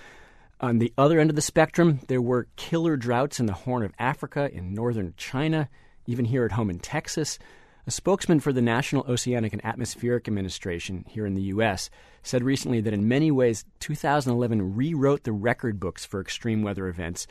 On 0.60 0.78
the 0.78 0.92
other 0.96 1.18
end 1.18 1.28
of 1.30 1.36
the 1.36 1.42
spectrum, 1.42 2.00
there 2.08 2.22
were 2.22 2.48
killer 2.56 2.96
droughts 2.96 3.40
in 3.40 3.46
the 3.46 3.52
Horn 3.52 3.82
of 3.82 3.92
Africa, 3.98 4.48
in 4.50 4.72
northern 4.72 5.12
China, 5.16 5.68
even 6.06 6.24
here 6.24 6.44
at 6.44 6.52
home 6.52 6.70
in 6.70 6.78
Texas. 6.78 7.38
A 7.86 7.90
spokesman 7.90 8.40
for 8.40 8.50
the 8.50 8.62
National 8.62 9.04
Oceanic 9.06 9.52
and 9.52 9.62
Atmospheric 9.62 10.26
Administration 10.26 11.04
here 11.06 11.26
in 11.26 11.34
the 11.34 11.42
U.S. 11.42 11.90
said 12.22 12.42
recently 12.42 12.80
that 12.80 12.94
in 12.94 13.08
many 13.08 13.30
ways, 13.30 13.66
2011 13.80 14.74
rewrote 14.74 15.24
the 15.24 15.32
record 15.32 15.78
books 15.78 16.06
for 16.06 16.18
extreme 16.18 16.62
weather 16.62 16.88
events 16.88 17.26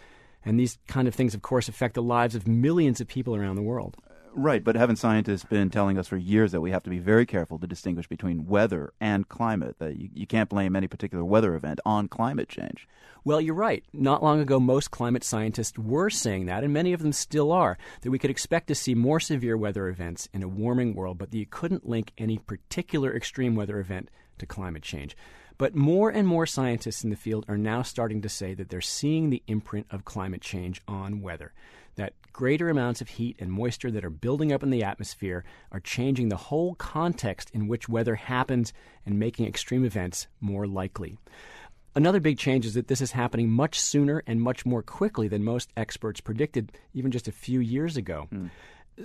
and 0.46 0.60
these 0.60 0.78
kind 0.88 1.08
of 1.08 1.16
things, 1.16 1.34
of 1.34 1.42
course, 1.42 1.70
affect 1.70 1.96
the 1.96 2.04
lives 2.04 2.36
of 2.36 2.48
millions 2.48 3.02
of 3.02 3.08
people 3.08 3.36
around 3.36 3.56
the 3.56 3.62
world. 3.62 3.98
Right, 4.36 4.64
but 4.64 4.76
haven't 4.76 4.96
scientists 4.96 5.44
been 5.44 5.70
telling 5.70 6.00
us 6.00 6.08
for 6.08 6.18
years 6.18 6.52
that 6.54 6.62
we 6.62 6.72
have 6.72 6.82
to 6.84 6.90
be 6.90 6.98
very 6.98 7.24
careful 7.24 7.60
to 7.60 7.68
distinguish 7.68 8.08
between 8.08 8.48
weather 8.48 8.92
and 9.00 9.30
climate? 9.30 9.78
That 9.78 9.98
you, 9.98 10.10
you, 10.12 10.26
can't 10.26 10.50
blame 10.50 10.76
any 10.76 10.88
particular 10.88 11.24
weather 11.24 11.54
event 11.54 11.80
on 11.86 12.08
climate 12.08 12.50
change. 12.50 12.88
Well, 13.24 13.40
you're 13.40 13.54
right. 13.54 13.84
Not 13.94 14.24
long 14.24 14.40
ago, 14.40 14.60
most 14.60 14.90
climate 14.90 15.24
scientists 15.24 15.78
were 15.78 16.10
saying 16.10 16.48
that, 16.48 16.64
and 16.64 16.74
many 16.74 16.94
of 16.94 17.04
them 17.04 17.14
still 17.14 17.52
are, 17.52 17.78
that 18.02 18.10
we 18.10 18.18
could 18.18 18.32
expect 18.32 18.68
to 18.68 18.76
see 18.76 18.96
more 18.96 19.20
severe 19.20 19.56
weather 19.56 19.88
events 19.88 20.28
in 20.34 20.42
a 20.42 20.48
warming 20.48 20.96
world, 20.96 21.20
but 21.20 21.30
that 21.30 21.38
you 21.38 21.46
couldn't 21.46 21.88
link 21.88 22.12
any 22.18 22.40
particular 22.40 23.16
extreme 23.16 23.56
weather 23.56 23.80
event 23.80 24.10
to 24.40 24.48
climate 24.48 24.82
change. 24.82 25.16
But 25.60 25.76
more 25.76 26.10
and 26.10 26.28
more 26.28 26.48
scientists 26.48 27.04
in 27.04 27.12
the 27.12 27.16
field 27.16 27.46
are 27.48 27.58
now 27.58 27.84
starting 27.84 28.24
to 28.24 28.30
say 28.30 28.56
that 28.56 28.70
they're 28.70 28.82
seeing 28.82 29.30
the 29.30 29.44
imprint 29.46 29.86
of 29.92 30.06
climate 30.06 30.42
change 30.42 30.82
on 30.88 31.22
weather. 31.22 31.54
That 31.96 32.14
greater 32.32 32.70
amounts 32.70 33.02
of 33.02 33.10
heat 33.10 33.36
and 33.40 33.52
moisture 33.52 33.92
that 33.92 34.04
are 34.04 34.10
building 34.10 34.52
up 34.52 34.64
in 34.64 34.72
the 34.72 34.84
atmosphere 34.84 35.44
are 35.72 35.80
changing 35.80 36.30
the 36.30 36.36
whole 36.36 36.76
context 36.76 37.52
in 37.54 37.68
which 37.68 37.88
weather 37.88 38.16
happens 38.16 38.74
and 39.06 39.20
making 39.20 39.48
extreme 39.48 39.86
events 39.86 40.28
more 40.42 40.66
likely. 40.66 41.18
Another 41.96 42.20
big 42.20 42.40
change 42.40 42.66
is 42.66 42.74
that 42.74 42.88
this 42.88 43.02
is 43.02 43.12
happening 43.12 43.50
much 43.50 43.80
sooner 43.80 44.24
and 44.26 44.42
much 44.42 44.66
more 44.66 44.82
quickly 44.82 45.28
than 45.28 45.44
most 45.44 45.72
experts 45.78 46.22
predicted 46.22 46.72
even 46.94 47.12
just 47.12 47.28
a 47.28 47.32
few 47.32 47.60
years 47.60 47.98
ago. 47.98 48.28
Mm. 48.34 48.50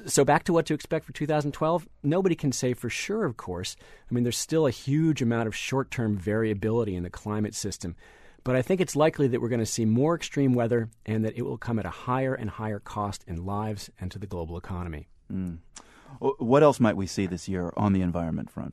So, 0.07 0.25
back 0.25 0.45
to 0.45 0.53
what 0.53 0.67
to 0.67 0.75
expect 0.75 1.07
for 1.07 1.13
2012, 1.13 1.89
nobody 2.03 2.35
can 2.35 2.53
say 2.53 2.75
for 2.75 2.91
sure, 2.91 3.25
of 3.25 3.39
course. 3.39 3.75
I 4.11 4.15
mean, 4.15 4.23
there's 4.23 4.37
still 4.39 4.67
a 4.67 4.71
huge 4.71 5.23
amount 5.23 5.49
of 5.49 5.57
short 5.57 5.91
term 5.91 6.17
variability 6.17 6.95
in 6.95 7.05
the 7.05 7.11
climate 7.11 7.55
system. 7.55 7.97
But 8.49 8.57
I 8.57 8.63
think 8.63 8.81
it's 8.81 8.97
likely 8.97 9.29
that 9.29 9.43
we're 9.43 9.51
going 9.51 9.59
to 9.61 9.67
see 9.67 9.85
more 9.85 10.15
extreme 10.15 10.55
weather 10.55 10.89
and 11.05 11.23
that 11.27 11.37
it 11.37 11.43
will 11.43 11.59
come 11.59 11.79
at 11.79 11.85
a 11.85 11.91
higher 11.91 12.33
and 12.33 12.49
higher 12.49 12.79
cost 12.79 13.23
in 13.27 13.45
lives 13.45 13.91
and 14.01 14.11
to 14.11 14.19
the 14.19 14.27
global 14.27 14.57
economy. 14.57 15.07
Mm. 15.31 15.59
What 16.19 16.63
else 16.63 16.81
might 16.81 16.97
we 16.97 17.07
see 17.07 17.27
this 17.27 17.47
year 17.47 17.75
on 17.77 17.93
the 17.93 18.01
environment 18.01 18.51
front? 18.51 18.73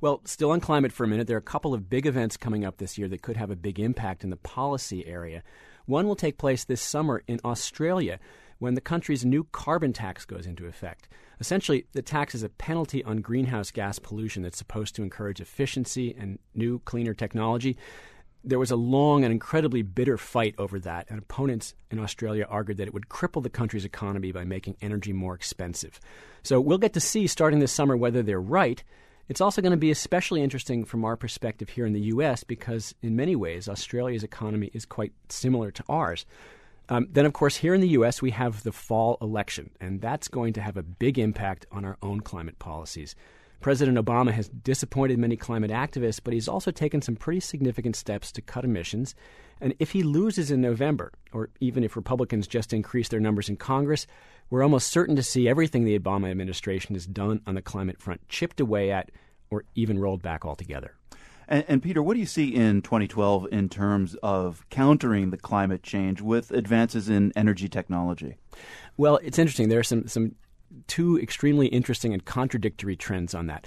Well, 0.00 0.20
still 0.24 0.50
on 0.50 0.58
climate 0.58 0.90
for 0.90 1.04
a 1.04 1.06
minute, 1.06 1.28
there 1.28 1.36
are 1.36 1.38
a 1.38 1.42
couple 1.42 1.74
of 1.74 1.88
big 1.88 2.06
events 2.06 2.36
coming 2.36 2.64
up 2.64 2.78
this 2.78 2.98
year 2.98 3.06
that 3.06 3.22
could 3.22 3.36
have 3.36 3.52
a 3.52 3.56
big 3.56 3.78
impact 3.78 4.24
in 4.24 4.30
the 4.30 4.36
policy 4.36 5.06
area. 5.06 5.44
One 5.86 6.08
will 6.08 6.16
take 6.16 6.36
place 6.36 6.64
this 6.64 6.82
summer 6.82 7.22
in 7.28 7.38
Australia 7.44 8.18
when 8.58 8.74
the 8.74 8.80
country's 8.80 9.24
new 9.24 9.44
carbon 9.52 9.92
tax 9.92 10.24
goes 10.24 10.44
into 10.44 10.66
effect. 10.66 11.08
Essentially, 11.38 11.86
the 11.92 12.02
tax 12.02 12.34
is 12.34 12.42
a 12.42 12.48
penalty 12.48 13.04
on 13.04 13.18
greenhouse 13.18 13.70
gas 13.70 14.00
pollution 14.00 14.42
that's 14.42 14.58
supposed 14.58 14.96
to 14.96 15.04
encourage 15.04 15.40
efficiency 15.40 16.16
and 16.18 16.40
new, 16.52 16.80
cleaner 16.80 17.14
technology. 17.14 17.76
There 18.44 18.58
was 18.58 18.70
a 18.70 18.76
long 18.76 19.24
and 19.24 19.32
incredibly 19.32 19.82
bitter 19.82 20.18
fight 20.18 20.54
over 20.58 20.78
that, 20.80 21.06
and 21.08 21.18
opponents 21.18 21.74
in 21.90 21.98
Australia 21.98 22.46
argued 22.48 22.78
that 22.78 22.86
it 22.86 22.94
would 22.94 23.08
cripple 23.08 23.42
the 23.42 23.50
country's 23.50 23.84
economy 23.84 24.32
by 24.32 24.44
making 24.44 24.76
energy 24.82 25.12
more 25.12 25.34
expensive. 25.34 25.98
So 26.42 26.60
we'll 26.60 26.78
get 26.78 26.92
to 26.92 27.00
see 27.00 27.26
starting 27.26 27.60
this 27.60 27.72
summer 27.72 27.96
whether 27.96 28.22
they're 28.22 28.40
right. 28.40 28.84
It's 29.28 29.40
also 29.40 29.62
going 29.62 29.70
to 29.70 29.78
be 29.78 29.90
especially 29.90 30.42
interesting 30.42 30.84
from 30.84 31.04
our 31.04 31.16
perspective 31.16 31.70
here 31.70 31.86
in 31.86 31.94
the 31.94 32.00
U.S. 32.00 32.44
because, 32.44 32.94
in 33.00 33.16
many 33.16 33.34
ways, 33.34 33.68
Australia's 33.68 34.22
economy 34.22 34.70
is 34.74 34.84
quite 34.84 35.12
similar 35.30 35.70
to 35.70 35.84
ours. 35.88 36.26
Um, 36.90 37.08
then, 37.10 37.24
of 37.24 37.32
course, 37.32 37.56
here 37.56 37.72
in 37.72 37.80
the 37.80 37.88
U.S., 37.88 38.20
we 38.20 38.32
have 38.32 38.62
the 38.62 38.72
fall 38.72 39.16
election, 39.22 39.70
and 39.80 40.02
that's 40.02 40.28
going 40.28 40.52
to 40.54 40.60
have 40.60 40.76
a 40.76 40.82
big 40.82 41.18
impact 41.18 41.66
on 41.72 41.84
our 41.86 41.96
own 42.02 42.20
climate 42.20 42.58
policies. 42.58 43.16
President 43.60 43.96
Obama 43.98 44.30
has 44.30 44.48
disappointed 44.48 45.18
many 45.18 45.36
climate 45.36 45.70
activists, 45.70 46.20
but 46.22 46.34
he's 46.34 46.48
also 46.48 46.70
taken 46.70 47.00
some 47.00 47.16
pretty 47.16 47.40
significant 47.40 47.96
steps 47.96 48.30
to 48.32 48.42
cut 48.42 48.64
emissions. 48.64 49.14
And 49.60 49.74
if 49.78 49.92
he 49.92 50.02
loses 50.02 50.50
in 50.50 50.60
November, 50.60 51.12
or 51.32 51.50
even 51.60 51.82
if 51.82 51.96
Republicans 51.96 52.46
just 52.46 52.72
increase 52.72 53.08
their 53.08 53.20
numbers 53.20 53.48
in 53.48 53.56
Congress, 53.56 54.06
we're 54.50 54.62
almost 54.62 54.88
certain 54.90 55.16
to 55.16 55.22
see 55.22 55.48
everything 55.48 55.84
the 55.84 55.98
Obama 55.98 56.30
administration 56.30 56.94
has 56.94 57.06
done 57.06 57.40
on 57.46 57.54
the 57.54 57.62
climate 57.62 58.00
front 58.00 58.28
chipped 58.28 58.60
away 58.60 58.90
at 58.90 59.10
or 59.50 59.64
even 59.74 59.98
rolled 59.98 60.22
back 60.22 60.44
altogether. 60.44 60.94
And, 61.48 61.64
and, 61.68 61.82
Peter, 61.82 62.02
what 62.02 62.14
do 62.14 62.20
you 62.20 62.26
see 62.26 62.54
in 62.54 62.82
2012 62.82 63.48
in 63.52 63.68
terms 63.68 64.14
of 64.22 64.64
countering 64.70 65.30
the 65.30 65.36
climate 65.36 65.82
change 65.82 66.20
with 66.20 66.50
advances 66.50 67.08
in 67.08 67.32
energy 67.36 67.68
technology? 67.68 68.36
Well, 68.96 69.18
it's 69.22 69.38
interesting. 69.38 69.68
There 69.68 69.80
are 69.80 69.84
some, 69.84 70.08
some 70.08 70.34
two 70.86 71.18
extremely 71.18 71.66
interesting 71.68 72.12
and 72.12 72.24
contradictory 72.24 72.96
trends 72.96 73.34
on 73.34 73.46
that. 73.46 73.66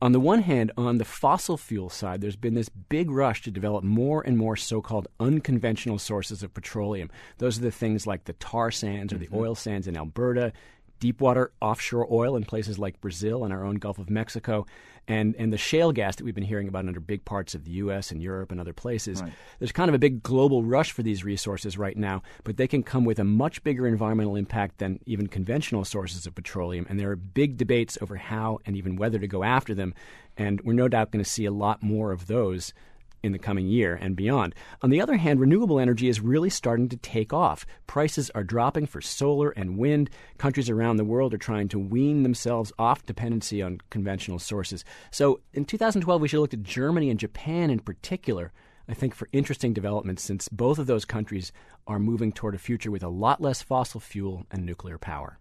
On 0.00 0.12
the 0.12 0.20
one 0.20 0.42
hand, 0.42 0.70
on 0.76 0.98
the 0.98 1.04
fossil 1.04 1.56
fuel 1.56 1.90
side, 1.90 2.20
there's 2.20 2.36
been 2.36 2.54
this 2.54 2.68
big 2.68 3.10
rush 3.10 3.42
to 3.42 3.50
develop 3.50 3.82
more 3.82 4.22
and 4.22 4.38
more 4.38 4.54
so 4.54 4.80
called 4.80 5.08
unconventional 5.18 5.98
sources 5.98 6.44
of 6.44 6.54
petroleum. 6.54 7.10
Those 7.38 7.58
are 7.58 7.62
the 7.62 7.72
things 7.72 8.06
like 8.06 8.24
the 8.24 8.34
tar 8.34 8.70
sands 8.70 9.12
or 9.12 9.18
the 9.18 9.26
mm-hmm. 9.26 9.36
oil 9.36 9.54
sands 9.56 9.88
in 9.88 9.96
Alberta, 9.96 10.52
deepwater 11.00 11.50
offshore 11.60 12.06
oil 12.12 12.36
in 12.36 12.44
places 12.44 12.78
like 12.78 13.00
Brazil 13.00 13.44
and 13.44 13.52
our 13.52 13.64
own 13.64 13.76
Gulf 13.76 13.98
of 13.98 14.08
Mexico, 14.08 14.66
and, 15.08 15.34
and 15.36 15.52
the 15.52 15.58
shale 15.58 15.90
gas 15.90 16.16
that 16.16 16.24
we've 16.24 16.34
been 16.34 16.44
hearing 16.44 16.68
about 16.68 16.86
under 16.86 17.00
big 17.00 17.24
parts 17.24 17.54
of 17.54 17.64
the 17.64 17.70
U.S. 17.72 18.12
and 18.12 18.22
Europe 18.22 18.52
and 18.52 18.60
other 18.60 18.74
places. 18.74 19.22
Right. 19.22 19.32
There's 19.58 19.72
kind 19.72 19.88
of 19.88 19.94
a 19.94 19.98
big 19.98 20.22
global 20.22 20.62
rush 20.62 20.92
for 20.92 21.02
these 21.02 21.24
resources 21.24 21.78
right 21.78 21.96
now, 21.96 22.22
but 22.44 22.58
they 22.58 22.68
can 22.68 22.82
come 22.82 23.06
with 23.06 23.18
a 23.18 23.24
much 23.24 23.64
bigger 23.64 23.86
environmental 23.86 24.36
impact 24.36 24.78
than 24.78 25.00
even 25.06 25.26
conventional 25.26 25.84
sources 25.86 26.26
of 26.26 26.34
petroleum. 26.34 26.86
And 26.90 27.00
there 27.00 27.10
are 27.10 27.16
big 27.16 27.56
debates 27.56 27.96
over 28.02 28.16
how 28.16 28.60
and 28.66 28.76
even 28.76 28.96
whether 28.96 29.18
to 29.18 29.26
go 29.26 29.42
after 29.42 29.74
them. 29.74 29.94
And 30.36 30.60
we're 30.60 30.74
no 30.74 30.88
doubt 30.88 31.10
going 31.10 31.24
to 31.24 31.30
see 31.30 31.46
a 31.46 31.50
lot 31.50 31.82
more 31.82 32.12
of 32.12 32.26
those 32.26 32.74
in 33.22 33.32
the 33.32 33.38
coming 33.38 33.66
year 33.66 33.98
and 34.00 34.16
beyond. 34.16 34.54
On 34.82 34.90
the 34.90 35.00
other 35.00 35.16
hand, 35.16 35.40
renewable 35.40 35.78
energy 35.78 36.08
is 36.08 36.20
really 36.20 36.50
starting 36.50 36.88
to 36.88 36.96
take 36.96 37.32
off. 37.32 37.66
Prices 37.86 38.30
are 38.34 38.44
dropping 38.44 38.86
for 38.86 39.00
solar 39.00 39.50
and 39.50 39.78
wind. 39.78 40.10
Countries 40.38 40.70
around 40.70 40.96
the 40.96 41.04
world 41.04 41.34
are 41.34 41.38
trying 41.38 41.68
to 41.68 41.78
wean 41.78 42.22
themselves 42.22 42.72
off 42.78 43.06
dependency 43.06 43.62
on 43.62 43.80
conventional 43.90 44.38
sources. 44.38 44.84
So 45.10 45.40
in 45.52 45.64
2012, 45.64 46.20
we 46.20 46.28
should 46.28 46.40
look 46.40 46.54
at 46.54 46.62
Germany 46.62 47.10
and 47.10 47.18
Japan 47.18 47.70
in 47.70 47.80
particular. 47.80 48.52
I 48.88 48.94
think 48.94 49.14
for 49.14 49.28
interesting 49.32 49.74
developments 49.74 50.22
since 50.22 50.48
both 50.48 50.78
of 50.78 50.86
those 50.86 51.04
countries 51.04 51.52
are 51.86 51.98
moving 51.98 52.32
toward 52.32 52.54
a 52.54 52.58
future 52.58 52.90
with 52.90 53.02
a 53.02 53.08
lot 53.08 53.40
less 53.40 53.60
fossil 53.60 54.00
fuel 54.00 54.46
and 54.50 54.64
nuclear 54.64 54.96
power. 54.96 55.38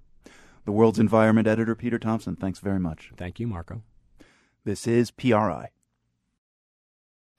The 0.66 0.74
World's 0.74 1.00
Environment 1.00 1.48
Editor, 1.48 1.76
Peter 1.76 1.98
Thompson, 1.98 2.36
thanks 2.36 2.60
very 2.60 2.80
much. 2.80 3.12
Thank 3.16 3.40
you, 3.40 3.48
Marco. 3.48 3.84
This 4.66 4.86
is 4.86 5.12
PRI. 5.12 5.70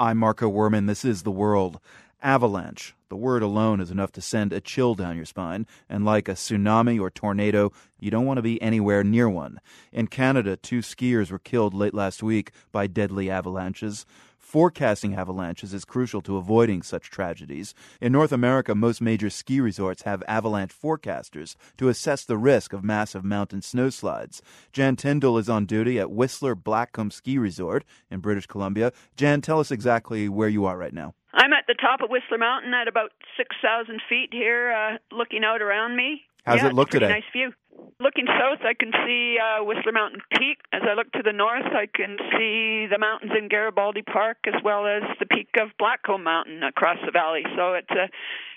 I'm 0.01 0.18
Marco 0.18 0.49
Werman. 0.49 0.86
This 0.86 1.05
is 1.05 1.24
The 1.24 1.32
World. 1.32 1.80
Avalanche. 2.22 2.94
The 3.09 3.16
word 3.16 3.42
alone 3.42 3.80
is 3.80 3.90
enough 3.90 4.12
to 4.12 4.20
send 4.20 4.53
a 4.53 4.61
chill 4.61 4.94
down 4.94 5.16
your 5.16 5.24
spine, 5.24 5.66
and 5.88 6.05
like 6.05 6.28
a 6.28 6.34
tsunami 6.34 7.01
or 7.01 7.11
tornado, 7.11 7.72
you 7.99 8.09
don't 8.09 8.24
want 8.24 8.38
to 8.38 8.42
be 8.42 8.62
anywhere 8.62 9.03
near 9.03 9.28
one. 9.28 9.59
In 9.92 10.07
Canada, 10.07 10.57
two 10.57 10.80
skiers 10.80 11.32
were 11.32 11.40
killed 11.40 11.74
late 11.74 11.94
last 11.94 12.22
week 12.22 12.53
by 12.70 12.86
deadly 12.86 13.28
avalanches. 13.28 14.07
Forecasting 14.49 15.14
avalanches 15.14 15.74
is 15.74 15.84
crucial 15.84 16.22
to 16.22 16.38
avoiding 16.38 16.80
such 16.80 17.11
tragedies. 17.11 17.74
In 18.01 18.12
North 18.12 18.32
America, 18.32 18.74
most 18.74 19.03
major 19.03 19.28
ski 19.28 19.61
resorts 19.61 20.05
have 20.05 20.22
avalanche 20.26 20.72
forecasters 20.72 21.55
to 21.76 21.90
assess 21.90 22.24
the 22.24 22.38
risk 22.38 22.72
of 22.72 22.82
massive 22.82 23.22
mountain 23.22 23.61
snowslides. 23.61 24.40
Jan 24.72 24.96
Tyndall 24.96 25.36
is 25.36 25.51
on 25.51 25.66
duty 25.66 25.99
at 25.99 26.11
Whistler 26.11 26.57
Blackcomb 26.57 27.12
Ski 27.12 27.36
Resort 27.36 27.84
in 28.11 28.20
British 28.20 28.46
Columbia. 28.46 28.90
Jan, 29.18 29.42
tell 29.42 29.61
us 29.61 29.70
exactly 29.70 30.30
where 30.30 30.49
you 30.49 30.64
are 30.64 30.78
right 30.78 30.94
now. 30.94 31.12
I'm 31.34 31.53
at 31.53 31.66
the 31.68 31.74
top 31.74 32.01
of 32.01 32.09
Whistler 32.09 32.38
Mountain 32.38 32.72
at 32.72 32.88
about 32.88 33.12
6,000 33.36 34.01
feet 34.09 34.30
here, 34.32 34.72
uh, 34.72 34.96
looking 35.14 35.44
out 35.44 35.61
around 35.61 35.94
me. 35.94 36.22
How's 36.49 36.62
yeah, 36.62 36.68
it 36.68 36.74
look 36.74 36.88
today? 36.88 37.09
Nice 37.09 37.28
view. 37.30 37.53
Looking 38.01 38.24
south, 38.26 38.64
I 38.64 38.72
can 38.72 38.90
see 39.05 39.36
uh, 39.36 39.62
Whistler 39.64 39.92
Mountain 39.92 40.22
Peak. 40.32 40.57
As 40.72 40.80
I 40.88 40.94
look 40.94 41.12
to 41.12 41.22
the 41.22 41.32
north, 41.32 41.66
I 41.66 41.84
can 41.92 42.16
see 42.32 42.86
the 42.88 42.96
mountains 42.99 43.32
in 43.36 43.49
Garibaldi 43.49 44.01
Park 44.01 44.38
as 44.46 44.55
well 44.64 44.86
as 44.86 45.03
the 45.20 45.26
peak 45.26 45.49
of 45.61 45.68
Blackcomb 45.78 46.24
Mountain 46.24 46.62
across 46.62 46.96
the 47.05 47.11
valley. 47.11 47.42
So 47.55 47.74
it's 47.74 47.90
a 47.90 48.09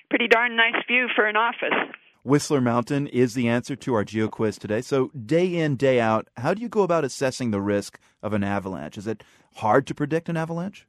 pretty 0.09 0.29
darn 0.29 0.55
nice 0.55 0.81
view 0.87 1.07
for 1.13 1.27
an 1.27 1.35
office. 1.35 1.75
Whistler 2.23 2.61
Mountain 2.61 3.07
is 3.07 3.33
the 3.33 3.49
answer 3.49 3.75
to 3.75 3.93
our 3.95 4.05
geo 4.05 4.29
quiz 4.29 4.57
today. 4.57 4.79
So, 4.81 5.09
day 5.09 5.53
in, 5.55 5.75
day 5.75 5.99
out, 5.99 6.29
how 6.37 6.53
do 6.53 6.61
you 6.61 6.69
go 6.69 6.83
about 6.83 7.03
assessing 7.03 7.51
the 7.51 7.59
risk 7.59 7.99
of 8.21 8.31
an 8.31 8.43
avalanche? 8.43 8.97
Is 8.97 9.07
it 9.07 9.23
hard 9.55 9.85
to 9.87 9.95
predict 9.95 10.29
an 10.29 10.37
avalanche? 10.37 10.87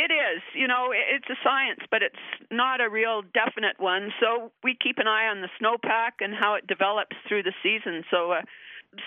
It 0.00 0.10
is. 0.10 0.40
You 0.54 0.66
know, 0.66 0.94
it's 0.96 1.28
a 1.28 1.36
science, 1.44 1.80
but 1.90 2.02
it's 2.02 2.24
not 2.50 2.80
a 2.80 2.88
real 2.88 3.20
definite 3.20 3.76
one. 3.78 4.12
So 4.18 4.50
we 4.64 4.72
keep 4.72 4.96
an 4.96 5.06
eye 5.06 5.28
on 5.28 5.42
the 5.42 5.52
snowpack 5.60 6.24
and 6.24 6.32
how 6.32 6.54
it 6.54 6.66
develops 6.66 7.16
through 7.28 7.42
the 7.42 7.52
season. 7.62 8.02
So 8.10 8.32
uh, 8.32 8.40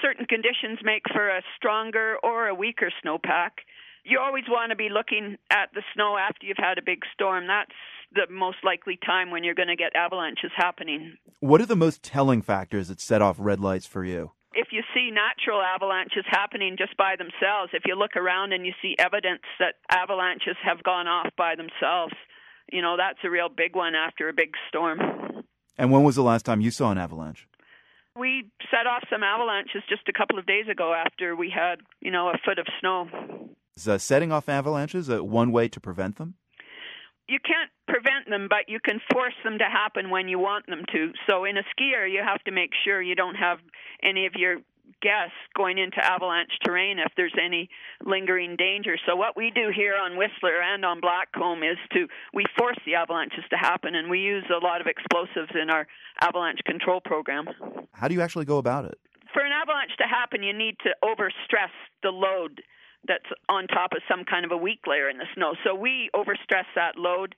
certain 0.04 0.28
conditions 0.28 0.80
make 0.84 1.02
for 1.12 1.30
a 1.30 1.42
stronger 1.58 2.18
or 2.22 2.48
a 2.48 2.54
weaker 2.54 2.92
snowpack. 3.04 3.66
You 4.06 4.20
always 4.20 4.44
want 4.48 4.70
to 4.70 4.76
be 4.76 4.90
looking 4.90 5.38
at 5.50 5.70
the 5.74 5.82
snow 5.96 6.16
after 6.16 6.46
you've 6.46 6.58
had 6.62 6.78
a 6.78 6.84
big 6.86 7.00
storm. 7.12 7.48
That's 7.48 7.72
the 8.14 8.32
most 8.32 8.58
likely 8.64 9.00
time 9.04 9.32
when 9.32 9.44
you're 9.44 9.56
going 9.56 9.70
to 9.70 9.76
get 9.76 9.96
avalanches 9.96 10.52
happening. 10.56 11.18
What 11.40 11.60
are 11.60 11.66
the 11.66 11.76
most 11.76 12.04
telling 12.04 12.44
factors 12.44 12.90
that 12.90 13.02
set 13.02 13.24
off 13.24 13.38
red 13.40 13.60
lights 13.60 13.88
for 13.88 14.06
you? 14.06 14.32
If 14.56 14.68
you 14.72 14.82
see 14.94 15.10
natural 15.12 15.62
avalanches 15.62 16.26
happening 16.28 16.76
just 16.78 16.96
by 16.98 17.16
themselves, 17.18 17.72
if 17.74 17.84
you 17.86 17.96
look 17.96 18.16
around 18.16 18.54
and 18.54 18.66
you 18.66 18.74
see 18.82 18.96
evidence 19.00 19.44
that 19.60 19.76
avalanches 19.90 20.56
have 20.64 20.84
gone 20.84 21.08
off 21.08 21.32
by 21.38 21.56
themselves, 21.56 22.14
you 22.72 22.82
know, 22.82 22.96
that's 22.98 23.20
a 23.24 23.30
real 23.30 23.50
big 23.50 23.76
one 23.76 23.96
after 23.96 24.30
a 24.30 24.34
big 24.34 24.52
storm. 24.70 25.00
And 25.78 25.92
when 25.92 26.04
was 26.04 26.16
the 26.16 26.24
last 26.24 26.46
time 26.46 26.62
you 26.62 26.72
saw 26.72 26.92
an 26.92 26.98
avalanche? 26.98 27.48
We 28.16 28.50
set 28.70 28.86
off 28.86 29.04
some 29.10 29.24
avalanches 29.24 29.82
just 29.90 30.08
a 30.08 30.14
couple 30.14 30.38
of 30.38 30.46
days 30.46 30.66
ago 30.70 30.94
after 30.94 31.36
we 31.36 31.50
had, 31.50 31.80
you 32.00 32.12
know, 32.12 32.30
a 32.30 32.38
foot 32.46 32.60
of 32.60 32.68
snow. 32.80 33.08
Is 33.76 33.88
uh, 33.88 33.98
setting 33.98 34.32
off 34.32 34.48
avalanches 34.48 35.10
uh, 35.10 35.24
one 35.24 35.52
way 35.52 35.68
to 35.68 35.80
prevent 35.80 36.18
them? 36.18 36.36
You 37.28 37.40
can't 37.40 37.72
prevent 37.88 38.30
them, 38.30 38.48
but 38.50 38.68
you 38.68 38.80
can 38.84 39.00
force 39.12 39.36
them 39.44 39.58
to 39.60 39.66
happen 39.66 40.10
when 40.10 40.28
you 40.28 40.40
want 40.40 40.68
them 40.68 40.84
to. 40.92 41.12
So 41.30 41.46
in 41.46 41.58
a 41.58 41.64
skier, 41.74 42.10
you 42.10 42.22
have 42.26 42.44
to 42.44 42.52
make 42.52 42.72
sure 42.84 43.02
you 43.02 43.16
don't 43.16 43.36
have 43.36 43.60
any 44.02 44.26
of 44.26 44.34
your 44.36 44.58
guests 45.02 45.36
going 45.56 45.78
into 45.78 46.04
avalanche 46.04 46.52
terrain 46.66 47.00
if 47.00 47.12
there's 47.16 47.36
any 47.42 47.70
lingering 48.06 48.56
danger. 48.58 48.96
So 49.08 49.16
what 49.16 49.38
we 49.38 49.52
do 49.54 49.72
here 49.74 49.96
on 49.96 50.18
Whistler 50.18 50.62
and 50.62 50.84
on 50.84 51.00
Blackcomb 51.00 51.60
is 51.60 51.78
to 51.94 52.08
we 52.34 52.46
force 52.58 52.78
the 52.86 52.96
avalanches 52.96 53.44
to 53.50 53.58
happen 53.58 53.96
and 53.96 54.10
we 54.10 54.20
use 54.20 54.46
a 54.50 54.64
lot 54.64 54.82
of 54.82 54.88
explosives 54.88 55.52
in 55.56 55.70
our 55.70 55.88
avalanche 56.22 56.60
control 56.66 57.00
program. 57.04 57.46
How 57.94 58.08
do 58.08 58.14
you 58.14 58.22
actually 58.22 58.46
go 58.46 58.58
about 58.58 58.86
it? 58.86 58.98
For 59.34 59.44
an 59.44 59.52
avalanche 59.52 59.96
to 59.98 60.06
happen, 60.06 60.44
you 60.44 60.54
need 60.54 60.76
to 60.84 60.92
overstress 61.04 61.74
the 62.04 62.10
load 62.10 62.62
that's 63.08 63.26
on 63.50 63.68
top 63.68 63.92
of 63.94 64.02
some 64.08 64.24
kind 64.26 64.46
of 64.46 64.52
a 64.52 64.58
weak 64.58 64.82
layer 64.88 65.10
in 65.10 65.18
the 65.18 65.28
snow. 65.36 65.54
So 65.64 65.76
we 65.76 66.10
overstress 66.16 66.68
that 66.76 66.98
load 66.98 67.36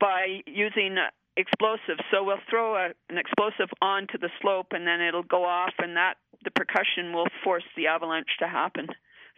by 0.00 0.40
using 0.46 0.96
explosives. 1.36 2.00
So 2.10 2.24
we'll 2.24 2.42
throw 2.48 2.76
a, 2.76 2.90
an 3.08 3.18
explosive 3.18 3.68
onto 3.82 4.18
the 4.18 4.30
slope 4.40 4.68
and 4.72 4.86
then 4.86 5.00
it'll 5.00 5.22
go 5.22 5.44
off 5.44 5.74
and 5.78 5.96
that 5.96 6.14
the 6.44 6.50
percussion 6.50 7.12
will 7.12 7.26
force 7.44 7.64
the 7.76 7.86
avalanche 7.86 8.30
to 8.40 8.48
happen. 8.48 8.86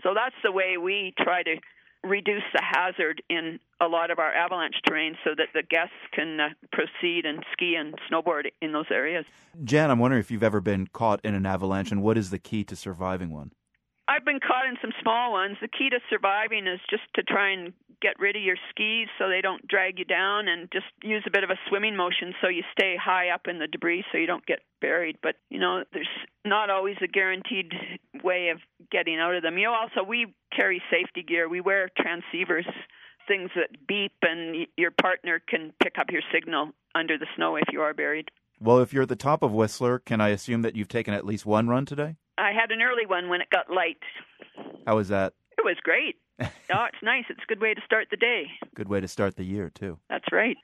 So 0.02 0.14
that's 0.14 0.34
the 0.42 0.52
way 0.52 0.76
we 0.76 1.14
try 1.18 1.42
to 1.42 1.56
reduce 2.04 2.42
the 2.52 2.62
hazard 2.62 3.22
in 3.30 3.60
a 3.80 3.86
lot 3.86 4.10
of 4.10 4.18
our 4.18 4.32
avalanche 4.32 4.74
terrain 4.86 5.16
so 5.22 5.30
that 5.36 5.48
the 5.54 5.62
guests 5.62 5.94
can 6.12 6.40
uh, 6.40 6.48
proceed 6.72 7.24
and 7.24 7.44
ski 7.52 7.76
and 7.76 7.94
snowboard 8.10 8.46
in 8.60 8.72
those 8.72 8.86
areas. 8.90 9.24
Jan, 9.62 9.90
I'm 9.90 10.00
wondering 10.00 10.20
if 10.20 10.30
you've 10.30 10.42
ever 10.42 10.60
been 10.60 10.88
caught 10.88 11.20
in 11.22 11.34
an 11.34 11.46
avalanche 11.46 11.92
and 11.92 12.02
what 12.02 12.18
is 12.18 12.30
the 12.30 12.38
key 12.38 12.64
to 12.64 12.76
surviving 12.76 13.30
one? 13.30 13.52
I've 14.09 14.24
been 14.24 14.40
caught 14.40 14.66
in 14.66 14.76
some 14.82 14.92
small 15.00 15.32
ones. 15.32 15.57
The 15.61 15.68
key 15.68 15.88
to 15.90 16.00
surviving 16.11 16.66
is 16.66 16.80
just 16.90 17.05
to 17.14 17.22
try 17.22 17.50
and 17.53 17.72
get 18.03 18.18
rid 18.18 18.34
of 18.34 18.42
your 18.42 18.57
skis 18.70 19.09
so 19.16 19.28
they 19.28 19.40
don't 19.40 19.66
drag 19.68 19.98
you 19.98 20.05
down 20.05 20.48
and 20.48 20.68
just 20.72 20.86
use 21.05 21.22
a 21.26 21.30
bit 21.30 21.44
of 21.44 21.50
a 21.50 21.59
swimming 21.68 21.96
motion 21.96 22.34
so 22.40 22.48
you 22.48 22.64
stay 22.76 22.96
high 23.00 23.30
up 23.30 23.46
in 23.46 23.61
the 23.61 23.68
debris 23.68 24.05
so 24.11 24.18
you 24.18 24.26
don't 24.26 24.44
get 24.44 24.59
buried. 24.80 25.18
But, 25.22 25.36
you 25.50 25.61
know, 25.61 25.84
there's 25.92 26.09
not 26.44 26.68
always 26.68 26.96
a 27.00 27.07
guaranteed 27.07 27.72
way 28.24 28.48
of 28.48 28.59
getting 28.90 29.20
out 29.20 29.36
of 29.36 29.42
them. 29.42 29.57
You 29.57 29.66
know, 29.66 29.74
also, 29.74 30.03
we 30.07 30.34
carry 30.55 30.82
safety 30.90 31.22
gear. 31.22 31.48
We 31.48 31.61
wear 31.61 31.88
transceivers, 31.96 32.66
things 33.28 33.50
that 33.55 33.86
beep, 33.86 34.12
and 34.22 34.66
your 34.76 34.90
partner 34.90 35.40
can 35.48 35.72
pick 35.80 35.96
up 35.98 36.11
your 36.11 36.22
signal 36.34 36.72
under 36.94 37.18
the 37.18 37.26
snow 37.36 37.55
if 37.57 37.64
you 37.70 37.82
are 37.82 37.94
buried. 37.94 38.30
Well, 38.62 38.78
if 38.78 38.92
you're 38.92 39.02
at 39.02 39.08
the 39.08 39.16
top 39.16 39.42
of 39.42 39.50
Whistler, 39.50 39.98
can 39.98 40.20
I 40.20 40.28
assume 40.28 40.62
that 40.62 40.76
you've 40.76 40.86
taken 40.86 41.14
at 41.14 41.26
least 41.26 41.44
one 41.44 41.66
run 41.66 41.84
today? 41.84 42.14
I 42.38 42.52
had 42.52 42.70
an 42.70 42.80
early 42.80 43.06
one 43.06 43.28
when 43.28 43.40
it 43.40 43.50
got 43.50 43.68
light. 43.68 43.98
How 44.86 44.94
was 44.94 45.08
that? 45.08 45.32
It 45.58 45.64
was 45.64 45.76
great. 45.82 46.14
oh, 46.40 46.46
it's 46.86 47.02
nice. 47.02 47.24
It's 47.28 47.40
a 47.42 47.46
good 47.48 47.60
way 47.60 47.74
to 47.74 47.80
start 47.84 48.06
the 48.12 48.16
day. 48.16 48.44
Good 48.76 48.88
way 48.88 49.00
to 49.00 49.08
start 49.08 49.34
the 49.34 49.42
year, 49.42 49.68
too. 49.68 49.98
That's 50.08 50.26
right. 50.30 50.56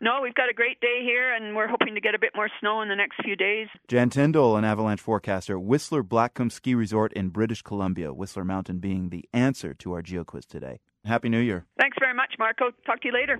No, 0.00 0.20
we've 0.22 0.34
got 0.34 0.48
a 0.48 0.54
great 0.54 0.80
day 0.80 1.00
here, 1.02 1.34
and 1.34 1.54
we're 1.54 1.68
hoping 1.68 1.94
to 1.94 2.00
get 2.00 2.14
a 2.14 2.18
bit 2.18 2.32
more 2.34 2.48
snow 2.60 2.80
in 2.80 2.88
the 2.88 2.96
next 2.96 3.22
few 3.22 3.36
days. 3.36 3.68
Jan 3.88 4.08
Tyndall, 4.08 4.56
an 4.56 4.64
avalanche 4.64 5.02
forecaster, 5.02 5.58
Whistler 5.58 6.02
Blackcomb 6.02 6.50
Ski 6.50 6.74
Resort 6.74 7.12
in 7.12 7.28
British 7.28 7.60
Columbia, 7.60 8.14
Whistler 8.14 8.44
Mountain 8.44 8.78
being 8.78 9.10
the 9.10 9.28
answer 9.34 9.74
to 9.74 9.92
our 9.92 10.00
geo 10.00 10.24
quiz 10.24 10.46
today. 10.46 10.80
Happy 11.04 11.28
New 11.28 11.40
Year. 11.40 11.66
Thanks 11.78 11.98
very 12.00 12.14
much, 12.14 12.36
Marco. 12.38 12.70
Talk 12.86 13.02
to 13.02 13.08
you 13.08 13.14
later. 13.14 13.38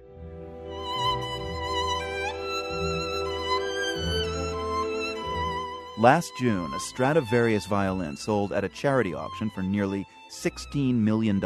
Last 5.96 6.36
June, 6.36 6.74
a 6.74 6.80
Stradivarius 6.80 7.66
violin 7.66 8.16
sold 8.16 8.52
at 8.52 8.64
a 8.64 8.68
charity 8.68 9.14
auction 9.14 9.48
for 9.48 9.62
nearly 9.62 10.04
$16 10.28 10.92
million. 10.92 11.38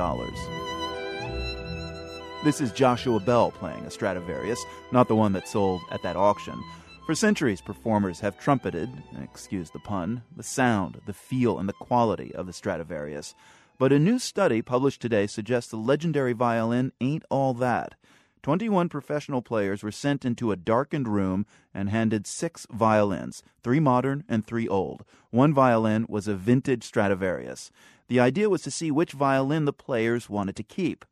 This 2.45 2.63
is 2.63 2.73
Joshua 2.73 3.21
Bell 3.21 3.51
playing 3.51 3.85
a 3.85 3.91
Stradivarius, 3.91 4.65
not 4.91 5.07
the 5.07 5.15
one 5.15 5.35
that 5.35 5.47
sold 5.47 5.83
at 5.91 6.03
that 6.03 6.17
auction. 6.17 6.59
For 7.05 7.15
centuries, 7.15 7.61
performers 7.61 8.21
have 8.21 8.41
trumpeted, 8.41 8.89
excuse 9.23 9.71
the 9.71 9.81
pun, 9.81 10.23
the 10.35 10.43
sound, 10.43 11.03
the 11.05 11.13
feel, 11.13 11.59
and 11.59 11.69
the 11.69 11.75
quality 11.75 12.35
of 12.35 12.47
the 12.47 12.55
Stradivarius. 12.55 13.35
But 13.79 13.93
a 13.93 13.99
new 13.99 14.19
study 14.19 14.63
published 14.63 15.03
today 15.03 15.27
suggests 15.27 15.71
the 15.71 15.77
legendary 15.77 16.33
violin 16.33 16.93
ain't 17.03 17.25
all 17.29 17.53
that. 17.55 17.97
21 18.43 18.89
professional 18.89 19.43
players 19.43 19.83
were 19.83 19.93
sent 19.93 20.25
into 20.25 20.53
a 20.53 20.57
darkened 20.57 21.09
room 21.09 21.47
and 21.75 21.91
handed 21.91 22.27
six 22.27 22.67
violins, 22.71 23.43
three 23.63 23.81
modern 23.81 24.25
and 24.29 24.47
three 24.47 24.69
old. 24.69 25.05
One 25.31 25.53
violin 25.53 26.07
was 26.09 26.29
a 26.29 26.35
vintage 26.35 26.85
Stradivarius. 26.85 27.71
The 28.09 28.21
idea 28.21 28.49
was 28.49 28.63
to 28.63 28.71
see 28.71 28.91
which 28.91 29.13
violin 29.13 29.65
the 29.65 29.73
players 29.73 30.31
wanted 30.31 30.57
to 30.57 30.63
keep. 30.63 31.05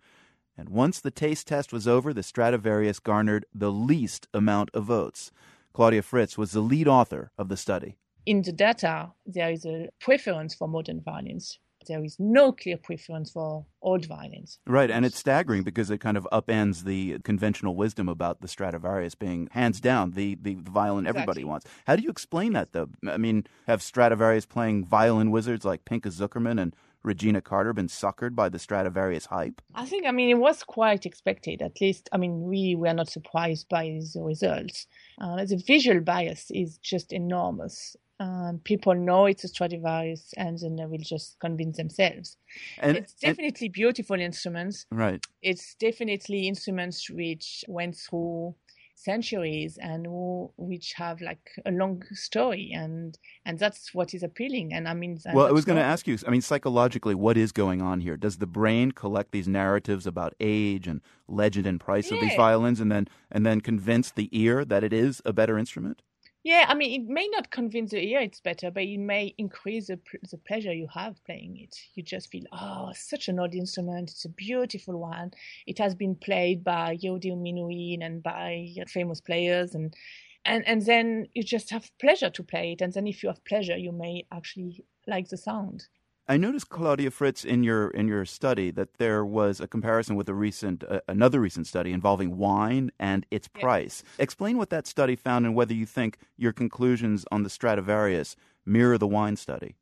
And 0.57 0.68
once 0.70 1.01
the 1.01 1.11
taste 1.11 1.49
test 1.49 1.72
was 1.72 1.87
over, 1.87 2.14
the 2.14 2.22
Stradivarius 2.22 2.99
garnered 2.99 3.45
the 3.55 3.70
least 3.70 4.27
amount 4.33 4.70
of 4.72 4.85
votes. 4.85 5.31
Claudia 5.74 6.03
Fritz 6.03 6.39
was 6.39 6.53
the 6.53 6.61
lead 6.61 6.89
author 6.89 7.31
of 7.37 7.49
the 7.49 7.57
study. 7.57 7.99
In 8.24 8.43
the 8.43 8.53
data, 8.53 9.12
there 9.27 9.51
is 9.51 9.66
a 9.66 9.89
preference 10.01 10.55
for 10.55 10.66
modern 10.66 11.03
violins 11.03 11.59
there 11.87 12.05
is 12.05 12.16
no 12.18 12.53
clear 12.53 12.76
preference 12.76 13.30
for 13.30 13.66
old 13.82 14.07
violins. 14.07 14.59
Right, 14.66 14.91
and 14.91 15.05
it's 15.05 15.18
staggering 15.18 15.62
because 15.62 15.91
it 15.91 15.99
kind 15.99 16.16
of 16.16 16.26
upends 16.32 16.84
the 16.84 17.18
conventional 17.20 17.76
wisdom 17.76 18.09
about 18.09 18.41
the 18.41 18.49
Stradivarius 18.49 19.14
being 19.14 19.49
hands 19.53 19.80
down 19.80 20.12
the, 20.12 20.37
the 20.41 20.55
violin 20.55 21.07
exactly. 21.07 21.22
everybody 21.22 21.45
wants. 21.45 21.66
How 21.87 21.97
do 21.97 22.03
you 22.03 22.11
explain 22.11 22.53
that, 22.55 22.72
though? 22.72 22.89
I 23.09 23.16
mean, 23.16 23.47
have 23.66 23.82
Stradivarius 23.82 24.47
playing 24.47 24.84
violin 24.84 25.30
wizards 25.30 25.64
like 25.64 25.84
Pinchas 25.84 26.18
Zukerman 26.18 26.61
and 26.61 26.74
Regina 27.07 27.41
Carter 27.41 27.72
been 27.72 27.87
suckered 27.87 28.34
by 28.34 28.49
the 28.49 28.59
Stradivarius 28.59 29.26
hype? 29.26 29.62
I 29.74 29.87
think, 29.87 30.07
I 30.07 30.11
mean, 30.11 30.28
it 30.28 30.39
was 30.39 30.64
quite 30.64 31.07
expected. 31.07 31.62
At 31.62 31.80
least, 31.80 32.09
I 32.12 32.16
mean, 32.16 32.43
we 32.43 32.74
were 32.74 32.93
not 32.93 33.09
surprised 33.09 33.68
by 33.68 34.01
the 34.12 34.22
results. 34.22 34.89
Uh, 35.20 35.45
the 35.45 35.62
visual 35.64 36.01
bias 36.01 36.51
is 36.51 36.78
just 36.78 37.12
enormous 37.12 37.97
um, 38.19 38.61
people 38.64 38.95
know 38.95 39.27
it's 39.27 39.45
a 39.45 39.49
Stradivarius 39.49 40.33
and 40.37 40.59
then 40.59 40.77
they 40.77 40.87
will 40.87 40.99
just 40.99 41.39
convince 41.41 41.77
themselves. 41.77 42.37
And 42.79 42.97
it's 42.97 43.14
definitely 43.14 43.67
and, 43.67 43.75
beautiful 43.75 44.19
instruments. 44.19 44.87
Right. 44.91 45.25
It's 45.43 45.75
definitely 45.75 46.49
instruments 46.49 47.11
which 47.11 47.64
went 47.69 47.97
through 47.97 48.55
centuries 48.97 49.79
and 49.81 50.07
who, 50.07 50.51
which 50.57 50.95
have 50.95 51.21
like 51.21 51.51
a 51.67 51.71
long 51.71 52.03
story 52.12 52.71
and 52.73 53.19
and 53.45 53.59
that's 53.59 53.95
what 53.95 54.14
is 54.14 54.23
appealing 54.23 54.73
and 54.73 54.89
i 54.89 54.95
mean 54.95 55.19
well 55.35 55.47
i 55.47 55.51
was 55.51 55.67
going 55.67 55.77
to 55.77 55.83
ask 55.85 56.07
you 56.07 56.17
i 56.27 56.31
mean 56.31 56.41
psychologically 56.41 57.14
what 57.14 57.37
is 57.37 57.53
going 57.53 57.83
on 57.83 58.01
here 58.01 58.17
does 58.17 58.39
the 58.39 58.47
brain 58.47 58.91
collect 58.91 59.33
these 59.33 59.47
narratives 59.47 60.07
about 60.07 60.35
age 60.41 60.89
and 60.89 61.03
legend 61.29 61.67
and 61.67 61.79
price 61.79 62.11
yeah. 62.11 62.17
of 62.17 62.23
these 62.23 62.35
violins 62.37 62.81
and 62.81 62.91
then 62.91 63.07
and 63.31 63.45
then 63.45 63.61
convince 63.61 64.11
the 64.11 64.31
ear 64.33 64.64
that 64.64 64.83
it 64.83 64.95
is 64.95 65.21
a 65.27 65.33
better 65.33 65.59
instrument 65.59 66.01
yeah, 66.47 66.66
I 66.68 66.74
mean, 66.74 67.03
it 67.03 67.09
may 67.09 67.26
not 67.26 67.51
convince 67.51 67.90
the 67.90 67.99
ear 67.99 68.20
it's 68.20 68.38
better, 68.38 68.70
but 68.70 68.84
it 68.84 68.99
may 68.99 69.34
increase 69.36 69.88
the, 69.88 69.99
the 70.30 70.38
pleasure 70.38 70.72
you 70.72 70.86
have 70.94 71.16
playing 71.24 71.59
it. 71.59 71.76
You 71.94 72.05
just 72.05 72.30
feel, 72.30 72.44
oh, 72.53 72.92
such 72.94 73.26
an 73.26 73.40
odd 73.40 73.57
instrument. 73.57 74.12
It's 74.12 74.26
a 74.26 74.28
beautiful 74.28 74.97
one. 75.01 75.32
It 75.66 75.78
has 75.78 75.97
been 75.97 76.14
played 76.14 76.62
by 76.62 76.99
Yehudi 76.99 77.32
Menuhin 77.32 78.07
and 78.07 78.22
by 78.22 78.68
famous 78.86 79.20
players, 79.20 79.74
and 79.74 79.92
and 80.44 80.64
and 80.68 80.82
then 80.82 81.26
you 81.34 81.42
just 81.42 81.70
have 81.70 81.90
pleasure 81.99 82.30
to 82.30 82.44
play 82.44 82.70
it 82.74 82.80
and 82.80 82.92
then 82.92 83.09
if 83.09 83.24
you 83.24 83.28
have 83.28 83.44
pleasure 83.44 83.76
you 83.76 83.90
may 83.90 84.24
actually 84.30 84.84
like 85.09 85.28
the 85.28 85.36
sound 85.36 85.88
I 86.29 86.37
noticed 86.37 86.68
Claudia 86.70 87.12
Fritz 87.12 87.45
in 87.45 87.62
your 87.62 87.89
in 87.91 88.09
your 88.09 88.24
study 88.24 88.72
that 88.72 88.95
there 88.95 89.24
was 89.24 89.61
a 89.61 89.68
comparison 89.68 90.16
with 90.16 90.29
a 90.29 90.35
recent 90.35 90.83
uh, 90.83 91.01
another 91.07 91.41
recent 91.41 91.68
study 91.68 91.93
involving 91.93 92.37
wine 92.37 92.91
and 92.99 93.24
its 93.31 93.47
price. 93.47 94.03
Yeah. 94.05 94.24
Explain 94.24 94.59
what 94.59 94.70
that 94.70 94.89
study 94.89 95.14
found 95.14 95.47
and 95.47 95.55
whether 95.55 95.74
you 95.74 95.87
think 95.87 96.18
your 96.37 96.53
conclusions 96.53 97.24
on 97.31 97.45
the 97.45 97.51
Stradivarius 97.51 98.35
mirror 98.64 98.99
the 98.99 99.07
wine 99.07 99.37
study. 99.37 99.77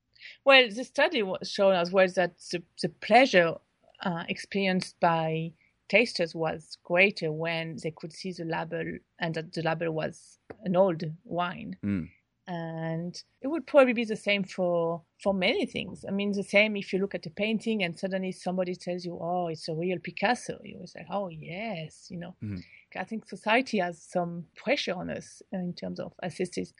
Well, 0.44 0.68
the 0.68 0.84
study 0.84 1.22
showed 1.42 1.70
us 1.70 1.90
was 1.90 2.14
that 2.14 2.38
the, 2.50 2.62
the 2.82 2.90
pleasure 2.90 3.54
uh, 4.02 4.24
experienced 4.28 5.00
by 5.00 5.52
tasters 5.88 6.34
was 6.34 6.76
greater 6.82 7.32
when 7.32 7.78
they 7.82 7.90
could 7.90 8.12
see 8.12 8.32
the 8.32 8.44
label 8.44 8.98
and 9.18 9.34
that 9.34 9.52
the 9.52 9.62
label 9.62 9.90
was 9.92 10.38
an 10.64 10.76
old 10.76 11.04
wine. 11.24 11.76
Mm 11.82 12.08
and 12.46 13.22
it 13.40 13.48
would 13.48 13.66
probably 13.66 13.94
be 13.94 14.04
the 14.04 14.16
same 14.16 14.44
for 14.44 15.02
for 15.22 15.32
many 15.32 15.64
things 15.64 16.04
i 16.06 16.10
mean 16.10 16.32
the 16.32 16.42
same 16.42 16.76
if 16.76 16.92
you 16.92 16.98
look 16.98 17.14
at 17.14 17.24
a 17.24 17.30
painting 17.30 17.82
and 17.82 17.98
suddenly 17.98 18.32
somebody 18.32 18.74
tells 18.74 19.04
you 19.04 19.18
oh 19.20 19.48
it's 19.48 19.68
a 19.68 19.74
real 19.74 19.98
picasso 19.98 20.58
you 20.62 20.78
will 20.78 20.86
say 20.86 21.04
oh 21.10 21.28
yes 21.28 22.06
you 22.10 22.18
know 22.18 22.34
mm-hmm. 22.42 22.58
i 22.98 23.04
think 23.04 23.26
society 23.26 23.78
has 23.78 24.02
some 24.02 24.44
pressure 24.56 24.94
on 24.94 25.08
us 25.08 25.40
in 25.52 25.72
terms 25.72 25.98
of 25.98 26.12
aesthetics 26.22 26.74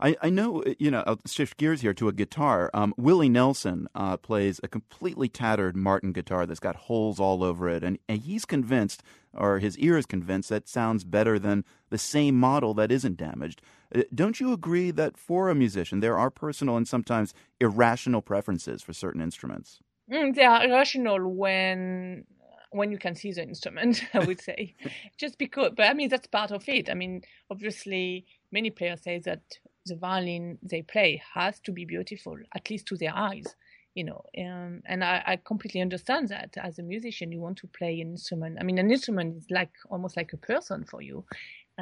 I, 0.00 0.16
I 0.20 0.30
know, 0.30 0.64
you 0.80 0.90
know, 0.90 1.04
I'll 1.06 1.20
shift 1.26 1.58
gears 1.58 1.80
here 1.80 1.94
to 1.94 2.08
a 2.08 2.12
guitar. 2.12 2.70
Um, 2.74 2.92
Willie 2.96 3.28
Nelson 3.28 3.86
uh, 3.94 4.16
plays 4.16 4.58
a 4.62 4.68
completely 4.68 5.28
tattered 5.28 5.76
Martin 5.76 6.12
guitar 6.12 6.44
that's 6.44 6.58
got 6.58 6.74
holes 6.74 7.20
all 7.20 7.44
over 7.44 7.68
it, 7.68 7.84
and, 7.84 7.98
and 8.08 8.20
he's 8.20 8.44
convinced, 8.44 9.04
or 9.32 9.60
his 9.60 9.78
ear 9.78 9.96
is 9.96 10.06
convinced, 10.06 10.48
that 10.48 10.68
sounds 10.68 11.04
better 11.04 11.38
than 11.38 11.64
the 11.90 11.98
same 11.98 12.34
model 12.34 12.74
that 12.74 12.90
isn't 12.90 13.16
damaged. 13.16 13.62
Uh, 13.94 14.02
don't 14.14 14.40
you 14.40 14.52
agree 14.52 14.90
that 14.90 15.16
for 15.16 15.48
a 15.48 15.54
musician, 15.54 16.00
there 16.00 16.18
are 16.18 16.30
personal 16.30 16.76
and 16.76 16.88
sometimes 16.88 17.34
irrational 17.60 18.22
preferences 18.22 18.82
for 18.82 18.92
certain 18.92 19.20
instruments? 19.20 19.80
Mm, 20.10 20.34
they 20.34 20.44
are 20.44 20.64
irrational 20.64 21.28
when 21.28 22.24
when 22.72 22.90
you 22.90 22.98
can 22.98 23.14
see 23.14 23.32
the 23.32 23.42
instrument, 23.42 24.02
I 24.14 24.20
would 24.20 24.40
say, 24.40 24.74
just 25.18 25.38
because. 25.38 25.72
But 25.76 25.88
I 25.88 25.94
mean, 25.94 26.08
that's 26.08 26.26
part 26.26 26.50
of 26.50 26.68
it. 26.68 26.90
I 26.90 26.94
mean, 26.94 27.22
obviously, 27.50 28.26
many 28.50 28.70
players 28.70 29.02
say 29.02 29.18
that 29.20 29.42
the 29.86 29.96
violin 29.96 30.58
they 30.62 30.82
play 30.82 31.22
has 31.34 31.60
to 31.60 31.72
be 31.72 31.84
beautiful, 31.84 32.36
at 32.54 32.70
least 32.70 32.86
to 32.86 32.96
their 32.96 33.14
eyes, 33.14 33.56
you 33.94 34.04
know. 34.04 34.22
Um, 34.38 34.82
and 34.86 35.04
I, 35.04 35.22
I, 35.26 35.36
completely 35.36 35.80
understand 35.80 36.28
that. 36.28 36.56
As 36.56 36.78
a 36.78 36.82
musician, 36.82 37.32
you 37.32 37.40
want 37.40 37.58
to 37.58 37.66
play 37.66 38.00
an 38.00 38.12
instrument. 38.12 38.58
I 38.60 38.64
mean, 38.64 38.78
an 38.78 38.90
instrument 38.90 39.36
is 39.36 39.46
like 39.50 39.72
almost 39.90 40.16
like 40.16 40.32
a 40.32 40.36
person 40.36 40.84
for 40.84 41.02
you, 41.02 41.24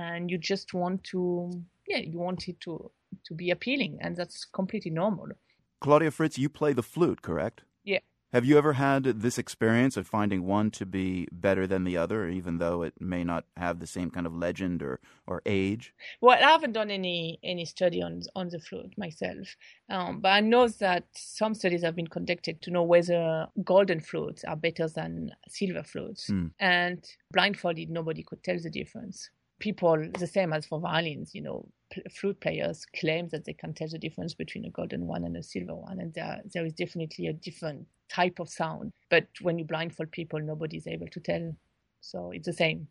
and 0.00 0.30
you 0.30 0.38
just 0.38 0.74
want 0.74 1.04
to, 1.04 1.50
yeah, 1.86 1.98
you 1.98 2.18
want 2.18 2.48
it 2.48 2.60
to 2.60 2.90
to 3.26 3.34
be 3.34 3.50
appealing, 3.50 3.98
and 4.00 4.16
that's 4.16 4.44
completely 4.44 4.90
normal. 4.90 5.28
Claudia 5.80 6.10
Fritz, 6.10 6.38
you 6.38 6.48
play 6.48 6.72
the 6.72 6.82
flute, 6.82 7.22
correct? 7.22 7.62
Yeah. 7.84 8.00
Have 8.32 8.44
you 8.44 8.56
ever 8.56 8.74
had 8.74 9.02
this 9.04 9.38
experience 9.38 9.96
of 9.96 10.06
finding 10.06 10.44
one 10.44 10.70
to 10.72 10.86
be 10.86 11.26
better 11.32 11.66
than 11.66 11.82
the 11.82 11.96
other, 11.96 12.28
even 12.28 12.58
though 12.58 12.82
it 12.82 12.94
may 13.00 13.24
not 13.24 13.44
have 13.56 13.80
the 13.80 13.88
same 13.88 14.08
kind 14.10 14.24
of 14.24 14.32
legend 14.32 14.82
or, 14.82 15.00
or 15.26 15.42
age? 15.44 15.92
Well, 16.20 16.38
I 16.38 16.48
haven't 16.48 16.72
done 16.72 16.92
any 16.92 17.40
any 17.42 17.64
study 17.64 18.00
on 18.00 18.22
on 18.36 18.48
the 18.50 18.60
flute 18.60 18.94
myself, 18.96 19.56
um, 19.88 20.20
but 20.20 20.28
I 20.28 20.40
know 20.40 20.68
that 20.68 21.06
some 21.12 21.54
studies 21.54 21.82
have 21.82 21.96
been 21.96 22.06
conducted 22.06 22.62
to 22.62 22.70
know 22.70 22.84
whether 22.84 23.48
golden 23.64 24.00
flutes 24.00 24.44
are 24.44 24.56
better 24.56 24.86
than 24.88 25.32
silver 25.48 25.82
flutes, 25.82 26.30
mm. 26.30 26.52
and 26.60 27.04
blindfolded, 27.32 27.90
nobody 27.90 28.22
could 28.22 28.44
tell 28.44 28.60
the 28.60 28.70
difference 28.70 29.30
people 29.60 29.96
the 30.18 30.26
same 30.26 30.52
as 30.52 30.66
for 30.66 30.80
violins 30.80 31.34
you 31.34 31.40
know 31.40 31.66
flute 32.10 32.40
players 32.40 32.86
claim 32.98 33.28
that 33.28 33.44
they 33.44 33.52
can 33.52 33.72
tell 33.72 33.88
the 33.88 33.98
difference 33.98 34.34
between 34.34 34.64
a 34.64 34.70
golden 34.70 35.06
one 35.06 35.24
and 35.24 35.36
a 35.36 35.42
silver 35.42 35.74
one 35.74 36.00
and 36.00 36.12
there, 36.14 36.40
there 36.52 36.64
is 36.64 36.72
definitely 36.72 37.28
a 37.28 37.32
different 37.32 37.86
type 38.10 38.40
of 38.40 38.48
sound. 38.48 38.92
But 39.08 39.26
when 39.40 39.58
you 39.58 39.64
blindfold 39.64 40.10
people 40.10 40.40
nobody's 40.40 40.86
able 40.86 41.08
to 41.08 41.20
tell. 41.20 41.54
So 42.00 42.32
it's 42.32 42.46
the 42.46 42.52
same. 42.52 42.88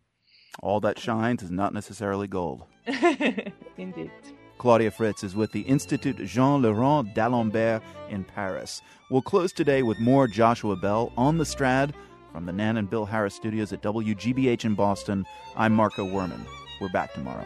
All 0.61 0.79
that 0.79 0.97
shines 0.97 1.43
is 1.43 1.51
not 1.51 1.73
necessarily 1.73 2.27
gold. 2.27 2.63
Indeed. 3.77 4.11
Claudia 4.57 4.91
Fritz 4.91 5.23
is 5.23 5.35
with 5.35 5.51
the 5.51 5.61
Institut 5.61 6.17
Jean 6.25 6.61
le 6.61 6.73
Rond 6.73 7.13
d'Alembert 7.13 7.81
in 8.09 8.23
Paris. 8.23 8.81
We'll 9.09 9.21
close 9.21 9.53
today 9.53 9.83
with 9.83 9.99
more 9.99 10.27
Joshua 10.27 10.75
Bell 10.75 11.13
on 11.15 11.37
the 11.37 11.45
Strad 11.45 11.93
from 12.31 12.45
the 12.45 12.53
Nan 12.53 12.77
and 12.77 12.89
Bill 12.89 13.05
Harris 13.05 13.35
studios 13.35 13.73
at 13.73 13.81
WGBH 13.81 14.65
in 14.65 14.75
Boston. 14.75 15.25
I'm 15.55 15.73
Marco 15.73 16.05
Werman. 16.05 16.45
We're 16.79 16.89
back 16.89 17.13
tomorrow. 17.13 17.45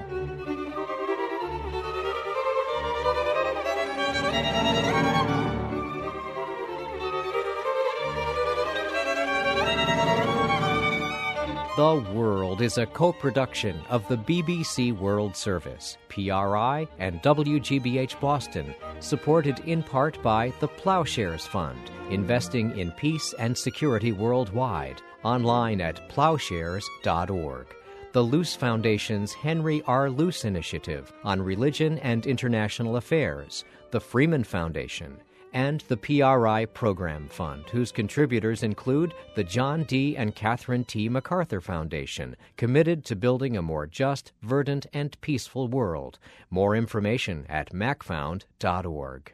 The 11.76 12.06
World 12.14 12.62
is 12.62 12.78
a 12.78 12.86
co 12.86 13.12
production 13.12 13.82
of 13.90 14.08
the 14.08 14.18
BBC 14.18 14.96
World 14.96 15.36
Service, 15.36 15.98
PRI, 16.08 16.88
and 17.00 17.20
WGBH 17.24 18.20
Boston, 18.20 18.76
supported 19.00 19.58
in 19.62 19.82
part 19.82 20.22
by 20.22 20.54
the 20.60 20.68
Ploughshares 20.68 21.48
Fund, 21.48 21.90
investing 22.14 22.78
in 22.78 22.92
peace 22.92 23.34
and 23.40 23.58
security 23.58 24.12
worldwide, 24.12 25.02
online 25.24 25.82
at 25.82 26.08
ploughshares.org 26.10 27.68
the 28.14 28.24
Luce 28.24 28.56
Foundation's 28.56 29.34
Henry 29.34 29.82
R. 29.88 30.08
Luce 30.08 30.46
Initiative 30.46 31.12
on 31.24 31.42
Religion 31.42 31.98
and 31.98 32.28
International 32.28 32.98
Affairs, 32.98 33.66
the 33.90 34.00
Freeman 34.00 34.44
Foundation, 34.44 35.18
and 35.52 35.82
the 35.88 35.98
PRI 35.98 36.66
Program 36.66 37.28
Fund, 37.28 37.68
whose 37.72 37.92
contributors 37.92 38.62
include 38.62 39.16
the 39.36 39.44
John 39.44 39.84
D. 39.86 40.16
and 40.16 40.36
Catherine 40.36 40.84
T. 40.84 41.10
MacArthur 41.10 41.60
Foundation, 41.60 42.36
committed 42.56 43.04
to 43.06 43.16
building 43.16 43.58
a 43.58 43.64
more 43.64 43.88
just, 43.88 44.32
verdant, 44.44 44.86
and 44.94 45.20
peaceful 45.22 45.68
world. 45.68 46.20
More 46.52 46.76
information 46.76 47.48
at 47.50 47.74
macfound.org. 47.74 49.34